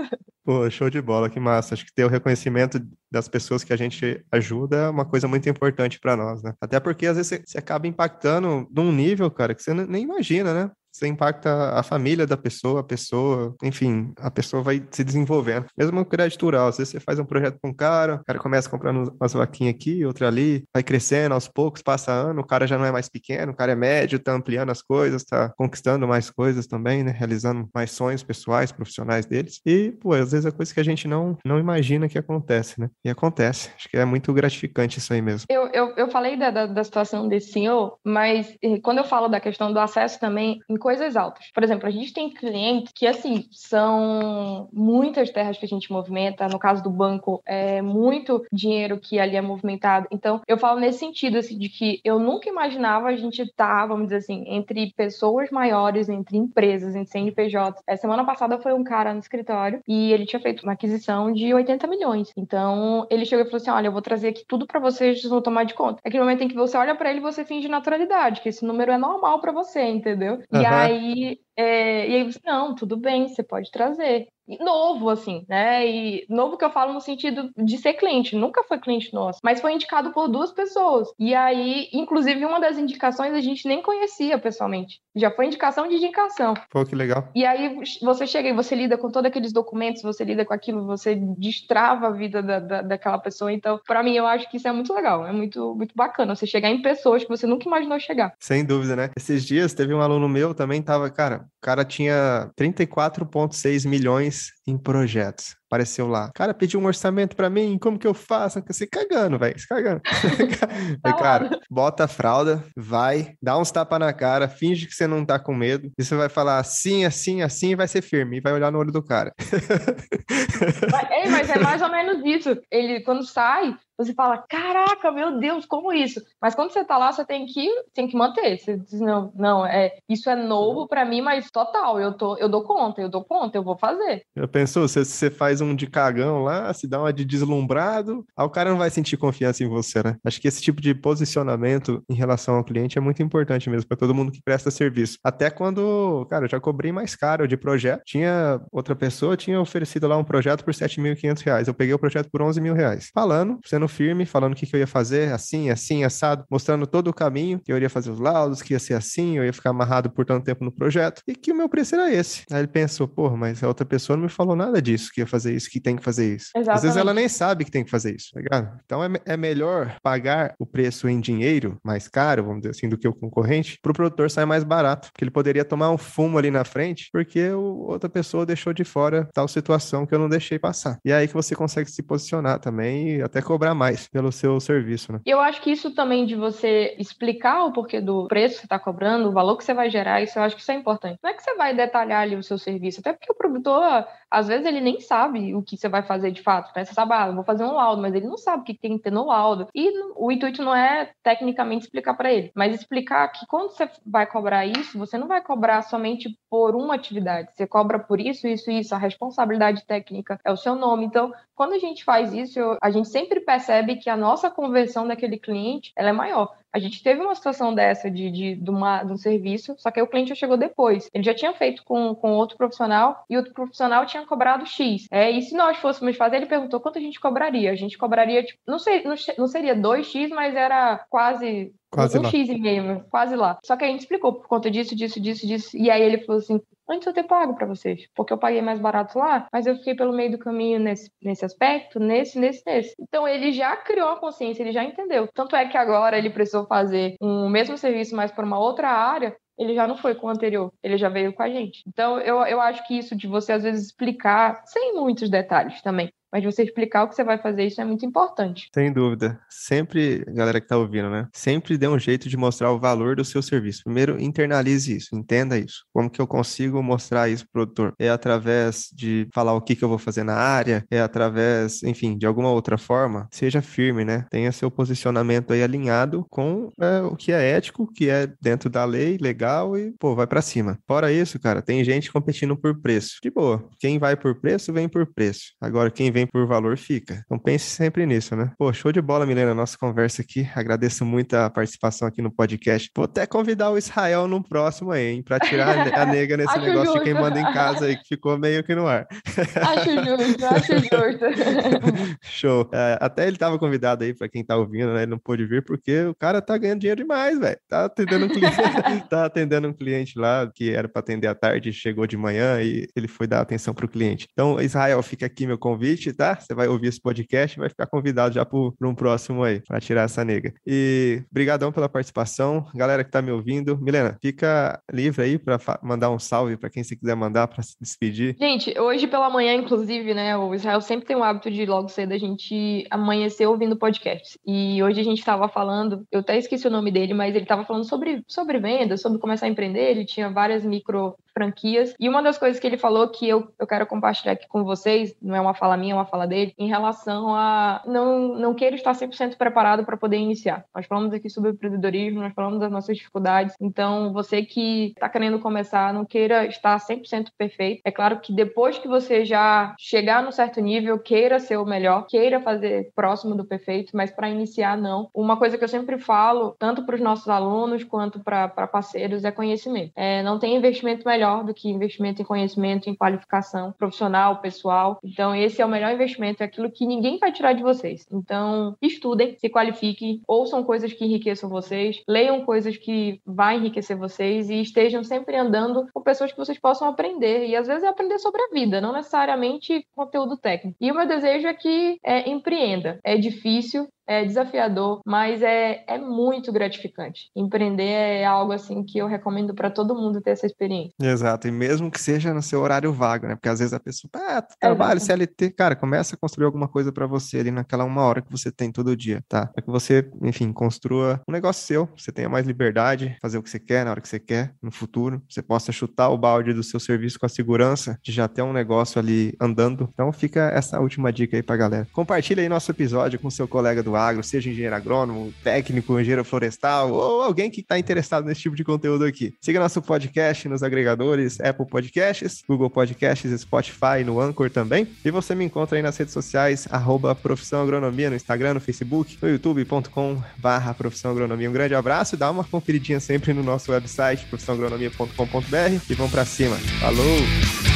Pô, 0.45 0.69
show 0.69 0.89
de 0.89 1.01
bola, 1.01 1.29
que 1.29 1.41
massa. 1.41 1.73
Acho 1.73 1.85
que 1.85 1.93
ter 1.93 2.05
o 2.05 2.09
reconhecimento 2.09 2.79
das 3.11 3.27
pessoas 3.27 3.61
que 3.61 3.73
a 3.73 3.77
gente 3.77 4.23
ajuda 4.31 4.77
é 4.77 4.89
uma 4.89 5.03
coisa 5.03 5.27
muito 5.27 5.49
importante 5.49 5.99
para 5.99 6.15
nós, 6.15 6.41
né? 6.41 6.53
Até 6.61 6.79
porque 6.79 7.07
às 7.07 7.17
vezes 7.17 7.41
você 7.45 7.57
acaba 7.57 7.85
impactando 7.85 8.65
num 8.71 8.93
nível, 8.93 9.29
cara, 9.29 9.53
que 9.53 9.61
você 9.61 9.73
nem 9.73 10.03
imagina, 10.03 10.53
né? 10.53 10.71
Você 10.93 11.07
impacta 11.07 11.71
a 11.71 11.83
família 11.83 12.27
da 12.27 12.37
pessoa, 12.37 12.81
a 12.81 12.83
pessoa, 12.83 13.55
enfim, 13.63 14.13
a 14.17 14.29
pessoa 14.29 14.61
vai 14.61 14.83
se 14.91 15.03
desenvolvendo. 15.03 15.65
Mesmo 15.77 16.05
crédito 16.05 16.45
rural, 16.45 16.67
às 16.67 16.77
vezes 16.77 16.91
você 16.91 16.99
faz 16.99 17.17
um 17.19 17.25
projeto 17.25 17.57
com 17.61 17.69
um 17.69 17.73
cara, 17.73 18.15
o 18.15 18.23
cara 18.23 18.39
começa 18.39 18.69
comprando 18.69 19.13
umas 19.19 19.33
vaquinhas 19.33 19.73
aqui, 19.73 20.05
outra 20.05 20.27
ali, 20.27 20.63
vai 20.73 20.83
crescendo 20.83 21.33
aos 21.33 21.47
poucos, 21.47 21.81
passa 21.81 22.11
ano, 22.11 22.41
o 22.41 22.45
cara 22.45 22.67
já 22.67 22.77
não 22.77 22.85
é 22.85 22.91
mais 22.91 23.09
pequeno, 23.09 23.51
o 23.51 23.55
cara 23.55 23.71
é 23.71 23.75
médio, 23.75 24.19
tá 24.19 24.33
ampliando 24.33 24.69
as 24.69 24.81
coisas, 24.81 25.23
tá 25.23 25.49
conquistando 25.57 26.07
mais 26.07 26.29
coisas 26.29 26.67
também, 26.67 27.03
né? 27.03 27.11
Realizando 27.11 27.67
mais 27.73 27.91
sonhos 27.91 28.23
pessoais, 28.23 28.71
profissionais 28.71 29.25
deles. 29.25 29.59
E, 29.65 29.91
pô, 29.91 30.13
às 30.13 30.31
vezes 30.31 30.45
é 30.45 30.51
coisa 30.51 30.73
que 30.73 30.79
a 30.79 30.83
gente 30.83 31.07
não, 31.07 31.37
não 31.43 31.59
imagina 31.59 32.07
que 32.07 32.17
acontece, 32.17 32.79
né? 32.79 32.89
E 33.03 33.09
acontece. 33.09 33.71
Acho 33.75 33.89
que 33.89 33.97
é 33.97 34.05
muito 34.05 34.31
gratificante 34.33 34.99
isso 34.99 35.13
aí 35.13 35.21
mesmo. 35.21 35.47
Eu, 35.49 35.67
eu, 35.73 35.93
eu 35.97 36.09
falei 36.09 36.37
da, 36.37 36.51
da, 36.51 36.65
da 36.67 36.83
situação 36.83 37.27
desse 37.27 37.51
senhor, 37.51 37.97
mas 38.03 38.55
eh, 38.61 38.79
quando 38.81 38.99
eu 38.99 39.03
falo 39.03 39.27
da 39.27 39.39
questão 39.39 39.73
do 39.73 39.79
acesso 39.79 40.19
também, 40.19 40.59
coisas 40.83 41.15
altas. 41.15 41.49
Por 41.53 41.63
exemplo, 41.63 41.87
a 41.87 41.91
gente 41.91 42.13
tem 42.13 42.29
clientes 42.29 42.91
que, 42.93 43.07
assim, 43.07 43.45
são 43.51 44.67
muitas 44.73 45.29
terras 45.29 45.57
que 45.57 45.65
a 45.65 45.67
gente 45.67 45.91
movimenta. 45.91 46.47
No 46.49 46.59
caso 46.59 46.83
do 46.83 46.89
banco, 46.89 47.41
é 47.45 47.81
muito 47.81 48.45
dinheiro 48.51 48.99
que 48.99 49.17
ali 49.17 49.37
é 49.37 49.41
movimentado. 49.41 50.07
Então, 50.11 50.41
eu 50.45 50.57
falo 50.57 50.79
nesse 50.79 50.99
sentido, 50.99 51.37
assim, 51.37 51.57
de 51.57 51.69
que 51.69 52.01
eu 52.03 52.19
nunca 52.19 52.49
imaginava 52.49 53.07
a 53.07 53.15
gente 53.15 53.41
estar, 53.41 53.79
tá, 53.79 53.85
vamos 53.85 54.07
dizer 54.07 54.17
assim, 54.17 54.43
entre 54.47 54.91
pessoas 54.95 55.49
maiores, 55.49 56.09
entre 56.09 56.37
empresas, 56.37 56.95
entre 56.95 57.11
CNPJs. 57.11 57.81
A 57.87 57.95
semana 57.95 58.25
passada 58.25 58.59
foi 58.59 58.73
um 58.73 58.83
cara 58.83 59.13
no 59.13 59.19
escritório 59.19 59.81
e 59.87 60.11
ele 60.11 60.25
tinha 60.25 60.41
feito 60.41 60.63
uma 60.63 60.73
aquisição 60.73 61.31
de 61.31 61.53
80 61.53 61.87
milhões. 61.87 62.33
Então, 62.35 63.07
ele 63.09 63.25
chegou 63.25 63.45
e 63.45 63.49
falou 63.49 63.61
assim: 63.61 63.71
Olha, 63.71 63.87
eu 63.87 63.91
vou 63.93 64.01
trazer 64.01 64.29
aqui 64.29 64.43
tudo 64.45 64.67
para 64.67 64.81
vocês, 64.81 65.21
vocês 65.21 65.31
vão 65.31 65.41
tomar 65.41 65.63
de 65.63 65.73
conta. 65.73 66.01
Aquele 66.03 66.23
momento 66.23 66.43
em 66.43 66.49
que 66.49 66.55
você 66.55 66.75
olha 66.75 66.93
para 66.93 67.09
ele, 67.09 67.21
você 67.21 67.45
finge 67.45 67.69
naturalidade, 67.69 68.41
que 68.41 68.49
esse 68.49 68.65
número 68.65 68.91
é 68.91 68.97
normal 68.97 69.39
para 69.39 69.53
você, 69.53 69.81
entendeu? 69.81 70.33
Uhum. 70.33 70.61
Aí 70.81 71.39
é, 71.55 72.09
e 72.09 72.15
aí 72.15 72.31
não, 72.45 72.75
tudo 72.75 72.97
bem, 72.97 73.27
você 73.27 73.43
pode 73.43 73.71
trazer 73.71 74.27
novo, 74.59 75.09
assim, 75.09 75.45
né? 75.47 75.87
E 75.87 76.25
novo 76.29 76.57
que 76.57 76.65
eu 76.65 76.71
falo 76.71 76.93
no 76.93 77.01
sentido 77.01 77.49
de 77.57 77.77
ser 77.77 77.93
cliente, 77.93 78.35
nunca 78.35 78.63
foi 78.63 78.79
cliente 78.79 79.13
nosso, 79.13 79.39
mas 79.43 79.61
foi 79.61 79.73
indicado 79.73 80.11
por 80.11 80.27
duas 80.27 80.51
pessoas. 80.51 81.09
E 81.17 81.33
aí, 81.33 81.89
inclusive, 81.93 82.45
uma 82.45 82.59
das 82.59 82.77
indicações 82.77 83.33
a 83.33 83.41
gente 83.41 83.67
nem 83.67 83.81
conhecia 83.81 84.37
pessoalmente. 84.37 84.99
Já 85.15 85.31
foi 85.31 85.45
indicação 85.45 85.87
de 85.87 85.95
indicação. 85.95 86.53
Pô, 86.69 86.83
que 86.85 86.95
legal. 86.95 87.29
E 87.35 87.45
aí 87.45 87.79
você 88.01 88.25
chega 88.25 88.49
e 88.49 88.53
você 88.53 88.75
lida 88.75 88.97
com 88.97 89.09
todos 89.09 89.29
aqueles 89.29 89.53
documentos, 89.53 90.01
você 90.01 90.23
lida 90.23 90.43
com 90.43 90.53
aquilo, 90.53 90.85
você 90.85 91.15
destrava 91.37 92.07
a 92.07 92.11
vida 92.11 92.41
da, 92.41 92.59
da, 92.59 92.81
daquela 92.81 93.19
pessoa. 93.19 93.51
Então, 93.51 93.79
para 93.85 94.03
mim, 94.03 94.15
eu 94.15 94.25
acho 94.25 94.49
que 94.49 94.57
isso 94.57 94.67
é 94.67 94.71
muito 94.71 94.93
legal, 94.93 95.25
é 95.25 95.31
muito, 95.31 95.75
muito 95.75 95.93
bacana 95.95 96.35
você 96.35 96.45
chegar 96.45 96.69
em 96.69 96.81
pessoas 96.81 97.23
que 97.23 97.29
você 97.29 97.45
nunca 97.45 97.67
imaginou 97.67 97.99
chegar. 97.99 98.33
Sem 98.39 98.65
dúvida, 98.65 98.95
né? 98.95 99.11
Esses 99.15 99.45
dias 99.45 99.73
teve 99.73 99.93
um 99.93 100.01
aluno 100.01 100.27
meu 100.27 100.53
também, 100.53 100.81
tava, 100.81 101.09
cara, 101.09 101.45
o 101.61 101.61
cara 101.61 101.85
tinha 101.85 102.51
34,6 102.57 103.87
milhões 103.87 104.32
em 104.67 104.77
projetos. 104.77 105.55
Apareceu 105.73 106.07
lá. 106.07 106.29
Cara, 106.35 106.53
pediu 106.53 106.79
um 106.79 106.85
orçamento 106.85 107.35
para 107.35 107.49
mim, 107.49 107.79
como 107.79 107.97
que 107.97 108.05
eu 108.05 108.13
faço? 108.13 108.63
Se 108.69 108.85
cagando, 108.85 109.39
velho, 109.39 109.57
se 109.57 109.67
cagando. 109.67 110.01
Aí, 111.03 111.13
cara, 111.13 111.49
bota 111.67 112.03
a 112.03 112.07
fralda, 112.07 112.63
vai, 112.77 113.33
dá 113.41 113.57
uns 113.57 113.71
tapas 113.71 113.99
na 113.99 114.13
cara, 114.13 114.47
finge 114.47 114.85
que 114.85 114.93
você 114.93 115.07
não 115.07 115.25
tá 115.25 115.39
com 115.39 115.51
medo, 115.51 115.91
e 115.97 116.03
você 116.03 116.15
vai 116.15 116.29
falar 116.29 116.59
assim, 116.59 117.05
assim, 117.05 117.41
assim, 117.41 117.71
e 117.71 117.75
vai 117.75 117.87
ser 117.87 118.03
firme, 118.03 118.37
e 118.37 118.39
vai 118.39 118.53
olhar 118.53 118.71
no 118.71 118.77
olho 118.77 118.91
do 118.91 119.01
cara. 119.01 119.33
ei, 121.11 121.27
mas 121.31 121.49
é 121.49 121.57
mais 121.57 121.81
ou 121.81 121.89
menos 121.89 122.23
isso. 122.23 122.55
Ele, 122.69 123.01
quando 123.01 123.25
sai, 123.25 123.75
você 123.97 124.13
fala, 124.13 124.37
caraca, 124.49 125.11
meu 125.11 125.39
Deus, 125.39 125.65
como 125.65 125.93
isso? 125.93 126.19
Mas 126.41 126.55
quando 126.55 126.71
você 126.71 126.83
tá 126.83 126.97
lá, 126.97 127.11
você 127.11 127.23
tem 127.23 127.45
que, 127.45 127.69
tem 127.93 128.07
que 128.07 128.17
manter. 128.17 128.57
Você 128.57 128.77
diz, 128.77 128.99
não, 128.99 129.31
não, 129.35 129.65
é, 129.65 129.95
isso 130.09 130.29
é 130.29 130.35
novo 130.35 130.87
para 130.87 131.05
mim, 131.05 131.21
mas 131.21 131.51
total, 131.51 131.99
eu, 131.99 132.13
tô, 132.13 132.35
eu 132.37 132.49
dou 132.49 132.63
conta, 132.63 133.01
eu 133.01 133.09
dou 133.09 133.23
conta, 133.23 133.57
eu 133.57 133.63
vou 133.63 133.77
fazer. 133.77 134.23
Já 134.35 134.47
pensou, 134.47 134.87
você, 134.87 135.05
você 135.05 135.29
faz 135.29 135.61
um 135.63 135.75
de 135.75 135.87
cagão 135.87 136.43
lá, 136.43 136.73
se 136.73 136.87
dá 136.87 136.99
uma 136.99 137.13
de 137.13 137.25
deslumbrado, 137.25 138.25
aí 138.37 138.45
o 138.45 138.49
cara 138.49 138.69
não 138.69 138.77
vai 138.77 138.89
sentir 138.89 139.17
confiança 139.17 139.63
em 139.63 139.67
você, 139.67 140.01
né? 140.03 140.15
Acho 140.23 140.39
que 140.39 140.47
esse 140.47 140.61
tipo 140.61 140.81
de 140.81 140.93
posicionamento 140.93 142.03
em 142.09 142.13
relação 142.13 142.55
ao 142.55 142.63
cliente 142.63 142.97
é 142.97 143.01
muito 143.01 143.21
importante 143.21 143.69
mesmo 143.69 143.87
para 143.87 143.97
todo 143.97 144.13
mundo 144.13 144.31
que 144.31 144.41
presta 144.41 144.69
serviço. 144.71 145.17
Até 145.23 145.49
quando, 145.49 146.25
cara, 146.29 146.45
eu 146.45 146.49
já 146.49 146.59
cobrei 146.59 146.91
mais 146.91 147.15
caro 147.15 147.47
de 147.47 147.57
projeto, 147.57 148.01
tinha 148.05 148.59
outra 148.71 148.95
pessoa, 148.95 149.37
tinha 149.37 149.59
oferecido 149.59 150.07
lá 150.07 150.17
um 150.17 150.23
projeto 150.23 150.63
por 150.63 150.73
7.500 150.73 151.41
reais, 151.41 151.67
eu 151.67 151.73
peguei 151.73 151.93
o 151.93 151.99
projeto 151.99 152.29
por 152.31 152.41
11 152.41 152.59
mil 152.61 152.73
reais. 152.73 153.09
Falando, 153.13 153.59
sendo 153.65 153.87
firme, 153.87 154.25
falando 154.25 154.53
o 154.53 154.55
que, 154.55 154.65
que 154.65 154.75
eu 154.75 154.79
ia 154.79 154.87
fazer, 154.87 155.31
assim, 155.31 155.69
assim, 155.69 156.03
assado, 156.03 156.45
mostrando 156.49 156.85
todo 156.87 157.07
o 157.07 157.13
caminho, 157.13 157.59
que 157.59 157.71
eu 157.71 157.77
iria 157.77 157.89
fazer 157.89 158.11
os 158.11 158.19
laudos, 158.19 158.61
que 158.61 158.73
ia 158.73 158.79
ser 158.79 158.93
assim, 158.93 159.37
eu 159.37 159.45
ia 159.45 159.53
ficar 159.53 159.69
amarrado 159.69 160.09
por 160.09 160.25
tanto 160.25 160.43
tempo 160.43 160.63
no 160.63 160.71
projeto, 160.71 161.21
e 161.27 161.35
que 161.35 161.51
o 161.51 161.55
meu 161.55 161.69
preço 161.69 161.95
era 161.95 162.11
esse. 162.11 162.43
Aí 162.51 162.59
ele 162.59 162.67
pensou, 162.67 163.07
pô, 163.07 163.35
mas 163.35 163.63
a 163.63 163.67
outra 163.67 163.85
pessoa 163.85 164.17
não 164.17 164.23
me 164.23 164.29
falou 164.29 164.55
nada 164.55 164.81
disso, 164.81 165.11
que 165.13 165.21
ia 165.21 165.27
fazer 165.27 165.52
isso, 165.53 165.69
que 165.69 165.79
tem 165.79 165.95
que 165.95 166.03
fazer 166.03 166.35
isso. 166.35 166.51
Exatamente. 166.55 166.75
Às 166.77 166.81
vezes 166.83 166.97
ela 166.97 167.13
nem 167.13 167.27
sabe 167.27 167.65
que 167.65 167.71
tem 167.71 167.83
que 167.83 167.89
fazer 167.91 168.15
isso, 168.15 168.31
tá 168.33 168.39
ligado? 168.39 168.79
Então 168.85 169.03
é, 169.03 169.09
é 169.25 169.37
melhor 169.37 169.95
pagar 170.01 170.55
o 170.59 170.65
preço 170.65 171.07
em 171.07 171.19
dinheiro, 171.19 171.77
mais 171.83 172.07
caro, 172.07 172.43
vamos 172.43 172.61
dizer 172.61 172.71
assim, 172.71 172.89
do 172.89 172.97
que 172.97 173.07
o 173.07 173.13
concorrente, 173.13 173.77
para 173.81 173.91
o 173.91 173.95
produtor 173.95 174.29
sair 174.29 174.45
mais 174.45 174.63
barato, 174.63 175.09
porque 175.11 175.23
ele 175.23 175.31
poderia 175.31 175.65
tomar 175.65 175.91
um 175.91 175.97
fumo 175.97 176.37
ali 176.37 176.51
na 176.51 176.63
frente, 176.63 177.09
porque 177.11 177.49
o, 177.51 177.87
outra 177.89 178.09
pessoa 178.09 178.45
deixou 178.45 178.73
de 178.73 178.83
fora 178.83 179.27
tal 179.33 179.47
situação 179.47 180.05
que 180.05 180.13
eu 180.13 180.19
não 180.19 180.29
deixei 180.29 180.59
passar. 180.59 180.97
E 181.03 181.11
é 181.11 181.15
aí 181.15 181.27
que 181.27 181.33
você 181.33 181.55
consegue 181.55 181.89
se 181.89 182.03
posicionar 182.03 182.59
também 182.59 183.17
e 183.17 183.21
até 183.21 183.41
cobrar 183.41 183.73
mais 183.73 184.07
pelo 184.07 184.31
seu 184.31 184.59
serviço, 184.59 185.11
né? 185.11 185.19
E 185.25 185.29
eu 185.29 185.39
acho 185.39 185.61
que 185.61 185.71
isso 185.71 185.91
também 185.91 186.25
de 186.25 186.35
você 186.35 186.95
explicar 186.99 187.65
o 187.65 187.73
porquê 187.73 188.01
do 188.01 188.27
preço 188.27 188.55
que 188.55 188.61
você 188.61 188.65
está 188.65 188.79
cobrando, 188.79 189.29
o 189.29 189.31
valor 189.31 189.57
que 189.57 189.63
você 189.63 189.73
vai 189.73 189.89
gerar, 189.89 190.21
isso 190.21 190.37
eu 190.37 190.43
acho 190.43 190.55
que 190.55 190.61
isso 190.61 190.71
é 190.71 190.75
importante. 190.75 191.19
Não 191.23 191.29
é 191.29 191.33
que 191.33 191.43
você 191.43 191.55
vai 191.55 191.75
detalhar 191.75 192.21
ali 192.21 192.35
o 192.35 192.43
seu 192.43 192.57
serviço, 192.57 192.99
até 192.99 193.13
porque 193.13 193.31
o 193.31 193.35
produtor, 193.35 194.05
às 194.33 194.47
vezes, 194.47 194.65
ele 194.65 194.81
nem 194.81 194.99
sabe 194.99 195.53
o 195.53 195.61
que 195.61 195.77
você 195.77 195.87
vai 195.87 196.01
fazer 196.01 196.31
de 196.31 196.41
fato, 196.41 196.71
né? 196.75 196.83
Você 196.83 196.93
sabe, 196.93 197.13
ah, 197.13 197.29
vou 197.31 197.43
fazer 197.43 197.63
um 197.63 197.73
laudo, 197.73 198.01
mas 198.01 198.15
ele 198.15 198.25
não 198.25 198.37
sabe 198.37 198.63
o 198.63 198.65
que 198.65 198.73
tem 198.73 198.97
que 198.97 199.03
ter 199.03 199.11
no 199.11 199.27
laudo. 199.27 199.67
E 199.75 199.91
o 200.15 200.31
intuito 200.31 200.63
não 200.63 200.75
é 200.75 201.11
tecnicamente 201.21 201.85
explicar 201.85 202.15
para 202.15 202.33
ele, 202.33 202.51
mas 202.55 202.73
explicar 202.73 203.27
que 203.29 203.45
quando 203.45 203.69
você 203.69 203.87
vai 204.05 204.25
cobrar 204.25 204.65
isso, 204.65 204.97
você 204.97 205.17
não 205.17 205.27
vai 205.27 205.41
cobrar 205.41 205.83
somente 205.83 206.35
por 206.49 206.75
uma 206.75 206.95
atividade, 206.95 207.51
você 207.53 207.67
cobra 207.67 207.99
por 207.99 208.19
isso, 208.19 208.47
isso 208.47 208.71
isso, 208.71 208.95
a 208.95 208.97
responsabilidade 208.97 209.85
técnica 209.85 210.39
é 210.43 210.51
o 210.51 210.57
seu 210.57 210.75
nome. 210.75 211.05
Então, 211.05 211.31
quando 211.55 211.73
a 211.73 211.79
gente 211.79 212.03
faz 212.03 212.33
isso, 212.33 212.59
a 212.81 212.89
gente 212.89 213.09
sempre 213.09 213.39
percebe 213.39 213.97
que 213.97 214.09
a 214.09 214.17
nossa 214.17 214.49
conversão 214.49 215.07
daquele 215.07 215.37
cliente 215.37 215.91
ela 215.95 216.09
é 216.09 216.13
maior. 216.13 216.55
A 216.73 216.79
gente 216.79 217.03
teve 217.03 217.21
uma 217.21 217.35
situação 217.35 217.73
dessa 217.73 218.09
de, 218.09 218.31
de, 218.31 218.55
de, 218.55 218.69
uma, 218.69 219.03
de 219.03 219.13
um 219.13 219.17
serviço, 219.17 219.75
só 219.77 219.91
que 219.91 219.99
aí 219.99 220.03
o 220.03 220.09
cliente 220.09 220.35
chegou 220.35 220.57
depois. 220.57 221.09
Ele 221.13 221.23
já 221.23 221.33
tinha 221.33 221.53
feito 221.53 221.83
com, 221.83 222.15
com 222.15 222.31
outro 222.31 222.57
profissional 222.57 223.23
e 223.29 223.37
outro 223.37 223.53
profissional 223.53 224.05
tinha 224.05 224.25
cobrado 224.25 224.65
X. 224.65 225.07
É, 225.11 225.29
e 225.29 225.41
se 225.41 225.55
nós 225.55 225.77
fôssemos 225.77 226.17
fazer, 226.17 226.37
ele 226.37 226.45
perguntou 226.47 226.79
quanto 226.79 226.97
a 226.97 227.01
gente 227.01 227.19
cobraria. 227.19 227.71
A 227.71 227.75
gente 227.75 227.97
cobraria, 227.97 228.43
tipo, 228.43 228.59
não, 228.65 228.79
sei, 228.79 229.03
não, 229.03 229.15
não 229.37 229.47
seria 229.47 229.75
2X, 229.75 230.29
mas 230.29 230.55
era 230.55 230.97
quase 231.09 231.71
Quase 231.93 232.17
um 232.17 232.23
lá. 232.23 232.29
X 232.29 232.49
e 232.49 232.57
meio, 232.57 233.05
quase 233.11 233.35
lá. 233.35 233.59
Só 233.63 233.77
que 233.77 233.85
a 233.85 233.87
gente 233.87 234.01
explicou 234.01 234.33
por 234.33 234.47
conta 234.47 234.71
disso, 234.71 234.95
disso, 234.95 235.19
disso, 235.19 235.45
disso. 235.45 235.77
E 235.77 235.91
aí 235.91 236.01
ele 236.01 236.17
falou 236.19 236.39
assim: 236.39 236.59
antes 236.89 237.05
eu 237.05 237.13
ter 237.13 237.23
pago 237.23 237.53
para 237.55 237.67
vocês, 237.67 238.07
porque 238.15 238.33
eu 238.33 238.37
paguei 238.37 238.61
mais 238.61 238.79
barato 238.79 239.19
lá, 239.19 239.47
mas 239.53 239.67
eu 239.67 239.75
fiquei 239.75 239.95
pelo 239.95 240.11
meio 240.11 240.31
do 240.31 240.39
caminho 240.39 240.79
nesse, 240.79 241.11
nesse 241.21 241.45
aspecto, 241.45 241.99
nesse, 241.99 242.39
nesse, 242.39 242.63
nesse. 242.65 242.95
Então 242.99 243.27
ele 243.27 243.51
já 243.51 243.77
criou 243.77 244.09
a 244.09 244.19
consciência, 244.19 244.63
ele 244.63 244.71
já 244.71 244.83
entendeu. 244.83 245.29
Tanto 245.33 245.55
é 245.55 245.67
que 245.67 245.77
agora 245.77 246.17
ele 246.17 246.31
precisou 246.31 246.65
fazer 246.65 247.15
um 247.21 247.47
mesmo 247.47 247.77
serviço, 247.77 248.15
mas 248.15 248.31
para 248.31 248.45
uma 248.45 248.57
outra 248.57 248.89
área, 248.89 249.35
ele 249.55 249.75
já 249.75 249.87
não 249.87 249.95
foi 249.95 250.15
com 250.15 250.25
o 250.25 250.29
anterior, 250.31 250.73
ele 250.81 250.97
já 250.97 251.09
veio 251.09 251.31
com 251.31 251.43
a 251.43 251.49
gente. 251.49 251.83
Então, 251.87 252.19
eu, 252.19 252.41
eu 252.41 252.59
acho 252.59 252.85
que 252.87 252.97
isso 252.97 253.15
de 253.15 253.27
você, 253.27 253.53
às 253.53 253.61
vezes, 253.61 253.85
explicar, 253.85 254.63
sem 254.65 254.95
muitos 254.95 255.29
detalhes 255.29 255.79
também, 255.81 256.11
mas 256.33 256.43
você 256.43 256.63
explicar 256.63 257.03
o 257.03 257.07
que 257.07 257.15
você 257.15 257.23
vai 257.23 257.37
fazer, 257.37 257.67
isso 257.67 257.79
é 257.79 257.85
muito 257.85 258.03
importante. 258.03 258.67
Sem 258.73 258.91
dúvida. 258.91 259.39
Sempre, 259.47 260.25
galera 260.29 260.59
que 260.59 260.67
tá 260.67 260.75
ouvindo, 260.75 261.07
né? 261.11 261.27
Sempre 261.31 261.77
dê 261.77 261.87
um 261.87 261.99
jeito 261.99 262.27
de 262.27 262.35
mostrar 262.35 262.71
o 262.71 262.79
valor 262.79 263.15
do 263.15 263.23
seu 263.23 263.43
serviço. 263.43 263.83
Primeiro, 263.83 264.19
internalize 264.19 264.95
isso, 264.95 265.15
entenda 265.15 265.59
isso. 265.59 265.85
Como 265.93 266.09
que 266.09 266.19
eu 266.19 266.25
consigo 266.25 266.81
mostrar 266.81 267.29
isso 267.29 267.45
pro 267.45 267.63
produtor? 267.63 267.93
É 267.99 268.09
através 268.09 268.89
de 268.91 269.27
falar 269.31 269.53
o 269.53 269.61
que, 269.61 269.75
que 269.75 269.83
eu 269.83 269.89
vou 269.89 269.99
fazer 269.99 270.23
na 270.23 270.33
área, 270.33 270.83
é 270.89 270.99
através, 270.99 271.83
enfim, 271.83 272.17
de 272.17 272.25
alguma 272.25 272.49
outra 272.49 272.79
forma. 272.79 273.27
Seja 273.31 273.61
firme, 273.61 274.03
né? 274.03 274.25
Tenha 274.31 274.51
seu 274.51 274.71
posicionamento 274.71 275.53
aí 275.53 275.61
alinhado 275.61 276.25
com 276.31 276.71
é, 276.81 277.01
o 277.01 277.15
que 277.15 277.31
é 277.31 277.51
ético, 277.51 277.83
o 277.83 277.87
que 277.87 278.09
é 278.09 278.27
dentro 278.41 278.71
da 278.71 278.83
lei, 278.85 279.19
legal 279.21 279.77
e, 279.77 279.93
pô, 279.99 280.15
vai 280.15 280.25
para 280.25 280.41
cima. 280.41 280.79
Fora 280.87 281.11
isso, 281.11 281.39
cara, 281.39 281.61
tem 281.61 281.83
gente 281.83 282.11
competindo 282.11 282.57
por 282.57 282.81
preço. 282.81 283.17
De 283.21 283.29
boa. 283.29 283.63
Quem 283.79 283.99
vai 283.99 284.15
por 284.15 284.33
preço, 284.41 284.73
vem 284.73 284.89
por 284.89 285.05
preço. 285.05 285.53
Agora, 285.61 285.91
quem 285.91 286.11
vem 286.11 286.22
por 286.25 286.45
valor 286.45 286.77
fica. 286.77 287.21
Então 287.25 287.37
pense 287.39 287.65
sempre 287.65 288.05
nisso, 288.05 288.35
né? 288.35 288.51
Pô, 288.57 288.71
show 288.73 288.91
de 288.91 289.01
bola, 289.01 289.25
Milena, 289.25 289.53
nossa 289.53 289.77
conversa 289.77 290.21
aqui. 290.21 290.47
Agradeço 290.55 291.05
muito 291.05 291.33
a 291.35 291.49
participação 291.49 292.07
aqui 292.07 292.21
no 292.21 292.31
podcast. 292.31 292.89
Vou 292.95 293.05
até 293.05 293.25
convidar 293.25 293.71
o 293.71 293.77
Israel 293.77 294.27
no 294.27 294.43
próximo 294.43 294.91
aí, 294.91 295.13
hein? 295.13 295.23
Pra 295.23 295.39
tirar 295.39 295.93
a 295.93 296.05
nega 296.05 296.37
nesse 296.37 296.57
negócio 296.59 296.85
justo. 296.85 296.99
de 296.99 297.03
quem 297.03 297.13
manda 297.13 297.39
em 297.39 297.53
casa 297.53 297.85
aí, 297.85 297.97
que 297.97 298.07
ficou 298.09 298.37
meio 298.37 298.63
que 298.63 298.75
no 298.75 298.87
ar. 298.87 299.07
Acho 299.09 299.91
justo, 300.05 300.45
acho 300.45 300.73
justo. 300.79 302.17
show. 302.21 302.69
É, 302.73 302.97
até 302.99 303.27
ele 303.27 303.37
tava 303.37 303.57
convidado 303.59 304.03
aí, 304.03 304.13
pra 304.13 304.29
quem 304.29 304.43
tá 304.43 304.55
ouvindo, 304.55 304.93
né? 304.93 305.03
Ele 305.03 305.11
não 305.11 305.19
pôde 305.19 305.45
vir 305.45 305.63
porque 305.63 306.05
o 306.05 306.15
cara 306.15 306.41
tá 306.41 306.57
ganhando 306.57 306.79
dinheiro 306.79 307.01
demais, 307.01 307.39
velho. 307.39 307.57
Tá 307.67 307.85
atendendo 307.85 308.25
um 308.25 308.29
cliente, 308.29 308.55
tá 309.09 309.25
atendendo 309.25 309.67
um 309.67 309.73
cliente 309.73 310.17
lá 310.17 310.49
que 310.53 310.71
era 310.71 310.87
para 310.87 310.99
atender 310.99 311.27
à 311.27 311.35
tarde, 311.35 311.73
chegou 311.73 312.07
de 312.07 312.17
manhã 312.17 312.61
e 312.61 312.87
ele 312.95 313.07
foi 313.07 313.27
dar 313.27 313.41
atenção 313.41 313.73
pro 313.73 313.87
cliente. 313.87 314.27
Então, 314.31 314.59
Israel, 314.61 315.01
fica 315.01 315.25
aqui 315.25 315.45
meu 315.45 315.57
convite, 315.57 316.12
tá? 316.13 316.35
Você 316.35 316.53
vai 316.53 316.67
ouvir 316.67 316.87
esse 316.87 317.01
podcast 317.01 317.57
e 317.57 317.59
vai 317.59 317.69
ficar 317.69 317.87
convidado 317.87 318.35
já 318.35 318.45
para 318.45 318.87
um 318.87 318.95
próximo 318.95 319.43
aí, 319.43 319.61
para 319.61 319.79
tirar 319.79 320.03
essa 320.03 320.23
nega. 320.23 320.53
E 320.65 321.23
brigadão 321.31 321.71
pela 321.71 321.89
participação. 321.89 322.65
Galera 322.73 323.03
que 323.03 323.11
tá 323.11 323.21
me 323.21 323.31
ouvindo, 323.31 323.77
Milena, 323.77 324.17
fica 324.21 324.81
livre 324.91 325.23
aí 325.23 325.37
para 325.37 325.59
mandar 325.81 326.09
um 326.09 326.19
salve 326.19 326.57
para 326.57 326.69
quem 326.69 326.83
você 326.83 326.95
quiser 326.95 327.15
mandar 327.15 327.47
para 327.47 327.63
se 327.63 327.75
despedir. 327.79 328.35
Gente, 328.39 328.77
hoje 328.79 329.07
pela 329.07 329.29
manhã, 329.29 329.53
inclusive, 329.53 330.13
né, 330.13 330.37
o 330.37 330.53
Israel 330.53 330.81
sempre 330.81 331.05
tem 331.05 331.15
o 331.15 331.23
hábito 331.23 331.49
de 331.49 331.65
logo 331.65 331.89
cedo 331.89 332.13
a 332.13 332.17
gente 332.17 332.85
amanhecer 332.89 333.47
ouvindo 333.47 333.77
podcast. 333.77 334.39
E 334.45 334.81
hoje 334.83 334.99
a 334.99 335.03
gente 335.03 335.19
estava 335.19 335.47
falando, 335.47 336.05
eu 336.11 336.19
até 336.19 336.37
esqueci 336.37 336.67
o 336.67 336.71
nome 336.71 336.91
dele, 336.91 337.13
mas 337.13 337.35
ele 337.35 337.45
estava 337.45 337.65
falando 337.65 337.85
sobre, 337.85 338.23
sobre 338.27 338.59
venda, 338.59 338.97
sobre 338.97 339.19
começar 339.19 339.45
a 339.45 339.49
empreender, 339.49 339.91
ele 339.91 340.05
tinha 340.05 340.29
várias 340.29 340.63
micro 340.63 341.15
franquias. 341.33 341.93
E 341.99 342.07
uma 342.07 342.21
das 342.21 342.37
coisas 342.37 342.59
que 342.59 342.67
ele 342.67 342.77
falou 342.77 343.07
que 343.09 343.27
eu, 343.27 343.47
eu 343.59 343.67
quero 343.67 343.85
compartilhar 343.85 344.33
aqui 344.33 344.47
com 344.47 344.63
vocês, 344.63 345.15
não 345.21 345.35
é 345.35 345.41
uma 345.41 345.53
fala 345.53 345.75
minha, 345.75 345.93
é 345.93 345.95
uma 345.95 346.05
fala 346.05 346.27
dele, 346.27 346.53
em 346.57 346.67
relação 346.67 347.35
a 347.35 347.81
não, 347.85 348.35
não 348.35 348.53
querer 348.53 348.75
estar 348.75 348.93
100% 348.93 349.35
preparado 349.37 349.83
para 349.83 349.97
poder 349.97 350.17
iniciar. 350.17 350.63
Nós 350.73 350.85
falamos 350.85 351.13
aqui 351.13 351.29
sobre 351.29 351.51
empreendedorismo, 351.51 352.21
nós 352.21 352.33
falamos 352.33 352.59
das 352.59 352.71
nossas 352.71 352.97
dificuldades. 352.97 353.55
Então, 353.59 354.13
você 354.13 354.43
que 354.43 354.87
está 354.87 355.09
querendo 355.09 355.39
começar, 355.39 355.93
não 355.93 356.05
queira 356.05 356.45
estar 356.45 356.77
100% 356.77 357.27
perfeito. 357.37 357.81
É 357.83 357.91
claro 357.91 358.19
que 358.19 358.33
depois 358.33 358.77
que 358.77 358.87
você 358.87 359.25
já 359.25 359.75
chegar 359.79 360.21
no 360.23 360.31
certo 360.31 360.61
nível, 360.61 360.99
queira 360.99 361.39
ser 361.39 361.57
o 361.57 361.65
melhor, 361.65 362.05
queira 362.07 362.39
fazer 362.39 362.91
próximo 362.95 363.35
do 363.35 363.45
perfeito, 363.45 363.95
mas 363.95 364.11
para 364.11 364.29
iniciar, 364.29 364.77
não. 364.77 365.09
Uma 365.13 365.37
coisa 365.37 365.57
que 365.57 365.63
eu 365.63 365.67
sempre 365.67 365.97
falo, 365.97 366.55
tanto 366.59 366.85
para 366.85 366.95
os 366.95 367.01
nossos 367.01 367.27
alunos 367.27 367.83
quanto 367.83 368.19
para 368.19 368.49
parceiros, 368.67 369.23
é 369.23 369.31
conhecimento. 369.31 369.91
É, 369.95 370.21
não 370.23 370.39
tem 370.39 370.55
investimento 370.55 371.07
melhor 371.07 371.22
melhor 371.23 371.43
do 371.43 371.53
que 371.53 371.69
investimento 371.69 372.21
em 372.21 372.25
conhecimento, 372.25 372.89
em 372.89 372.95
qualificação 372.95 373.71
profissional, 373.71 374.41
pessoal. 374.41 374.99
Então, 375.03 375.33
esse 375.33 375.61
é 375.61 375.65
o 375.65 375.69
melhor 375.69 375.93
investimento, 375.93 376.43
é 376.43 376.45
aquilo 376.45 376.69
que 376.69 376.85
ninguém 376.85 377.17
vai 377.17 377.31
tirar 377.31 377.53
de 377.53 377.63
vocês. 377.63 378.05
Então, 378.11 378.75
estudem, 378.81 379.37
se 379.37 379.49
qualifiquem, 379.49 380.21
ouçam 380.27 380.63
coisas 380.63 380.91
que 380.91 381.05
enriqueçam 381.05 381.49
vocês, 381.49 382.03
leiam 382.07 382.43
coisas 382.43 382.75
que 382.75 383.21
vão 383.25 383.51
enriquecer 383.51 383.97
vocês 383.97 384.49
e 384.49 384.61
estejam 384.61 385.03
sempre 385.03 385.37
andando 385.37 385.87
com 385.93 386.01
pessoas 386.01 386.31
que 386.31 386.37
vocês 386.37 386.59
possam 386.59 386.89
aprender. 386.89 387.47
E 387.47 387.55
às 387.55 387.67
vezes 387.67 387.83
é 387.83 387.87
aprender 387.87 388.19
sobre 388.19 388.41
a 388.41 388.49
vida, 388.53 388.81
não 388.81 388.91
necessariamente 388.91 389.85
conteúdo 389.95 390.37
técnico. 390.37 390.77
E 390.81 390.91
o 390.91 390.95
meu 390.95 391.07
desejo 391.07 391.47
é 391.47 391.53
que 391.53 391.97
é, 392.03 392.29
empreenda. 392.29 392.99
É 393.03 393.17
difícil, 393.17 393.87
é 394.07 394.25
desafiador, 394.25 395.01
mas 395.05 395.41
é, 395.41 395.83
é 395.87 395.97
muito 395.97 396.51
gratificante. 396.51 397.29
Empreender 397.35 397.83
é 397.83 398.25
algo 398.25 398.51
assim 398.51 398.83
que 398.83 398.97
eu 398.97 399.07
recomendo 399.07 399.53
para 399.53 399.69
todo 399.69 399.95
mundo 399.95 400.21
ter 400.21 400.31
essa 400.31 400.45
experiência. 400.45 400.93
Exato, 401.01 401.47
e 401.47 401.51
mesmo 401.51 401.89
que 401.89 401.99
seja 401.99 402.33
no 402.33 402.41
seu 402.41 402.61
horário 402.61 402.91
vago, 402.91 403.27
né? 403.27 403.35
Porque 403.35 403.49
às 403.49 403.59
vezes 403.59 403.73
a 403.73 403.79
pessoa, 403.79 404.09
ah, 404.15 404.41
trabalho, 404.59 404.97
Exato. 404.97 405.19
CLT, 405.19 405.51
cara, 405.51 405.75
começa 405.75 406.15
a 406.15 406.17
construir 406.17 406.45
alguma 406.45 406.67
coisa 406.67 406.91
para 406.91 407.07
você 407.07 407.39
ali 407.39 407.51
naquela 407.51 407.85
uma 407.85 408.01
hora 408.03 408.21
que 408.21 408.31
você 408.31 408.51
tem 408.51 408.71
todo 408.71 408.95
dia, 408.95 409.23
tá? 409.27 409.47
Para 409.47 409.63
que 409.63 409.69
você, 409.69 410.09
enfim, 410.21 410.51
construa 410.51 411.21
um 411.27 411.31
negócio 411.31 411.65
seu, 411.65 411.89
você 411.95 412.11
tenha 412.11 412.29
mais 412.29 412.45
liberdade, 412.45 413.17
fazer 413.21 413.37
o 413.37 413.43
que 413.43 413.49
você 413.49 413.59
quer 413.59 413.85
na 413.85 413.91
hora 413.91 414.01
que 414.01 414.07
você 414.07 414.19
quer, 414.19 414.53
no 414.61 414.71
futuro, 414.71 415.21
você 415.29 415.41
possa 415.41 415.71
chutar 415.71 416.09
o 416.09 416.17
balde 416.17 416.53
do 416.53 416.63
seu 416.63 416.79
serviço 416.79 417.19
com 417.19 417.25
a 417.25 417.29
segurança 417.29 417.97
de 418.01 418.11
já 418.11 418.27
ter 418.27 418.41
um 418.41 418.53
negócio 418.53 418.99
ali 418.99 419.35
andando. 419.39 419.89
Então 419.93 420.11
fica 420.11 420.51
essa 420.53 420.79
última 420.79 421.11
dica 421.11 421.37
aí 421.37 421.43
pra 421.43 421.55
galera. 421.57 421.87
Compartilha 421.91 422.41
aí 422.41 422.49
nosso 422.49 422.71
episódio 422.71 423.19
com 423.19 423.29
seu 423.29 423.47
colega 423.47 423.81
do 423.81 423.92
agro, 423.95 424.23
seja 424.23 424.49
engenheiro 424.49 424.75
agrônomo, 424.75 425.33
técnico, 425.43 425.99
engenheiro 425.99 426.23
florestal 426.23 426.91
ou 426.91 427.21
alguém 427.21 427.49
que 427.49 427.61
está 427.61 427.77
interessado 427.77 428.25
nesse 428.25 428.41
tipo 428.41 428.55
de 428.55 428.63
conteúdo 428.63 429.05
aqui. 429.05 429.33
Siga 429.41 429.59
nosso 429.59 429.81
podcast 429.81 430.47
nos 430.47 430.63
agregadores 430.63 431.39
Apple 431.41 431.67
Podcasts, 431.67 432.43
Google 432.47 432.69
Podcasts, 432.69 433.41
Spotify, 433.41 434.03
no 434.05 434.19
Anchor 434.19 434.49
também. 434.49 434.87
E 435.03 435.11
você 435.11 435.35
me 435.35 435.45
encontra 435.45 435.77
aí 435.77 435.83
nas 435.83 435.97
redes 435.97 436.13
sociais, 436.13 436.67
arroba 436.71 437.13
Profissão 437.13 437.61
Agronomia, 437.61 438.09
no 438.09 438.15
Instagram, 438.15 438.55
no 438.55 438.61
Facebook, 438.61 439.17
no 439.21 439.29
youtube.com 439.29 440.21
barra 440.37 440.73
Profissão 440.73 441.11
Agronomia. 441.11 441.49
Um 441.49 441.53
grande 441.53 441.75
abraço 441.75 442.17
dá 442.17 442.29
uma 442.29 442.43
conferidinha 442.43 442.99
sempre 442.99 443.33
no 443.33 443.43
nosso 443.43 443.71
website, 443.71 444.25
profissãoagronomia.com.br 444.25 445.81
e 445.89 445.93
vamos 445.93 446.11
para 446.11 446.25
cima. 446.25 446.55
Falou! 446.79 447.72